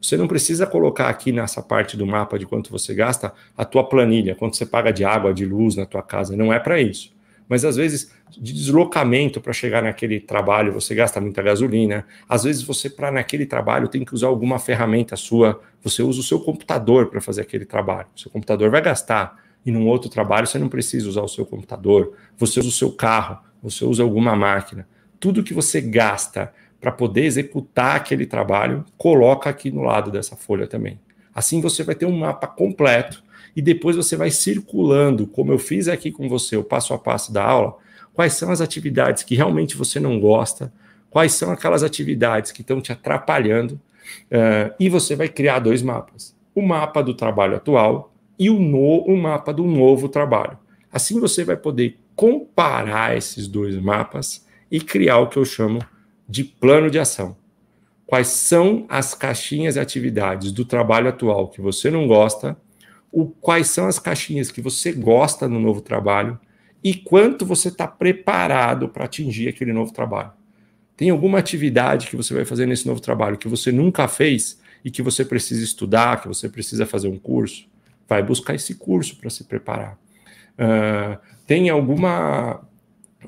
Você 0.00 0.16
não 0.16 0.26
precisa 0.26 0.66
colocar 0.66 1.08
aqui 1.08 1.30
nessa 1.30 1.62
parte 1.62 1.96
do 1.96 2.06
mapa 2.06 2.38
de 2.38 2.44
quanto 2.44 2.70
você 2.70 2.92
gasta 2.92 3.32
a 3.56 3.64
tua 3.64 3.88
planilha, 3.88 4.34
quanto 4.34 4.56
você 4.56 4.66
paga 4.66 4.92
de 4.92 5.04
água, 5.04 5.32
de 5.32 5.44
luz 5.44 5.76
na 5.76 5.86
tua 5.86 6.02
casa. 6.02 6.36
Não 6.36 6.52
é 6.52 6.58
para 6.58 6.80
isso. 6.80 7.14
Mas 7.48 7.64
às 7.64 7.76
vezes, 7.76 8.10
de 8.30 8.52
deslocamento 8.52 9.40
para 9.40 9.52
chegar 9.52 9.82
naquele 9.82 10.18
trabalho, 10.18 10.72
você 10.72 10.94
gasta 10.94 11.20
muita 11.20 11.42
gasolina. 11.42 12.06
Às 12.28 12.44
vezes, 12.44 12.62
você, 12.62 12.90
para 12.90 13.12
naquele 13.12 13.46
trabalho, 13.46 13.88
tem 13.88 14.04
que 14.04 14.14
usar 14.14 14.26
alguma 14.26 14.58
ferramenta 14.58 15.16
sua. 15.16 15.60
Você 15.82 16.02
usa 16.02 16.20
o 16.20 16.22
seu 16.22 16.40
computador 16.40 17.06
para 17.06 17.20
fazer 17.20 17.42
aquele 17.42 17.64
trabalho. 17.64 18.08
O 18.16 18.20
seu 18.20 18.30
computador 18.30 18.70
vai 18.70 18.80
gastar. 18.80 19.40
E 19.64 19.70
num 19.70 19.86
outro 19.86 20.10
trabalho, 20.10 20.46
você 20.46 20.58
não 20.58 20.68
precisa 20.68 21.08
usar 21.08 21.22
o 21.22 21.28
seu 21.28 21.46
computador. 21.46 22.14
Você 22.38 22.58
usa 22.58 22.68
o 22.68 22.72
seu 22.72 22.90
carro, 22.90 23.38
você 23.62 23.84
usa 23.84 24.02
alguma 24.02 24.34
máquina. 24.34 24.86
Tudo 25.20 25.42
que 25.42 25.54
você 25.54 25.80
gasta 25.80 26.52
para 26.80 26.90
poder 26.90 27.24
executar 27.24 27.96
aquele 27.96 28.26
trabalho, 28.26 28.84
coloca 28.98 29.48
aqui 29.48 29.70
no 29.70 29.82
lado 29.82 30.10
dessa 30.10 30.34
folha 30.34 30.66
também. 30.66 30.98
Assim 31.32 31.60
você 31.60 31.84
vai 31.84 31.94
ter 31.94 32.06
um 32.06 32.18
mapa 32.18 32.46
completo 32.46 33.22
e 33.54 33.62
depois 33.62 33.94
você 33.94 34.16
vai 34.16 34.30
circulando, 34.30 35.26
como 35.26 35.52
eu 35.52 35.58
fiz 35.58 35.86
aqui 35.86 36.10
com 36.10 36.28
você, 36.28 36.56
o 36.56 36.64
passo 36.64 36.92
a 36.92 36.98
passo 36.98 37.32
da 37.32 37.44
aula, 37.44 37.76
quais 38.12 38.32
são 38.32 38.50
as 38.50 38.60
atividades 38.60 39.22
que 39.22 39.36
realmente 39.36 39.76
você 39.76 40.00
não 40.00 40.18
gosta, 40.18 40.72
quais 41.08 41.32
são 41.32 41.50
aquelas 41.52 41.82
atividades 41.82 42.50
que 42.50 42.62
estão 42.62 42.80
te 42.80 42.90
atrapalhando, 42.90 43.74
uh, 43.74 44.74
e 44.80 44.88
você 44.88 45.14
vai 45.14 45.28
criar 45.28 45.60
dois 45.60 45.82
mapas: 45.82 46.34
o 46.54 46.62
mapa 46.62 47.02
do 47.02 47.14
trabalho 47.14 47.56
atual 47.56 48.12
e 48.38 48.50
o, 48.50 48.58
no, 48.58 49.04
o 49.04 49.16
mapa 49.16 49.52
do 49.52 49.64
novo 49.64 50.08
trabalho. 50.08 50.58
Assim 50.90 51.20
você 51.20 51.44
vai 51.44 51.56
poder 51.56 51.98
comparar 52.14 53.16
esses 53.16 53.48
dois 53.48 53.76
mapas 53.76 54.46
e 54.70 54.80
criar 54.80 55.18
o 55.18 55.28
que 55.28 55.38
eu 55.38 55.44
chamo 55.44 55.80
de 56.28 56.44
plano 56.44 56.90
de 56.90 56.98
ação. 56.98 57.36
Quais 58.06 58.28
são 58.28 58.86
as 58.88 59.14
caixinhas 59.14 59.76
e 59.76 59.80
atividades 59.80 60.52
do 60.52 60.64
trabalho 60.64 61.08
atual 61.08 61.48
que 61.48 61.60
você 61.60 61.90
não 61.90 62.06
gosta? 62.06 62.56
O, 63.10 63.26
quais 63.26 63.68
são 63.68 63.86
as 63.86 63.98
caixinhas 63.98 64.50
que 64.50 64.60
você 64.60 64.92
gosta 64.92 65.48
no 65.48 65.58
novo 65.58 65.80
trabalho? 65.80 66.38
E 66.82 66.94
quanto 66.94 67.46
você 67.46 67.68
está 67.68 67.86
preparado 67.86 68.88
para 68.88 69.04
atingir 69.04 69.48
aquele 69.48 69.72
novo 69.72 69.92
trabalho? 69.92 70.32
Tem 70.96 71.10
alguma 71.10 71.38
atividade 71.38 72.06
que 72.06 72.16
você 72.16 72.34
vai 72.34 72.44
fazer 72.44 72.66
nesse 72.66 72.86
novo 72.86 73.00
trabalho 73.00 73.38
que 73.38 73.48
você 73.48 73.72
nunca 73.72 74.08
fez 74.08 74.60
e 74.84 74.90
que 74.90 75.02
você 75.02 75.24
precisa 75.24 75.62
estudar, 75.62 76.20
que 76.20 76.28
você 76.28 76.48
precisa 76.48 76.84
fazer 76.84 77.08
um 77.08 77.18
curso? 77.18 77.66
Vai 78.08 78.22
buscar 78.22 78.54
esse 78.54 78.74
curso 78.74 79.16
para 79.16 79.30
se 79.30 79.44
preparar. 79.44 79.98
Uh, 80.58 81.18
tem 81.46 81.70
alguma 81.70 82.60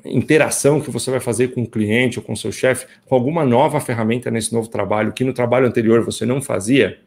interação 0.03 0.81
que 0.81 0.91
você 0.91 1.09
vai 1.09 1.19
fazer 1.19 1.49
com 1.49 1.63
o 1.63 1.67
cliente 1.67 2.19
ou 2.19 2.25
com 2.25 2.33
o 2.33 2.37
seu 2.37 2.51
chefe, 2.51 2.85
com 3.05 3.15
alguma 3.15 3.45
nova 3.45 3.79
ferramenta 3.79 4.29
nesse 4.29 4.53
novo 4.53 4.67
trabalho, 4.67 5.13
que 5.13 5.23
no 5.23 5.33
trabalho 5.33 5.67
anterior 5.67 6.03
você 6.03 6.25
não 6.25 6.41
fazia, 6.41 6.99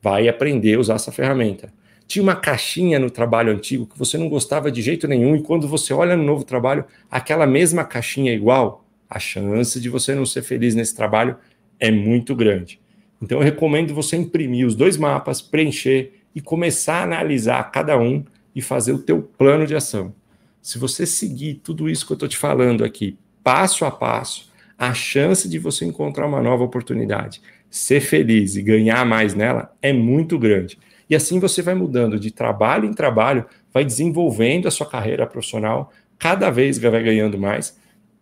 vai 0.00 0.28
aprender 0.28 0.74
a 0.74 0.80
usar 0.80 0.94
essa 0.94 1.12
ferramenta. 1.12 1.72
Tinha 2.06 2.22
uma 2.22 2.36
caixinha 2.36 2.98
no 2.98 3.10
trabalho 3.10 3.52
antigo 3.52 3.86
que 3.86 3.98
você 3.98 4.18
não 4.18 4.28
gostava 4.28 4.70
de 4.70 4.82
jeito 4.82 5.08
nenhum, 5.08 5.36
e 5.36 5.42
quando 5.42 5.66
você 5.66 5.94
olha 5.94 6.16
no 6.16 6.22
novo 6.22 6.44
trabalho, 6.44 6.84
aquela 7.10 7.46
mesma 7.46 7.84
caixinha 7.84 8.32
é 8.32 8.34
igual, 8.34 8.84
a 9.08 9.18
chance 9.18 9.80
de 9.80 9.88
você 9.88 10.14
não 10.14 10.24
ser 10.24 10.42
feliz 10.42 10.74
nesse 10.74 10.94
trabalho 10.94 11.36
é 11.78 11.90
muito 11.90 12.34
grande. 12.34 12.80
Então 13.20 13.38
eu 13.38 13.44
recomendo 13.44 13.94
você 13.94 14.16
imprimir 14.16 14.66
os 14.66 14.74
dois 14.74 14.96
mapas, 14.96 15.40
preencher 15.40 16.12
e 16.34 16.40
começar 16.40 17.00
a 17.00 17.02
analisar 17.02 17.70
cada 17.70 17.98
um 17.98 18.24
e 18.54 18.60
fazer 18.60 18.92
o 18.92 18.98
teu 18.98 19.22
plano 19.22 19.66
de 19.66 19.74
ação. 19.74 20.14
Se 20.62 20.78
você 20.78 21.04
seguir 21.04 21.54
tudo 21.54 21.90
isso 21.90 22.06
que 22.06 22.12
eu 22.12 22.14
estou 22.14 22.28
te 22.28 22.38
falando 22.38 22.84
aqui, 22.84 23.18
passo 23.42 23.84
a 23.84 23.90
passo, 23.90 24.48
a 24.78 24.94
chance 24.94 25.48
de 25.48 25.58
você 25.58 25.84
encontrar 25.84 26.26
uma 26.26 26.40
nova 26.40 26.62
oportunidade, 26.62 27.42
ser 27.68 28.00
feliz 28.00 28.54
e 28.54 28.62
ganhar 28.62 29.04
mais 29.04 29.34
nela 29.34 29.74
é 29.82 29.92
muito 29.92 30.38
grande. 30.38 30.78
E 31.10 31.16
assim 31.16 31.40
você 31.40 31.62
vai 31.62 31.74
mudando 31.74 32.18
de 32.18 32.30
trabalho 32.30 32.88
em 32.88 32.94
trabalho, 32.94 33.44
vai 33.74 33.84
desenvolvendo 33.84 34.68
a 34.68 34.70
sua 34.70 34.86
carreira 34.86 35.26
profissional, 35.26 35.92
cada 36.16 36.48
vez 36.48 36.78
vai 36.78 37.02
ganhando 37.02 37.36
mais, 37.36 37.76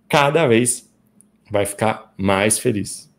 cada 0.09 0.47
vez 0.47 0.91
vai 1.51 1.67
ficar 1.67 2.15
mais 2.17 2.59
feliz. 2.59 3.13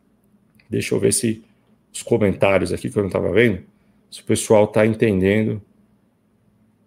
Deixa 0.68 0.94
eu 0.94 0.98
ver 0.98 1.12
se 1.12 1.44
os 1.92 2.02
comentários 2.02 2.72
aqui 2.72 2.90
que 2.90 2.96
eu 2.96 3.02
não 3.02 3.08
estava 3.08 3.30
vendo, 3.30 3.62
se 4.10 4.20
o 4.20 4.24
pessoal 4.24 4.64
está 4.64 4.84
entendendo 4.84 5.62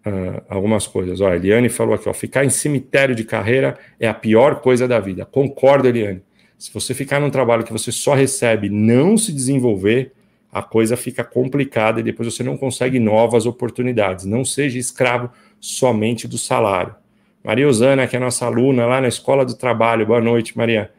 uh, 0.06 0.42
algumas 0.48 0.88
coisas. 0.88 1.20
Ó, 1.22 1.28
a 1.28 1.36
Eliane 1.36 1.70
falou 1.70 1.96
aqui, 1.96 2.08
ó, 2.08 2.14
ficar 2.14 2.46
em 2.46 2.50
cemitério 2.50 3.16
de 3.16 3.24
carreira 3.24 3.78
é 4.00 4.08
a 4.08 4.14
pior 4.14 4.62
coisa 4.62 4.88
da 4.88 5.00
vida. 5.00 5.26
Concordo, 5.26 5.88
Eliane. 5.88 6.22
Se 6.58 6.74
você 6.74 6.94
ficar 6.94 7.20
num 7.20 7.30
trabalho 7.30 7.64
que 7.64 7.74
você 7.74 7.92
só 7.92 8.14
recebe, 8.14 8.70
não 8.70 9.18
se 9.18 9.34
desenvolver, 9.34 10.14
a 10.52 10.62
coisa 10.62 10.96
fica 10.96 11.24
complicada 11.24 12.00
e 12.00 12.04
depois 12.04 12.34
você 12.34 12.42
não 12.42 12.56
consegue 12.56 12.98
novas 12.98 13.46
oportunidades. 13.46 14.24
Não 14.24 14.46
seja 14.46 14.80
escravo 14.80 15.30
somente 15.60 16.28
do 16.28 16.38
salário. 16.38 16.96
Maria 17.44 17.68
Osana, 17.68 18.08
que 18.08 18.16
é 18.16 18.20
nossa 18.20 18.46
aluna 18.46 18.86
lá 18.86 19.02
na 19.02 19.08
Escola 19.08 19.46
do 19.46 19.54
Trabalho. 19.54 20.06
Boa 20.06 20.22
noite, 20.22 20.58
Maria. 20.58 20.92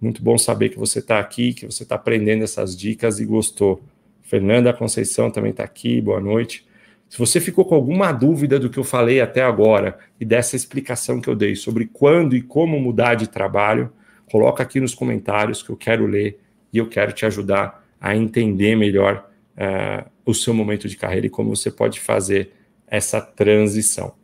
Muito 0.00 0.22
bom 0.22 0.36
saber 0.38 0.70
que 0.70 0.78
você 0.78 0.98
está 0.98 1.20
aqui, 1.20 1.52
que 1.52 1.66
você 1.66 1.82
está 1.82 1.94
aprendendo 1.94 2.42
essas 2.42 2.76
dicas 2.76 3.20
e 3.20 3.24
gostou. 3.24 3.82
Fernanda 4.22 4.72
Conceição 4.72 5.30
também 5.30 5.50
está 5.50 5.62
aqui. 5.62 6.00
Boa 6.00 6.18
noite. 6.18 6.66
Se 7.12 7.18
você 7.18 7.42
ficou 7.42 7.66
com 7.66 7.74
alguma 7.74 8.10
dúvida 8.10 8.58
do 8.58 8.70
que 8.70 8.78
eu 8.78 8.84
falei 8.84 9.20
até 9.20 9.42
agora 9.42 9.98
e 10.18 10.24
dessa 10.24 10.56
explicação 10.56 11.20
que 11.20 11.28
eu 11.28 11.36
dei 11.36 11.54
sobre 11.54 11.84
quando 11.84 12.34
e 12.34 12.40
como 12.40 12.80
mudar 12.80 13.16
de 13.16 13.28
trabalho, 13.28 13.92
coloca 14.30 14.62
aqui 14.62 14.80
nos 14.80 14.94
comentários 14.94 15.62
que 15.62 15.68
eu 15.68 15.76
quero 15.76 16.06
ler 16.06 16.40
e 16.72 16.78
eu 16.78 16.88
quero 16.88 17.12
te 17.12 17.26
ajudar 17.26 17.86
a 18.00 18.16
entender 18.16 18.76
melhor 18.76 19.28
uh, 19.58 20.10
o 20.24 20.32
seu 20.32 20.54
momento 20.54 20.88
de 20.88 20.96
carreira 20.96 21.26
e 21.26 21.28
como 21.28 21.54
você 21.54 21.70
pode 21.70 22.00
fazer 22.00 22.54
essa 22.86 23.20
transição. 23.20 24.14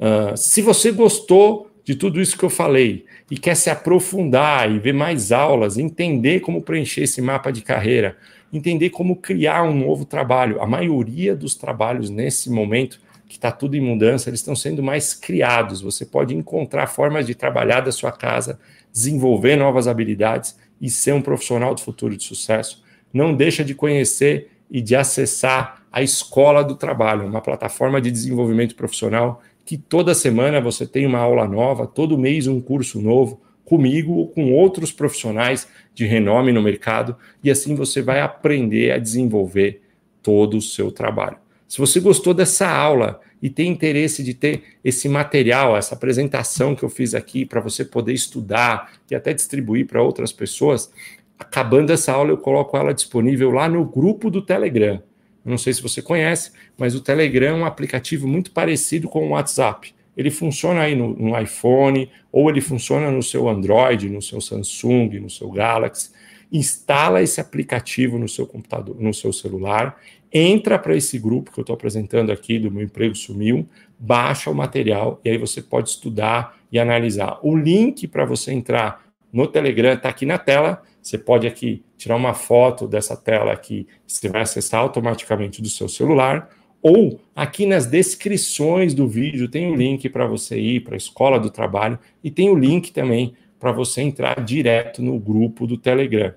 Uh, 0.00 0.36
se 0.36 0.60
você 0.60 0.90
gostou 0.90 1.70
de 1.84 1.94
tudo 1.94 2.20
isso 2.20 2.36
que 2.38 2.44
eu 2.44 2.50
falei 2.50 3.04
e 3.30 3.36
quer 3.36 3.54
se 3.54 3.68
aprofundar 3.68 4.70
e 4.70 4.78
ver 4.78 4.94
mais 4.94 5.30
aulas, 5.30 5.76
entender 5.76 6.40
como 6.40 6.62
preencher 6.62 7.02
esse 7.02 7.20
mapa 7.20 7.52
de 7.52 7.60
carreira, 7.60 8.16
entender 8.50 8.90
como 8.90 9.16
criar 9.16 9.62
um 9.64 9.74
novo 9.74 10.04
trabalho. 10.04 10.62
A 10.62 10.66
maioria 10.66 11.36
dos 11.36 11.54
trabalhos 11.54 12.08
nesse 12.08 12.50
momento, 12.50 13.00
que 13.28 13.36
está 13.36 13.52
tudo 13.52 13.76
em 13.76 13.80
mudança, 13.80 14.30
eles 14.30 14.40
estão 14.40 14.56
sendo 14.56 14.82
mais 14.82 15.12
criados. 15.12 15.82
Você 15.82 16.06
pode 16.06 16.34
encontrar 16.34 16.86
formas 16.86 17.26
de 17.26 17.34
trabalhar 17.34 17.80
da 17.80 17.92
sua 17.92 18.12
casa, 18.12 18.58
desenvolver 18.90 19.56
novas 19.56 19.86
habilidades 19.86 20.56
e 20.80 20.88
ser 20.88 21.12
um 21.12 21.22
profissional 21.22 21.74
do 21.74 21.80
futuro 21.80 22.16
de 22.16 22.24
sucesso. 22.24 22.82
Não 23.12 23.34
deixa 23.34 23.62
de 23.64 23.74
conhecer 23.74 24.50
e 24.70 24.80
de 24.80 24.96
acessar 24.96 25.82
a 25.92 26.02
Escola 26.02 26.64
do 26.64 26.74
Trabalho, 26.74 27.26
uma 27.26 27.40
plataforma 27.40 28.00
de 28.00 28.10
desenvolvimento 28.10 28.74
profissional 28.74 29.42
que 29.64 29.76
toda 29.78 30.14
semana 30.14 30.60
você 30.60 30.86
tem 30.86 31.06
uma 31.06 31.18
aula 31.18 31.48
nova, 31.48 31.86
todo 31.86 32.18
mês 32.18 32.46
um 32.46 32.60
curso 32.60 33.00
novo, 33.00 33.40
comigo 33.64 34.12
ou 34.12 34.28
com 34.28 34.52
outros 34.52 34.92
profissionais 34.92 35.66
de 35.94 36.04
renome 36.04 36.52
no 36.52 36.62
mercado, 36.62 37.16
e 37.42 37.50
assim 37.50 37.74
você 37.74 38.02
vai 38.02 38.20
aprender 38.20 38.92
a 38.92 38.98
desenvolver 38.98 39.80
todo 40.22 40.58
o 40.58 40.62
seu 40.62 40.92
trabalho. 40.92 41.38
Se 41.66 41.78
você 41.78 41.98
gostou 41.98 42.34
dessa 42.34 42.68
aula 42.68 43.20
e 43.42 43.48
tem 43.48 43.70
interesse 43.70 44.22
de 44.22 44.34
ter 44.34 44.62
esse 44.84 45.08
material, 45.08 45.76
essa 45.76 45.94
apresentação 45.94 46.74
que 46.74 46.82
eu 46.82 46.88
fiz 46.88 47.14
aqui 47.14 47.44
para 47.44 47.60
você 47.60 47.84
poder 47.84 48.12
estudar 48.12 48.92
e 49.10 49.14
até 49.14 49.32
distribuir 49.32 49.86
para 49.86 50.02
outras 50.02 50.30
pessoas, 50.30 50.92
acabando 51.38 51.90
essa 51.90 52.12
aula 52.12 52.30
eu 52.30 52.38
coloco 52.38 52.76
ela 52.76 52.92
disponível 52.92 53.50
lá 53.50 53.68
no 53.68 53.84
grupo 53.84 54.30
do 54.30 54.42
Telegram. 54.42 55.02
Não 55.44 55.58
sei 55.58 55.72
se 55.72 55.82
você 55.82 56.00
conhece, 56.00 56.52
mas 56.78 56.94
o 56.94 57.00
Telegram 57.00 57.56
é 57.56 57.60
um 57.60 57.66
aplicativo 57.66 58.26
muito 58.26 58.50
parecido 58.50 59.08
com 59.08 59.26
o 59.26 59.30
WhatsApp 59.30 59.94
ele 60.16 60.30
funciona 60.30 60.82
aí 60.82 60.94
no, 60.94 61.14
no, 61.14 61.38
iPhone, 61.38 62.10
ou 62.30 62.48
ele 62.48 62.60
funciona 62.60 63.10
no 63.10 63.22
seu 63.22 63.48
Android, 63.48 64.08
no 64.08 64.22
seu 64.22 64.40
Samsung, 64.40 65.18
no 65.20 65.30
seu 65.30 65.50
Galaxy. 65.50 66.10
Instala 66.52 67.20
esse 67.20 67.40
aplicativo 67.40 68.18
no 68.18 68.28
seu 68.28 68.46
computador, 68.46 68.96
no 69.00 69.12
seu 69.12 69.32
celular, 69.32 70.00
entra 70.32 70.78
para 70.78 70.96
esse 70.96 71.18
grupo 71.18 71.50
que 71.52 71.58
eu 71.58 71.62
estou 71.62 71.74
apresentando 71.74 72.30
aqui 72.30 72.58
do 72.58 72.70
meu 72.70 72.84
emprego 72.84 73.14
sumiu, 73.14 73.66
baixa 73.98 74.50
o 74.50 74.54
material 74.54 75.20
e 75.24 75.30
aí 75.30 75.38
você 75.38 75.60
pode 75.60 75.90
estudar 75.90 76.56
e 76.70 76.78
analisar. 76.78 77.38
O 77.42 77.56
link 77.56 78.06
para 78.06 78.24
você 78.24 78.52
entrar 78.52 79.04
no 79.32 79.46
Telegram 79.48 79.94
está 79.94 80.08
aqui 80.08 80.24
na 80.24 80.38
tela. 80.38 80.82
Você 81.04 81.18
pode 81.18 81.46
aqui 81.46 81.84
tirar 81.98 82.16
uma 82.16 82.32
foto 82.32 82.88
dessa 82.88 83.14
tela 83.14 83.52
aqui, 83.52 83.86
você 84.06 84.26
vai 84.26 84.40
acessar 84.40 84.80
automaticamente 84.80 85.60
do 85.60 85.68
seu 85.68 85.86
celular 85.86 86.48
ou 86.80 87.20
aqui 87.36 87.66
nas 87.66 87.86
descrições 87.86 88.94
do 88.94 89.06
vídeo 89.06 89.46
tem 89.46 89.70
o 89.70 89.74
um 89.74 89.76
link 89.76 90.08
para 90.08 90.26
você 90.26 90.58
ir 90.58 90.80
para 90.80 90.94
a 90.94 90.96
escola 90.96 91.38
do 91.38 91.50
trabalho 91.50 91.98
e 92.22 92.30
tem 92.30 92.48
o 92.48 92.54
um 92.54 92.58
link 92.58 92.90
também 92.90 93.34
para 93.60 93.70
você 93.70 94.00
entrar 94.00 94.42
direto 94.42 95.02
no 95.02 95.18
grupo 95.18 95.66
do 95.66 95.76
Telegram. 95.76 96.32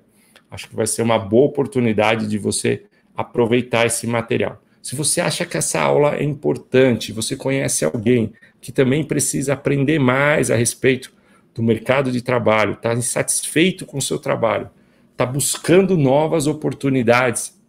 Acho 0.51 0.67
que 0.67 0.75
vai 0.75 0.85
ser 0.85 1.01
uma 1.01 1.17
boa 1.17 1.45
oportunidade 1.45 2.27
de 2.27 2.37
você 2.37 2.83
aproveitar 3.15 3.85
esse 3.85 4.05
material. 4.05 4.61
Se 4.81 4.97
você 4.97 5.21
acha 5.21 5.45
que 5.45 5.57
essa 5.57 5.79
aula 5.79 6.15
é 6.15 6.23
importante, 6.23 7.13
você 7.13 7.37
conhece 7.37 7.85
alguém 7.85 8.33
que 8.59 8.73
também 8.73 9.03
precisa 9.03 9.53
aprender 9.53 9.97
mais 9.97 10.51
a 10.51 10.55
respeito 10.57 11.13
do 11.57 11.63
mercado 11.63 12.11
de 12.11 12.21
trabalho, 12.21 12.73
está 12.73 12.93
insatisfeito 12.93 13.83
com 13.83 13.97
o 13.97 14.01
seu 14.01 14.19
trabalho, 14.19 14.69
está 15.11 15.25
buscando 15.25 15.97
novas 15.97 16.45
oportunidades, 16.45 17.59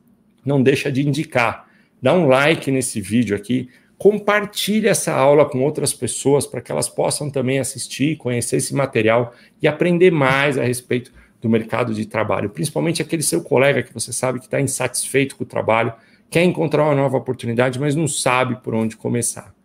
não 0.45 0.62
deixa 0.62 0.93
de 0.93 1.09
indicar. 1.09 1.66
Dá 2.01 2.12
um 2.12 2.26
like 2.26 2.70
nesse 2.70 3.01
vídeo 3.01 3.34
aqui, 3.34 3.70
compartilhe 3.97 4.89
essa 4.89 5.14
aula 5.14 5.49
com 5.49 5.64
outras 5.64 5.95
pessoas 5.95 6.47
para 6.47 6.61
que 6.61 6.70
elas 6.70 6.86
possam 6.86 7.30
também 7.30 7.59
assistir, 7.59 8.18
conhecer 8.18 8.57
esse 8.57 8.74
material 8.74 9.32
e 9.62 9.66
aprender 9.66 10.12
mais 10.12 10.59
a 10.59 10.64
respeito 10.64 11.11
do 11.41 11.49
mercado 11.49 11.95
de 11.95 12.05
trabalho, 12.05 12.51
principalmente 12.51 13.01
aquele 13.01 13.22
seu 13.22 13.43
colega 13.43 13.82
que 13.82 13.95
você 13.95 14.12
sabe 14.12 14.39
que 14.39 14.45
está 14.45 14.61
insatisfeito 14.61 15.34
com 15.34 15.45
o 15.45 15.47
trabalho, 15.47 15.95
quer 16.28 16.45
encontrar 16.45 16.84
uma 16.84 16.95
nova 16.95 17.16
oportunidade, 17.16 17.80
mas 17.80 17.95
não 17.95 18.07
sabe 18.07 18.57
por 18.57 18.74
onde 18.74 18.99
começar. 18.99 19.58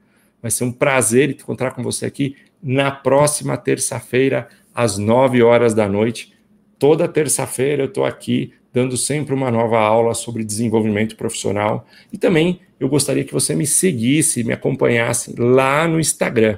Vai 0.44 0.52
ser 0.52 0.66
um 0.66 0.72
prazer 0.74 1.30
encontrar 1.30 1.72
com 1.72 1.82
você 1.82 2.06
aqui 2.06 2.36
na 2.62 2.91
próxima 2.91 3.56
terça-feira, 3.56 4.50
às 4.76 4.98
9 4.98 5.41
horas 5.41 5.74
da 5.74 5.88
noite. 5.88 6.34
Toda 6.78 7.08
terça-feira 7.08 7.84
eu 7.84 7.88
estou 7.88 8.04
aqui 8.04 8.52
dando 8.74 8.98
sempre 8.98 9.34
uma 9.34 9.50
nova 9.50 9.80
aula 9.80 10.14
sobre 10.14 10.44
desenvolvimento 10.44 11.16
profissional. 11.16 11.88
E 12.12 12.18
também 12.18 12.60
eu 12.78 12.89
gostaria 12.89 13.24
que 13.24 13.32
você 13.32 13.56
me 13.56 13.66
seguisse, 13.66 14.44
me 14.44 14.52
acompanhasse 14.52 15.34
lá 15.39 15.88
no 15.88 15.98
Instagram. 15.98 16.58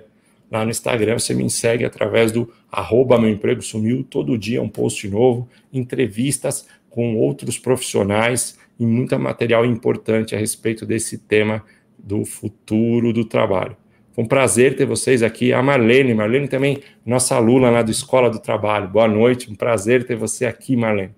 Lá 0.50 0.64
no 0.64 0.72
Instagram 0.72 1.20
você 1.20 1.36
me 1.36 1.48
segue 1.48 1.86
através 1.86 2.32
do 2.32 2.52
arroba 2.72 3.20
meu 3.20 3.30
emprego 3.30 3.62
sumiu, 3.62 4.04
todo 4.04 4.38
dia 4.38 4.64
um 4.64 4.70
post 4.70 5.08
novo, 5.08 5.48
entrevistas 5.72 6.66
com 6.90 7.18
outros 7.18 7.60
profissionais 7.60 8.58
e 8.80 8.86
muito 8.86 9.18
material 9.20 9.64
importante 9.64 10.34
a 10.34 10.40
respeito 10.40 10.88
desse 10.88 11.20
tema 11.20 11.64
do 11.98 12.26
futuro 12.26 13.12
do 13.12 13.26
trabalho. 13.26 13.76
Foi 14.14 14.24
um 14.24 14.28
prazer 14.28 14.76
ter 14.78 14.86
vocês 14.86 15.22
aqui. 15.22 15.52
A 15.52 15.62
Marlene, 15.62 16.14
Marlene 16.14 16.48
também, 16.48 16.82
nossa 17.06 17.36
aluna 17.36 17.70
lá 17.70 17.82
do 17.82 17.92
Escola 17.92 18.30
do 18.30 18.40
Trabalho. 18.40 18.88
Boa 18.88 19.08
noite, 19.08 19.52
um 19.52 19.56
prazer 19.56 20.06
ter 20.06 20.16
você 20.16 20.46
aqui, 20.46 20.78
Marlene. 20.78 21.14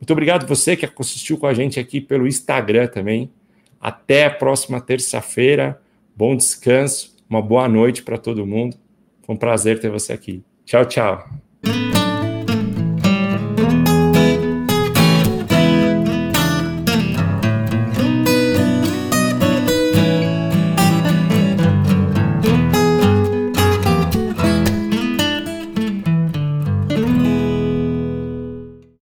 Muito 0.00 0.10
obrigado 0.10 0.48
você 0.48 0.76
que 0.76 0.84
assistiu 0.84 1.38
com 1.38 1.46
a 1.46 1.54
gente 1.54 1.78
aqui 1.78 2.00
pelo 2.00 2.26
Instagram 2.26 2.88
também. 2.88 3.30
Até 3.80 4.24
a 4.24 4.30
próxima 4.30 4.80
terça-feira. 4.80 5.80
Bom 6.16 6.36
descanso, 6.36 7.16
uma 7.30 7.40
boa 7.40 7.68
noite 7.68 8.02
para 8.02 8.18
todo 8.18 8.44
mundo. 8.44 8.76
Foi 9.22 9.36
um 9.36 9.38
prazer 9.38 9.78
ter 9.78 9.90
você 9.90 10.12
aqui. 10.12 10.42
Tchau, 10.64 10.84
tchau. 10.84 11.51